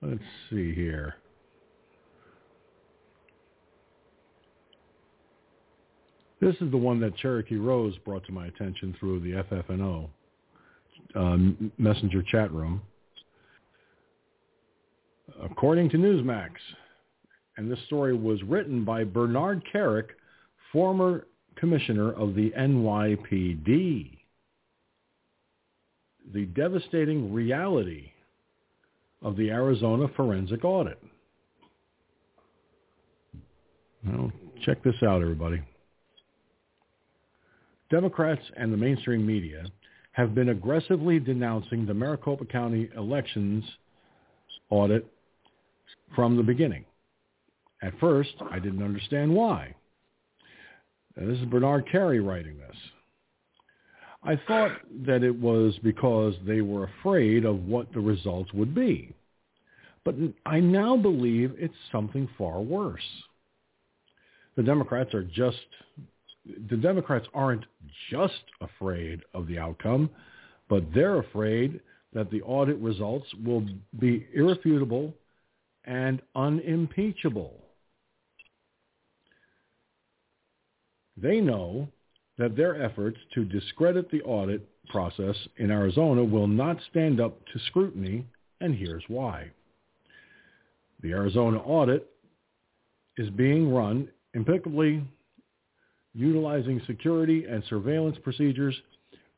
[0.01, 1.15] Let's see here.
[6.43, 10.09] This is the one that Cherokee Rose brought to my attention through the FFNO
[11.15, 12.81] um, messenger chat room.
[15.41, 16.49] According to Newsmax,
[17.55, 20.07] and this story was written by Bernard Kerik,
[20.73, 24.17] former commissioner of the NYPD.
[26.33, 28.11] The devastating reality
[29.21, 31.01] of the Arizona forensic audit.
[34.05, 34.31] Well,
[34.65, 35.61] check this out, everybody.
[37.93, 39.65] Democrats and the mainstream media
[40.13, 43.63] have been aggressively denouncing the Maricopa County elections
[44.71, 45.05] audit
[46.15, 46.85] from the beginning.
[47.83, 49.75] At first, I didn't understand why.
[51.15, 52.75] Now, this is Bernard Kerik writing this.
[54.23, 54.71] I thought
[55.05, 59.13] that it was because they were afraid of what the results would be.
[60.03, 60.15] But
[60.47, 63.03] I now believe it's something far worse.
[64.55, 65.57] The Democrats are just
[66.69, 67.65] the Democrats aren't
[68.09, 70.09] just afraid of the outcome,
[70.69, 71.79] but they're afraid
[72.13, 73.65] that the audit results will
[73.99, 75.13] be irrefutable
[75.85, 77.59] and unimpeachable.
[81.17, 81.87] They know
[82.37, 87.59] that their efforts to discredit the audit process in Arizona will not stand up to
[87.67, 88.25] scrutiny,
[88.59, 89.51] and here's why.
[91.01, 92.09] The Arizona audit
[93.17, 95.03] is being run impeccably
[96.13, 98.75] utilizing security and surveillance procedures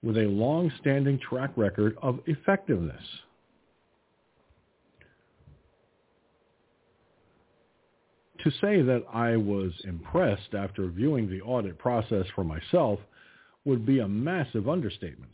[0.04, 3.02] with a long-standing track record of effectiveness.
[8.44, 13.00] To say that I was impressed after viewing the audit process for myself
[13.64, 15.32] would be a massive understatement.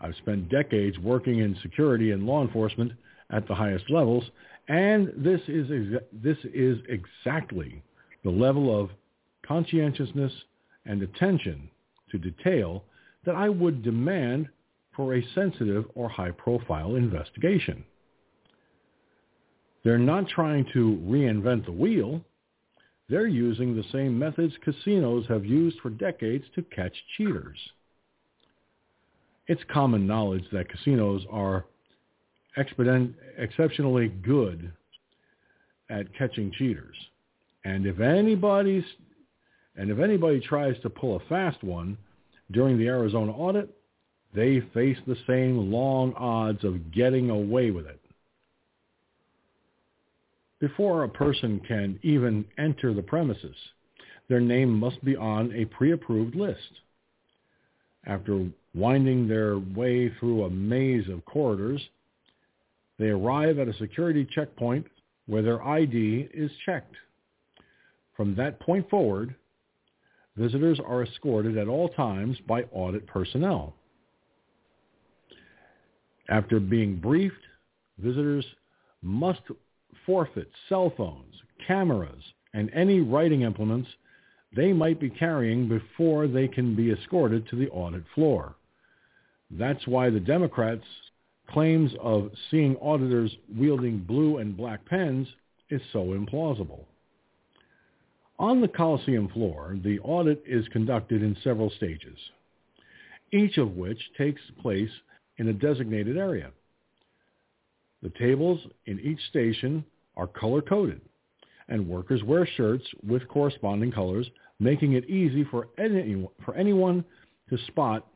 [0.00, 2.92] I've spent decades working in security and law enforcement
[3.30, 4.24] at the highest levels,
[4.68, 7.80] and this is, exa- this is exactly
[8.24, 8.90] the level of
[9.46, 10.32] conscientiousness,
[10.86, 11.68] and attention
[12.10, 12.84] to detail
[13.24, 14.48] that I would demand
[14.96, 17.84] for a sensitive or high-profile investigation.
[19.84, 22.20] They're not trying to reinvent the wheel.
[23.08, 27.58] They're using the same methods casinos have used for decades to catch cheaters.
[29.48, 31.64] It's common knowledge that casinos are
[33.38, 34.72] exceptionally good
[35.90, 36.96] at catching cheaters.
[37.64, 38.84] And if anybody's
[39.76, 41.96] and if anybody tries to pull a fast one
[42.50, 43.74] during the Arizona audit,
[44.34, 48.00] they face the same long odds of getting away with it.
[50.60, 53.56] Before a person can even enter the premises,
[54.28, 56.80] their name must be on a pre-approved list.
[58.06, 61.82] After winding their way through a maze of corridors,
[62.98, 64.86] they arrive at a security checkpoint
[65.26, 66.94] where their ID is checked.
[68.16, 69.34] From that point forward,
[70.36, 73.74] visitors are escorted at all times by audit personnel.
[76.28, 77.34] After being briefed,
[77.98, 78.44] visitors
[79.02, 79.42] must
[80.06, 81.34] forfeit cell phones,
[81.66, 82.22] cameras,
[82.54, 83.88] and any writing implements
[84.54, 88.54] they might be carrying before they can be escorted to the audit floor.
[89.50, 90.84] That's why the Democrats'
[91.50, 95.28] claims of seeing auditors wielding blue and black pens
[95.70, 96.84] is so implausible.
[98.42, 102.18] On the Coliseum floor, the audit is conducted in several stages,
[103.32, 104.90] each of which takes place
[105.36, 106.50] in a designated area.
[108.02, 109.84] The tables in each station
[110.16, 111.00] are color-coded,
[111.68, 114.28] and workers wear shirts with corresponding colors,
[114.58, 117.04] making it easy for, any, for anyone
[117.48, 118.08] to spot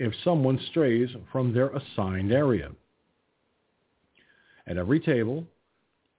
[0.00, 2.72] if someone strays from their assigned area.
[4.66, 5.44] At every table,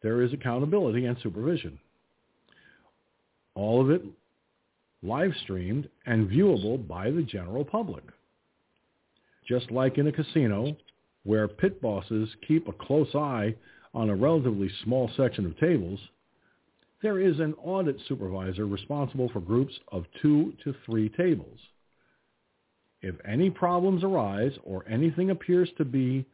[0.01, 1.77] there is accountability and supervision
[3.55, 4.03] all of it
[5.01, 8.03] live streamed and viewable by the general public.
[9.47, 10.75] Just like in a casino
[11.23, 13.55] where pit bosses keep a close eye
[13.93, 15.99] on a relatively small section of tables,
[17.01, 21.59] there is an audit supervisor responsible for groups of two to three tables.
[23.01, 26.25] If any problems arise or anything appears to be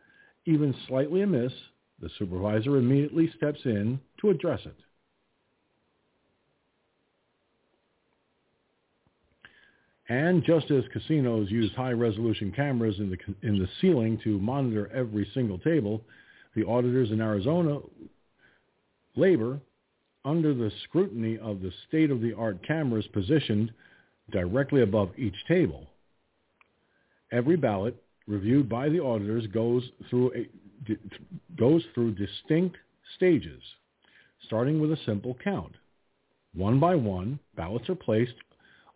[0.45, 1.53] even slightly amiss,
[2.01, 4.75] the supervisor immediately steps in to address it.
[10.07, 13.18] And just as casinos use high-resolution cameras in the,
[13.48, 16.02] in the ceiling to monitor every single table,
[16.56, 17.80] the auditors in Arizona
[19.15, 19.60] labor
[20.23, 23.72] under the scrutiny of the state-of-the-art cameras positioned
[24.32, 25.88] directly above each table.
[27.32, 27.95] Every ballot
[28.27, 30.49] reviewed by the auditors goes through a,
[31.57, 32.77] goes through distinct
[33.15, 33.61] stages,
[34.45, 35.73] starting with a simple count.
[36.53, 38.36] One by one, ballots are placed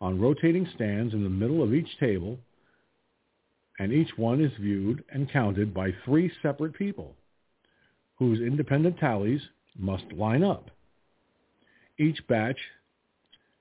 [0.01, 2.39] on rotating stands in the middle of each table,
[3.79, 7.15] and each one is viewed and counted by three separate people,
[8.17, 9.41] whose independent tallies
[9.77, 10.69] must line up.
[11.97, 12.59] Each batch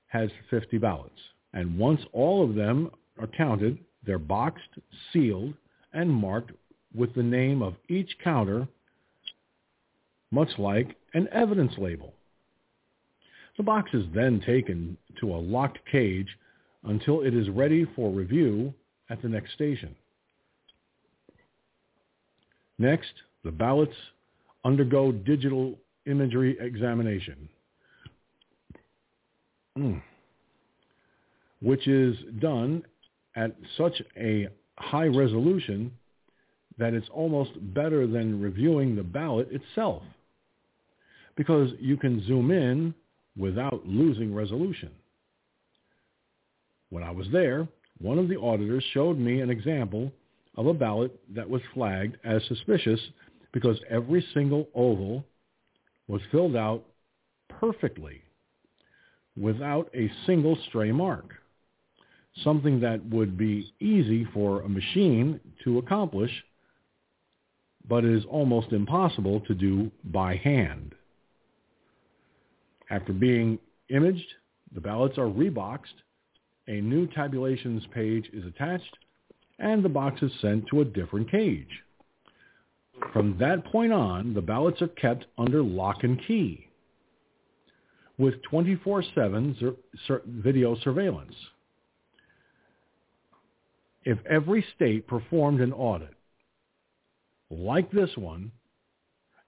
[0.07, 1.19] has 50 ballots,
[1.53, 4.69] and once all of them are counted, they're boxed,
[5.11, 5.53] sealed,
[5.93, 6.51] and marked
[6.95, 8.67] with the name of each counter,
[10.31, 12.13] much like an evidence label.
[13.59, 16.29] The box is then taken to a locked cage
[16.85, 18.73] until it is ready for review
[19.09, 19.93] at the next station.
[22.77, 23.11] Next,
[23.43, 23.95] the ballots
[24.63, 25.75] undergo digital
[26.05, 27.49] imagery examination,
[29.77, 30.01] mm.
[31.61, 32.81] which is done
[33.35, 35.91] at such a high resolution
[36.77, 40.01] that it's almost better than reviewing the ballot itself
[41.35, 42.95] because you can zoom in
[43.39, 44.91] without losing resolution.
[46.89, 47.67] When I was there,
[47.99, 50.11] one of the auditors showed me an example
[50.55, 52.99] of a ballot that was flagged as suspicious
[53.53, 55.23] because every single oval
[56.07, 56.83] was filled out
[57.47, 58.21] perfectly
[59.39, 61.33] without a single stray mark,
[62.43, 66.31] something that would be easy for a machine to accomplish,
[67.87, 70.93] but is almost impossible to do by hand.
[72.89, 73.59] After being
[73.89, 74.33] imaged,
[74.73, 76.03] the ballots are reboxed,
[76.67, 78.97] a new tabulations page is attached,
[79.59, 81.83] and the box is sent to a different cage.
[83.13, 86.67] From that point on, the ballots are kept under lock and key
[88.17, 89.75] with 24-7
[90.27, 91.35] video surveillance.
[94.03, 96.13] If every state performed an audit
[97.49, 98.51] like this one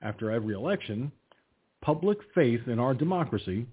[0.01, 1.11] after every election,
[1.81, 3.65] public faith in our democracy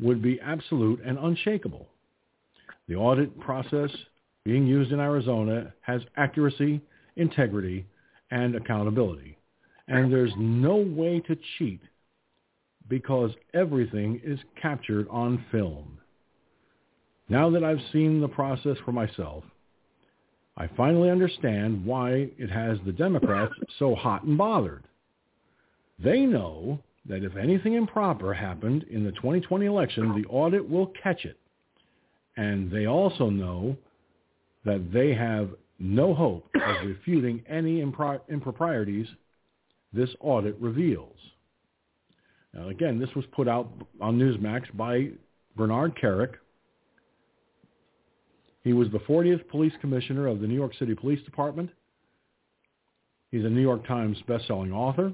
[0.00, 1.88] would be absolute and unshakable.
[2.88, 3.90] The audit process
[4.44, 6.80] being used in Arizona has accuracy,
[7.16, 7.86] integrity,
[8.30, 9.36] and accountability.
[9.88, 11.80] And there's no way to cheat
[12.88, 15.98] because everything is captured on film.
[17.28, 19.44] Now that I've seen the process for myself,
[20.56, 24.84] I finally understand why it has the Democrats so hot and bothered.
[26.02, 31.24] They know that if anything improper happened in the 2020 election, the audit will catch
[31.24, 31.38] it.
[32.36, 33.76] And they also know
[34.64, 39.06] that they have no hope of refuting any impro- improprieties
[39.92, 41.16] this audit reveals.
[42.52, 43.70] Now, again, this was put out
[44.00, 45.10] on Newsmax by
[45.56, 46.34] Bernard Kerik.
[48.64, 51.70] He was the 40th police commissioner of the New York City Police Department.
[53.30, 55.12] He's a New York Times bestselling author.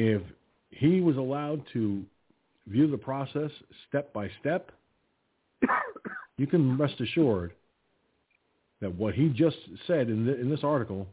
[0.00, 0.22] If
[0.70, 2.04] he was allowed to
[2.68, 3.50] view the process
[3.88, 4.70] step by step,
[6.36, 7.52] you can rest assured
[8.80, 9.56] that what he just
[9.88, 11.08] said in, the, in this article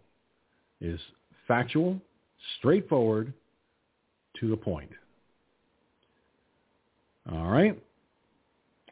[0.82, 1.00] is
[1.48, 2.00] factual,
[2.60, 3.34] straightforward,
[4.40, 4.92] to the point.
[7.32, 7.82] All right.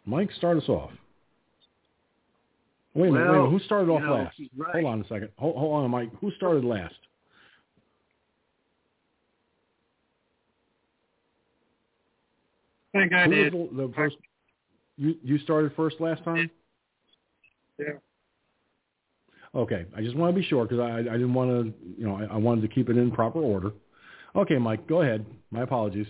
[0.07, 0.89] Mike, start us off.
[2.95, 3.59] Wait a minute, well, wait a minute.
[3.59, 4.39] Who started off know, last?
[4.57, 4.71] right.
[4.73, 5.29] Hold on a second.
[5.37, 6.09] Hold, hold on, Mike.
[6.19, 6.95] Who started last?
[12.93, 13.53] Think I Who did.
[13.53, 14.15] was the, the first?
[14.97, 16.49] You you started first last time.
[17.79, 17.93] Yeah.
[19.55, 22.15] Okay, I just want to be sure because I I didn't want to you know
[22.15, 23.71] I, I wanted to keep it in proper order.
[24.35, 25.25] Okay, Mike, go ahead.
[25.51, 26.07] My apologies.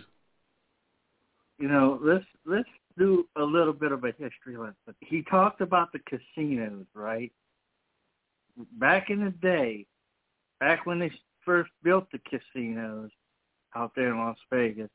[1.59, 4.95] You know, let's let's do a little bit of a history lesson.
[4.99, 7.31] He talked about the casinos, right?
[8.73, 9.85] Back in the day,
[10.59, 11.11] back when they
[11.43, 13.09] first built the casinos
[13.75, 14.89] out there in Las Vegas,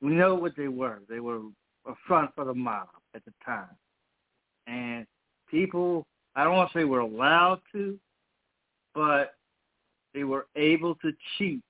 [0.00, 1.00] we know what they were.
[1.08, 1.40] They were
[1.86, 3.68] a front for the mob at the time.
[4.66, 5.06] And
[5.50, 6.06] people,
[6.36, 7.98] I don't want to say were allowed to,
[8.94, 9.34] but
[10.14, 11.62] they were able to cheat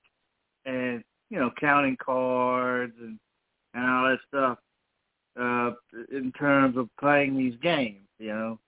[0.65, 3.19] and, you know, counting cards and,
[3.73, 4.57] and all that stuff
[5.39, 5.71] uh,
[6.11, 8.59] in terms of playing these games, you know,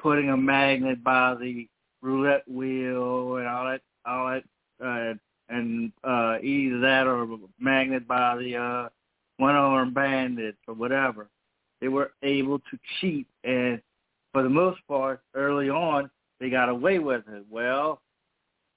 [0.00, 1.66] putting a magnet by the
[2.02, 4.44] roulette wheel and all that, all that,
[4.84, 5.14] uh,
[5.48, 7.26] and uh, either that or
[7.58, 8.88] magnet by the uh,
[9.38, 11.28] one-armed bandits or whatever.
[11.80, 13.80] They were able to cheat, and
[14.32, 16.10] for the most part, early on,
[16.40, 17.44] they got away with it.
[17.48, 18.00] Well,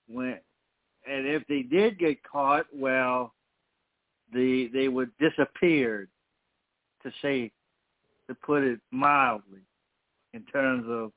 [0.08, 0.38] when
[1.08, 3.34] and if they did get caught, well,
[4.34, 6.10] the they were disappeared,
[7.04, 7.52] to say,
[8.28, 9.62] to put it mildly,
[10.34, 11.12] in terms of,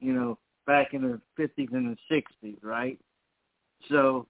[0.00, 2.98] you know, back in the 50s and the 60s, right?
[3.88, 4.26] So,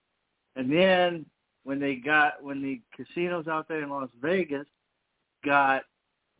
[0.57, 1.27] and then
[1.65, 4.67] when they got when the casinos out there in Las Vegas
[5.45, 5.83] got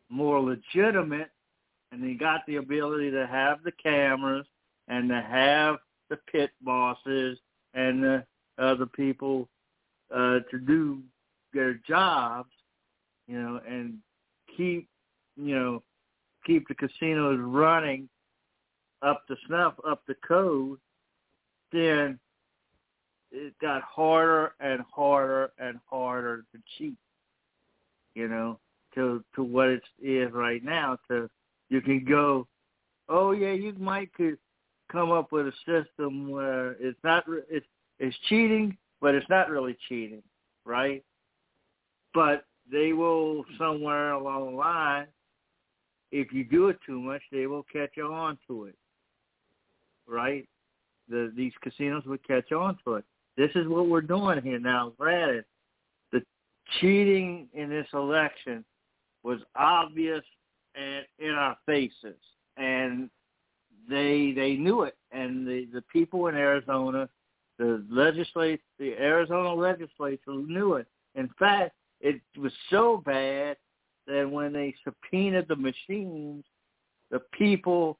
[0.09, 1.29] more legitimate
[1.91, 4.45] and they got the ability to have the cameras
[4.87, 5.77] and to have
[6.09, 7.37] the pit bosses
[7.73, 8.25] and the
[8.57, 9.47] other people
[10.13, 11.01] uh, to do
[11.53, 12.49] their jobs,
[13.27, 13.97] you know, and
[14.55, 14.87] keep,
[15.35, 15.83] you know,
[16.45, 18.07] keep the casinos running
[19.01, 20.79] up to snuff, up to code,
[21.71, 22.19] then
[23.31, 26.97] it got harder and harder and harder to cheat.
[28.15, 28.59] You know,
[28.95, 30.97] to to what it is right now.
[31.09, 31.29] To
[31.69, 32.47] you can go,
[33.09, 34.37] oh yeah, you might could
[34.91, 37.65] come up with a system where it's not it's
[37.99, 40.23] it's cheating, but it's not really cheating,
[40.65, 41.03] right?
[42.13, 45.07] But they will somewhere along the line,
[46.11, 48.75] if you do it too much, they will catch on to it,
[50.07, 50.47] right?
[51.09, 53.05] The these casinos will catch on to it.
[53.37, 54.93] This is what we're doing here now.
[54.97, 55.45] Granted,
[56.11, 56.23] the
[56.79, 58.65] cheating in this election
[59.23, 60.23] was obvious
[60.75, 62.19] and in our faces,
[62.57, 63.09] and
[63.89, 64.95] they they knew it.
[65.11, 67.07] And the the people in Arizona,
[67.59, 70.87] the legislate, the Arizona legislature knew it.
[71.15, 73.57] In fact, it was so bad
[74.07, 76.45] that when they subpoenaed the machines,
[77.11, 77.97] the people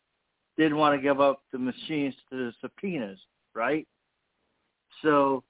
[0.57, 3.19] didn't want to give up the machines to the subpoenas,
[3.53, 3.87] right?
[5.01, 5.43] So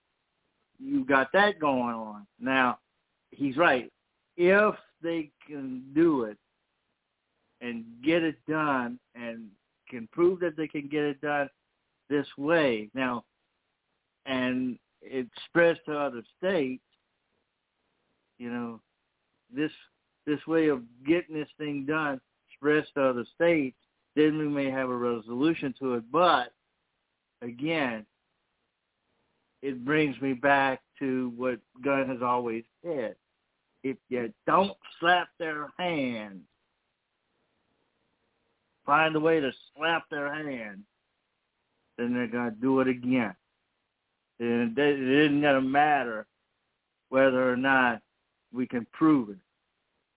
[0.80, 2.28] you got that going on.
[2.40, 2.80] Now,
[3.32, 3.92] he's right.
[4.36, 6.38] If they can do it
[7.62, 9.48] and get it done and
[9.90, 11.50] can prove that they can get it done
[12.10, 13.24] this way now
[14.26, 16.84] and it spreads to other states
[18.38, 18.80] you know
[19.54, 19.72] this
[20.26, 22.20] this way of getting this thing done
[22.56, 23.78] spreads to other states
[24.16, 26.54] then we may have a resolution to it but
[27.42, 28.06] again
[29.68, 33.16] it brings me back to what Gunn has always said
[33.84, 36.42] if you don't slap their hands,
[38.86, 40.80] find a way to slap their hands,
[41.98, 43.36] then they're going to do it again.
[44.40, 46.28] And it isn't going to matter
[47.10, 48.02] whether or not
[48.54, 49.38] we can prove it.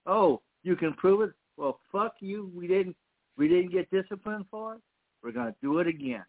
[0.05, 1.31] Oh, you can prove it?
[1.57, 2.51] Well, fuck you.
[2.55, 2.95] We didn't.
[3.37, 4.81] We didn't get disciplined for it.
[5.23, 6.25] We're going to do it again.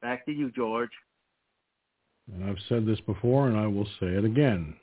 [0.00, 0.90] Back to you, George.
[2.30, 4.76] And I've said this before, and I will say it again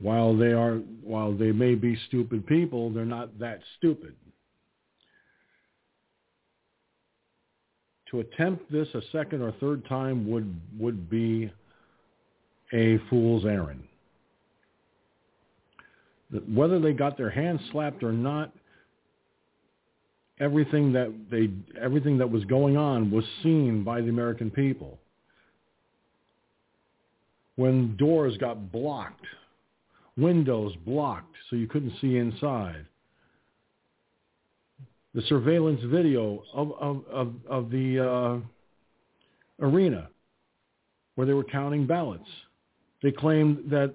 [0.00, 4.14] while they are while they may be stupid people, they're not that stupid.
[8.10, 11.52] To attempt this a second or third time would would be
[12.72, 13.84] a fool's errand.
[16.48, 18.52] Whether they got their hands slapped or not,
[20.40, 21.50] everything that they
[21.80, 24.98] everything that was going on was seen by the American people.
[27.56, 29.26] When doors got blocked
[30.20, 32.86] windows blocked so you couldn't see inside.
[35.14, 38.42] The surveillance video of, of, of, of the
[39.60, 40.08] uh, arena
[41.16, 42.28] where they were counting ballots.
[43.02, 43.92] They claimed that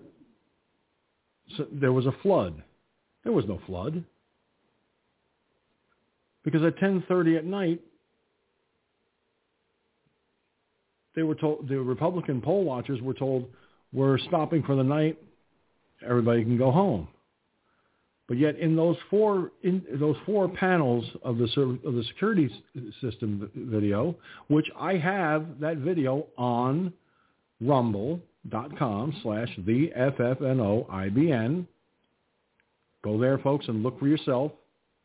[1.71, 2.61] there was a flood.
[3.23, 4.03] There was no flood.
[6.45, 7.81] Because at 10:30 at night,
[11.15, 13.49] they were told the Republican poll watchers were told
[13.91, 15.17] we're stopping for the night
[16.07, 17.07] everybody can go home.
[18.27, 22.49] But yet, in those four in those four panels of the of the security
[23.01, 24.15] system video,
[24.47, 26.93] which I have that video on
[27.61, 31.67] rumble.com slash the FFNOIBN.
[33.03, 34.51] Go there, folks, and look for yourself.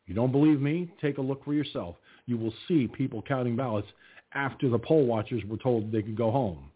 [0.07, 1.95] You don't believe me, take a look for yourself.
[2.25, 3.87] You will see people counting ballots
[4.33, 6.69] after the poll watchers were told they could go home.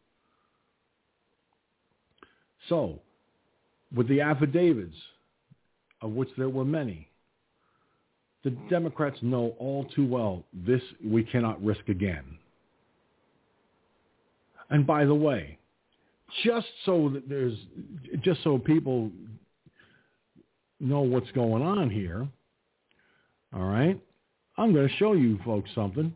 [2.69, 2.99] So
[3.95, 4.95] with the affidavits,
[6.01, 7.09] of which there were many,
[8.43, 12.23] the Democrats know all too well this we cannot risk again.
[14.69, 15.57] And by the way,
[16.43, 17.57] just so that there's
[18.21, 19.11] just so people
[20.79, 22.27] know what's going on here,
[23.53, 23.99] all right?
[24.57, 26.13] I'm going to show you folks something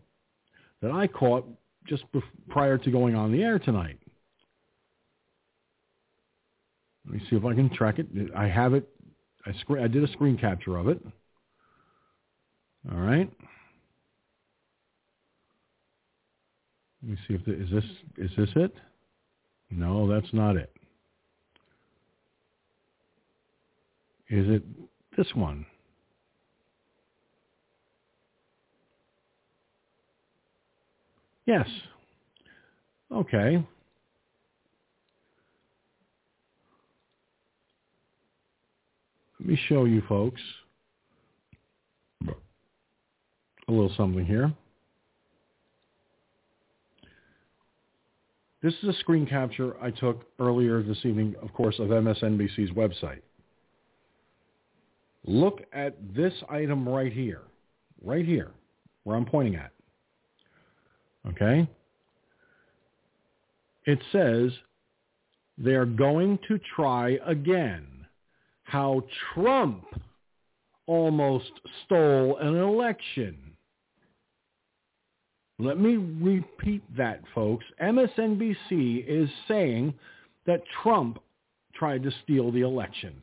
[0.81, 1.45] that I caught
[1.85, 2.03] just
[2.49, 3.99] prior to going on the air tonight.
[7.05, 8.07] Let me see if I can track it.
[8.35, 8.87] I have it.
[9.45, 11.01] I, sc- I did a screen capture of it.
[12.91, 13.29] All right.
[17.01, 17.83] Let me see if the, is this
[18.17, 18.75] is this it?
[19.71, 20.71] No, that's not it.
[24.29, 24.63] Is it
[25.17, 25.65] this one?
[31.49, 31.67] Yes.
[33.11, 33.65] Okay.
[39.39, 40.39] Let me show you folks
[42.27, 44.53] a little something here.
[48.61, 53.21] This is a screen capture I took earlier this evening, of course, of MSNBC's website.
[55.25, 57.41] Look at this item right here,
[58.05, 58.51] right here,
[59.03, 59.71] where I'm pointing at.
[61.29, 61.67] Okay?
[63.85, 64.51] It says
[65.57, 67.85] they're going to try again
[68.63, 69.03] how
[69.33, 69.85] Trump
[70.85, 71.51] almost
[71.85, 73.37] stole an election.
[75.59, 77.65] Let me repeat that, folks.
[77.81, 79.93] MSNBC is saying
[80.45, 81.19] that Trump
[81.75, 83.21] tried to steal the election.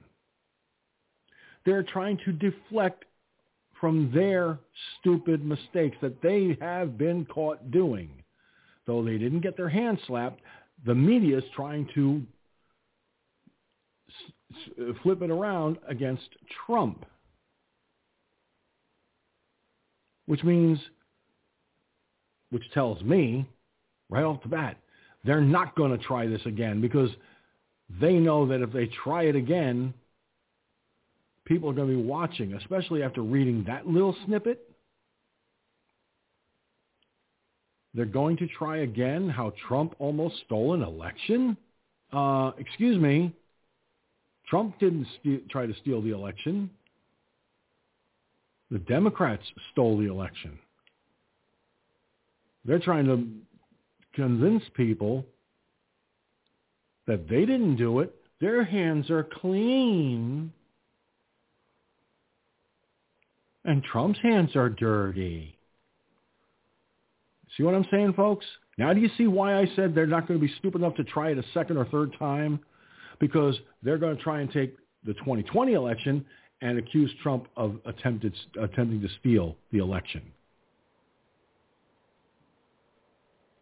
[1.65, 3.06] They're trying to deflect
[3.81, 4.59] from their
[4.99, 8.11] stupid mistakes that they have been caught doing.
[8.87, 10.41] Though they didn't get their hands slapped,
[10.85, 12.23] the media is trying to
[15.03, 16.29] flip it around against
[16.67, 17.05] Trump.
[20.27, 20.79] Which means
[22.51, 23.47] which tells me
[24.09, 24.77] right off the bat,
[25.25, 27.11] they're not going to try this again because
[28.01, 29.93] they know that if they try it again,
[31.47, 34.69] people are going to be watching, especially after reading that little snippet.
[37.95, 41.57] They're going to try again how Trump almost stole an election?
[42.13, 43.33] Uh, excuse me.
[44.49, 46.69] Trump didn't st- try to steal the election.
[48.71, 50.59] The Democrats stole the election.
[52.65, 53.27] They're trying to
[54.15, 55.25] convince people
[57.07, 58.15] that they didn't do it.
[58.41, 60.53] Their hands are clean.
[63.67, 65.59] And Trump's hands are dirty.
[67.57, 68.47] See what I'm saying, folks?
[68.79, 71.05] Now do you see why I said they're not going to be stupid enough to
[71.05, 72.61] try it a second or third time?
[73.19, 76.25] Because they're going to try and take the 2020 election
[76.63, 80.23] and accuse Trump of attempted, attempting to steal the election.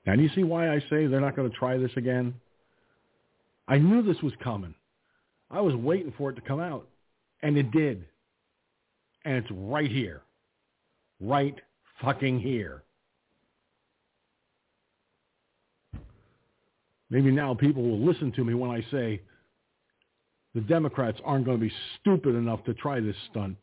[0.07, 2.35] Now, do you see why I say they're not going to try this again?
[3.67, 4.75] I knew this was coming.
[5.51, 6.87] I was waiting for it to come out,
[7.43, 8.05] and it did.
[9.25, 10.23] And it's right here.
[11.21, 11.59] Right
[12.01, 12.83] fucking here.
[17.11, 19.21] Maybe now people will listen to me when I say
[20.55, 23.57] the Democrats aren't going to be stupid enough to try this stunt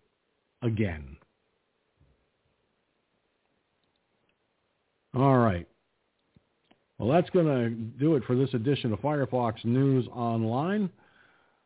[0.62, 1.18] again.
[5.14, 5.68] All right.
[6.98, 10.90] Well, that's going to do it for this edition of Firefox News Online.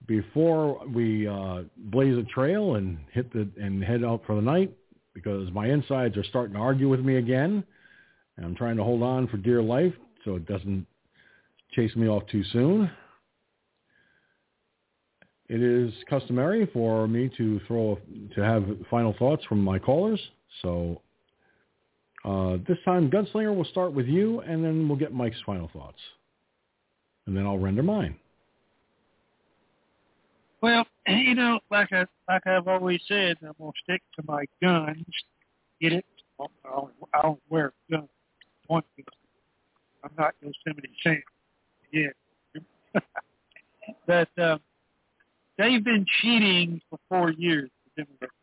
[0.08, 4.72] Before we uh, blaze a trail and hit the and head out for the night,
[5.14, 7.64] because my insides are starting to argue with me again,
[8.38, 9.94] and I'm trying to hold on for dear life
[10.24, 10.86] so it doesn't
[11.72, 12.92] chase me off too soon.
[15.48, 18.00] It is customary for me to throw
[18.36, 20.20] to have final thoughts from my callers.
[20.62, 21.02] So
[22.24, 26.00] uh, this time, Gunslinger will start with you, and then we'll get Mike's final thoughts.
[27.28, 28.16] And then I'll render mine.
[30.62, 35.06] Well, you know, like I like I've always said, I'm gonna stick to my guns.
[35.82, 36.06] Get it?
[36.40, 38.10] I don't wear guns.
[38.68, 39.06] One gun.
[40.04, 41.22] I'm not Yosemite Sam
[41.92, 42.14] yet.
[44.08, 44.58] but uh,
[45.58, 47.70] they've been cheating for four years.
[47.96, 48.34] The Democrats.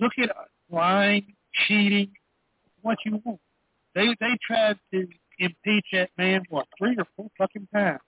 [0.00, 0.30] Look at
[0.70, 1.34] lying,
[1.66, 2.12] cheating,
[2.82, 3.40] what you want.
[3.94, 5.06] They they tried to
[5.38, 8.00] impeach that man what three or four fucking times.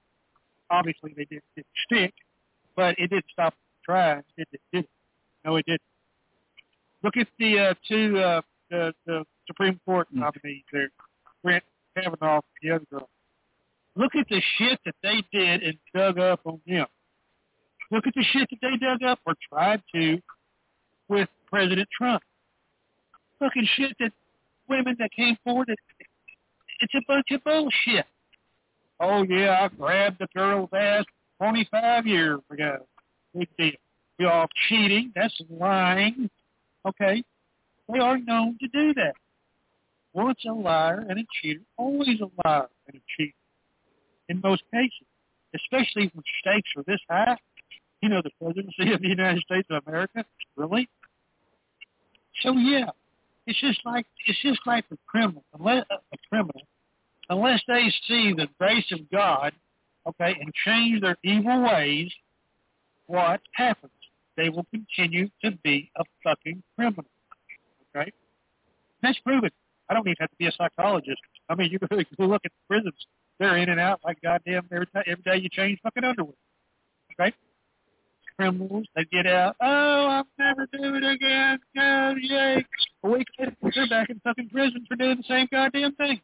[0.70, 2.14] Obviously they did, didn't stick,
[2.76, 4.22] but it did stop trying.
[4.36, 4.86] It did, did
[5.44, 5.80] No, it didn't.
[7.02, 10.20] Look at the uh, two uh, the, the Supreme Court mm.
[10.20, 10.90] nominees there,
[11.42, 11.62] Brett
[11.96, 13.08] Kavanaugh and the other girl.
[13.96, 16.86] Look at the shit that they did and dug up on them.
[17.90, 20.18] Look at the shit that they dug up or tried to
[21.08, 22.22] with President Trump.
[23.42, 24.12] At shit that
[24.68, 25.68] women that came forward.
[25.70, 25.78] It,
[26.80, 28.06] it's a bunch of bullshit.
[29.00, 31.04] Oh yeah, I grabbed the girl's ass
[31.40, 32.86] 25 years ago.
[33.34, 33.72] Big deal.
[34.18, 35.12] You're all cheating.
[35.14, 36.28] That's lying.
[36.86, 37.24] Okay.
[37.90, 39.14] They are known to do that.
[40.12, 43.32] Once a liar and a cheater, always a liar and a cheater.
[44.28, 45.06] In most cases,
[45.54, 47.36] especially when stakes are this high.
[48.02, 50.24] You know, the presidency of the United States of America.
[50.56, 50.88] Really?
[52.42, 52.90] So yeah,
[53.46, 56.62] it's just like it's just like a criminal, unless a criminal,
[57.28, 59.52] unless they see the grace of God,
[60.06, 62.10] okay, and change their evil ways,
[63.06, 63.92] what happens?
[64.40, 67.04] they will continue to be a fucking criminal.
[67.94, 68.10] Okay?
[69.02, 69.50] That's proven.
[69.88, 71.20] I don't even have to be a psychologist.
[71.48, 73.06] I mean, you can look at the prisons.
[73.38, 76.34] They're in and out like goddamn every, time, every day you change fucking underwear.
[77.12, 77.34] Okay?
[78.36, 79.56] Criminals, they get out.
[79.60, 81.58] Oh, I'll never do it again.
[81.78, 82.64] Oh, yay.
[83.02, 86.20] A week later, they're back in fucking prison for doing the same goddamn thing.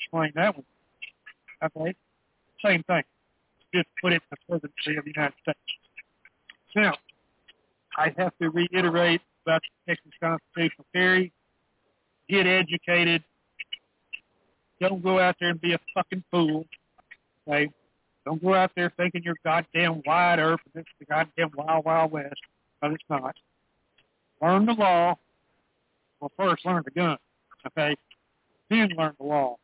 [0.00, 0.64] Explain that one.
[1.62, 1.94] Okay?
[2.64, 3.02] Same thing.
[3.74, 5.58] Just put it in the presidency of the United States.
[6.74, 6.94] Now,
[7.96, 11.32] I have to reiterate about the Texas constitutional carry.
[12.28, 13.22] Get educated.
[14.80, 16.64] Don't go out there and be a fucking fool.
[17.48, 17.70] Okay?
[18.24, 22.12] Don't go out there thinking you're goddamn Wyatt Earp and it's the goddamn wild, wild
[22.12, 22.40] west.
[22.80, 23.36] But it's not.
[24.42, 25.16] Learn the law.
[26.20, 27.16] Well, first learn the gun.
[27.66, 27.96] Okay?
[28.68, 29.56] Then learn the law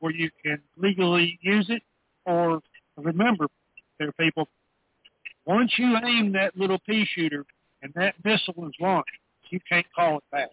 [0.00, 1.82] where you can legally use it
[2.26, 2.60] or
[2.96, 3.46] remember
[3.98, 4.48] there people
[5.46, 7.44] once you aim that little pea shooter
[7.82, 9.10] and that missile is launched,
[9.50, 10.50] you can't call it back.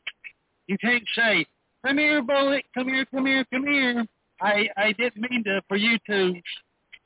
[0.68, 1.46] You can't say,
[1.84, 4.06] come here, bullet, come here, come here, come here.
[4.40, 6.34] I, I didn't mean to for you to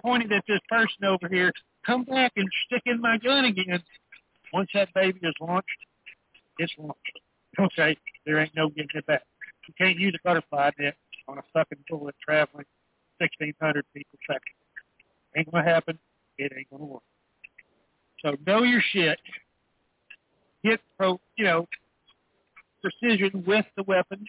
[0.01, 1.51] point it at this person over here.
[1.85, 3.81] Come back and stick in my gun again.
[4.53, 5.67] Once that baby is launched,
[6.59, 7.19] it's launched.
[7.59, 9.23] Okay, there ain't no getting it back.
[9.67, 10.95] You can't use a butterfly net
[11.27, 12.65] on a fucking bullet traveling
[13.19, 14.37] 1,600 feet per.
[15.35, 15.97] Ain't gonna happen.
[16.37, 17.03] It ain't gonna work.
[18.23, 19.19] So know your shit.
[20.63, 21.67] Get pro, you know,
[22.81, 24.25] precision with the weapon.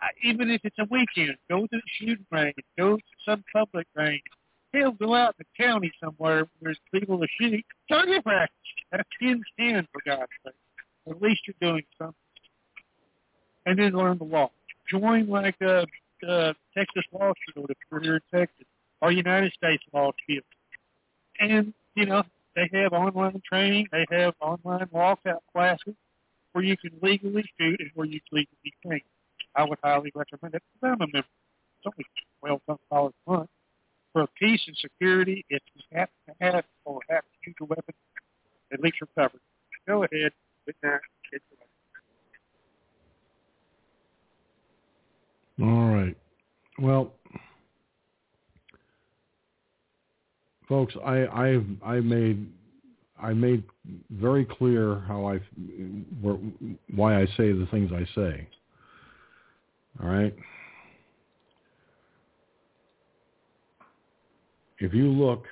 [0.00, 2.54] I, even if it's a weekend, go to the shooting range.
[2.78, 4.22] Go to some public range.
[4.72, 7.64] Hell, go out in the county somewhere where there's people to shoot.
[7.88, 8.56] Target practice.
[8.92, 10.54] That's 10 10 for God's sake.
[11.08, 12.14] At least you're doing something.
[13.66, 14.50] And then learn the law.
[14.88, 15.86] Join like a,
[16.28, 18.66] a Texas Law School if you're here in Texas
[19.00, 20.42] or United States Law School.
[21.40, 22.22] And you know,
[22.56, 23.86] they have online training.
[23.92, 25.94] They have online walkout classes
[26.52, 29.00] where you can legally shoot and where you can legally train.
[29.56, 30.62] I would highly recommend it.
[30.82, 31.18] I'm a member.
[31.18, 32.06] It's only
[32.40, 33.50] twelve dollars a month.
[34.12, 37.94] For peace and security, if you have to have or have to use a weapon,
[38.72, 39.40] at least you're covered.
[39.86, 40.32] Go ahead,
[40.66, 41.00] get that.
[41.32, 41.42] Get
[45.60, 46.16] All right.
[46.78, 47.12] Well,
[50.68, 52.46] folks, I I've I made
[53.22, 53.64] I made
[54.10, 55.40] very clear how I
[56.94, 58.48] why I say the things I say.
[60.02, 60.34] All right.
[64.78, 65.44] If you look,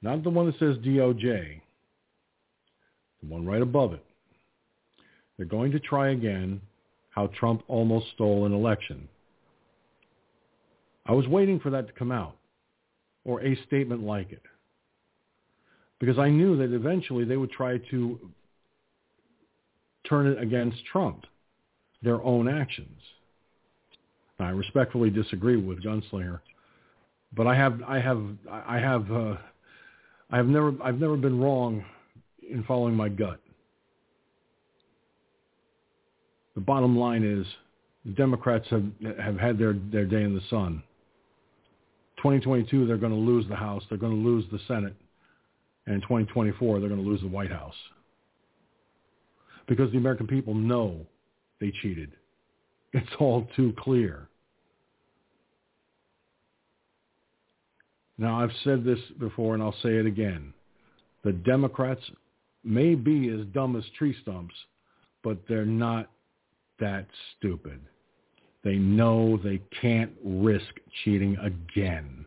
[0.00, 1.60] not the one that says DOJ,
[3.20, 4.04] the one right above it,
[5.36, 6.62] they're going to try again
[7.10, 9.08] how Trump almost stole an election.
[11.06, 12.36] I was waiting for that to come out
[13.24, 14.42] or a statement like it.
[15.98, 18.18] Because I knew that eventually they would try to
[20.08, 21.26] turn it against Trump,
[22.02, 22.98] their own actions.
[24.38, 26.40] I respectfully disagree with Gunslinger,
[27.36, 29.36] but I have, I have, I have, uh,
[30.30, 31.84] I have never, I've never been wrong
[32.48, 33.40] in following my gut.
[36.54, 37.46] The bottom line is,
[38.04, 38.84] the Democrats have
[39.18, 40.82] have had their their day in the sun.
[42.16, 43.82] 2022, they're going to lose the House.
[43.88, 44.94] They're going to lose the Senate.
[45.86, 47.74] And in 2024, they're going to lose the White House.
[49.66, 51.06] Because the American people know
[51.60, 52.12] they cheated.
[52.92, 54.28] It's all too clear.
[58.18, 60.52] Now, I've said this before and I'll say it again.
[61.24, 62.02] The Democrats
[62.64, 64.54] may be as dumb as tree stumps,
[65.22, 66.10] but they're not
[66.80, 67.80] that stupid.
[68.62, 72.26] They know they can't risk cheating again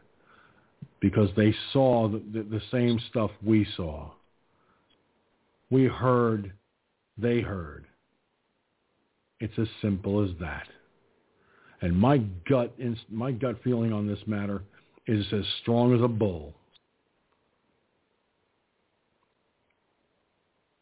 [1.00, 4.12] because they saw the, the, the same stuff we saw.
[5.70, 6.54] We heard,
[7.18, 7.86] they heard.
[9.40, 10.68] It's as simple as that.
[11.82, 12.20] And my
[12.50, 12.74] gut,
[13.10, 14.64] my gut feeling on this matter
[15.06, 16.54] is as strong as a bull.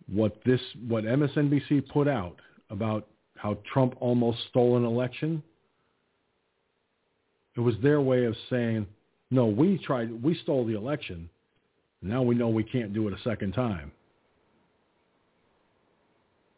[0.07, 2.39] What this, what MSNBC put out
[2.69, 3.07] about
[3.41, 5.41] how Trump almost stole an election.
[7.57, 8.85] It was their way of saying,
[9.31, 11.27] no, we tried, we stole the election.
[12.03, 13.91] Now we know we can't do it a second time.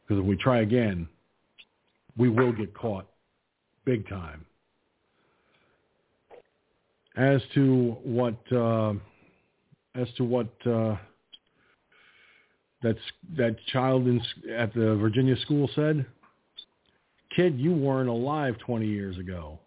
[0.06, 1.08] Because if we try again,
[2.18, 3.08] we will get caught
[3.86, 4.46] big time.
[7.16, 8.94] As to what, uh,
[9.96, 10.98] as to what uh,
[12.82, 14.22] that child in,
[14.54, 16.06] at the Virginia school said,
[17.36, 19.60] kid, you weren't alive 20 years ago.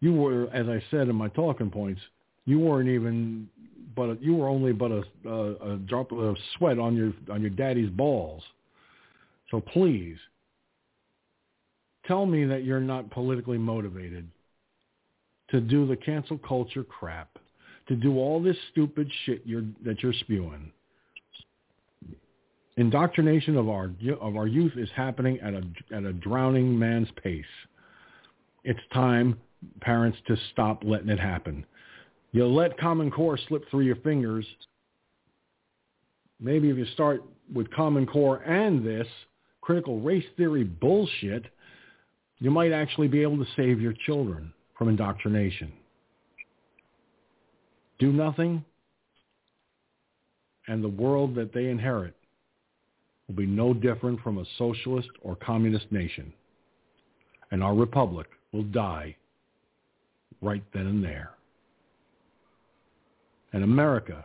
[0.00, 2.00] You were, as I said in my talking points,
[2.44, 3.48] you weren't even
[3.96, 7.40] but a, you were only but a, a, a drop of sweat on your on
[7.40, 8.42] your daddy's balls.
[9.50, 10.18] So please,
[12.06, 14.28] tell me that you're not politically motivated
[15.50, 17.38] to do the cancel culture crap,
[17.88, 20.70] to do all this stupid shit you're, that you're spewing.
[22.78, 23.90] Indoctrination of our
[24.20, 27.44] of our youth is happening at a at a drowning man's pace.
[28.62, 29.36] It's time,
[29.80, 31.66] parents, to stop letting it happen.
[32.30, 34.46] You let Common Core slip through your fingers.
[36.38, 39.08] Maybe if you start with Common Core and this
[39.60, 41.46] critical race theory bullshit,
[42.38, 45.72] you might actually be able to save your children from indoctrination.
[47.98, 48.64] Do nothing,
[50.68, 52.14] and the world that they inherit
[53.28, 56.32] will be no different from a socialist or communist nation.
[57.50, 59.16] And our republic will die
[60.42, 61.30] right then and there.
[63.52, 64.24] And America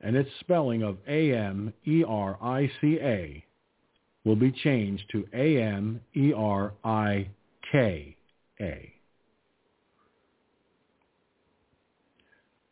[0.00, 1.74] and its spelling of A-M-E-R-I-C-A
[4.24, 6.02] will be changed to A-M-E-R-I-K-A.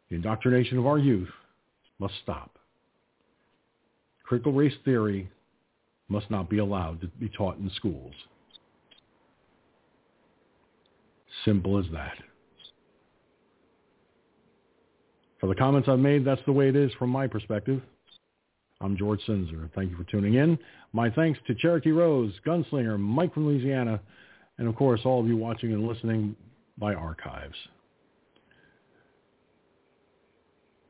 [0.08, 1.28] The indoctrination of our youth
[2.00, 2.59] must stop.
[4.30, 5.28] Critical race theory
[6.08, 8.12] must not be allowed to be taught in schools.
[11.44, 12.14] Simple as that.
[15.40, 17.82] For the comments I've made, that's the way it is from my perspective.
[18.80, 19.68] I'm George Sinzer.
[19.74, 20.56] Thank you for tuning in.
[20.92, 24.00] My thanks to Cherokee Rose, Gunslinger, Mike from Louisiana,
[24.58, 26.36] and of course all of you watching and listening
[26.78, 27.56] by archives.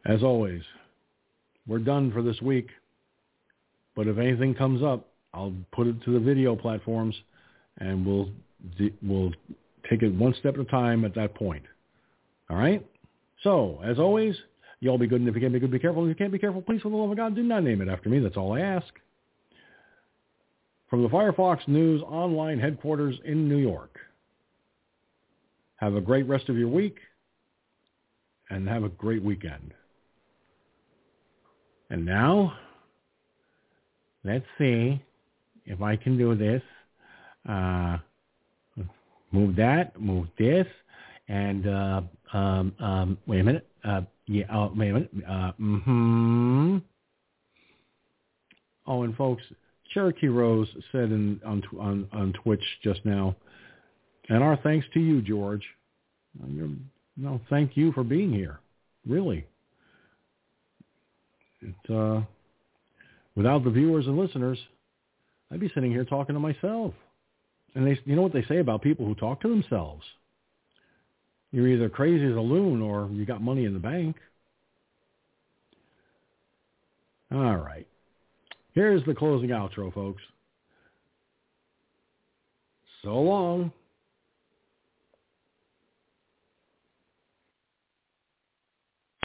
[0.05, 0.61] As always,
[1.67, 2.69] we're done for this week.
[4.01, 7.15] But if anything comes up, I'll put it to the video platforms,
[7.77, 8.31] and we'll
[9.03, 9.31] we'll
[9.91, 11.65] take it one step at a time at that point.
[12.49, 12.83] All right.
[13.43, 14.35] So as always,
[14.81, 16.05] you all be good, and if you can't be good, be careful.
[16.05, 17.91] If you can't be careful, please, for the love of God, do not name it
[17.91, 18.21] after me.
[18.21, 18.87] That's all I ask.
[20.89, 23.99] From the Firefox News online headquarters in New York.
[25.77, 26.97] Have a great rest of your week,
[28.49, 29.75] and have a great weekend.
[31.91, 32.55] And now
[34.25, 35.03] let's see
[35.67, 36.63] if I can do this.
[37.49, 37.99] Uh,
[39.33, 40.67] move that, move this,
[41.29, 42.01] and uh,
[42.33, 43.67] um, um, wait a minute.
[43.85, 45.11] Uh, yeah, oh, wait a minute.
[45.27, 46.79] Uh, mm-hmm.
[48.87, 49.43] Oh, and folks,
[49.93, 53.35] Cherokee Rose said in, on, on on Twitch just now,
[54.29, 55.65] and our thanks to you, George.
[56.47, 56.69] You're,
[57.17, 58.61] no, thank you for being here.
[59.07, 59.47] Really.
[61.61, 62.23] It, uh,
[63.41, 64.59] without the viewers and listeners,
[65.51, 66.93] I'd be sitting here talking to myself.
[67.75, 70.05] And they, you know what they say about people who talk to themselves?
[71.51, 74.17] You're either crazy as a loon or you got money in the bank.
[77.33, 77.87] All right.
[78.75, 80.21] Here's the closing outro, folks.
[83.03, 83.73] So long.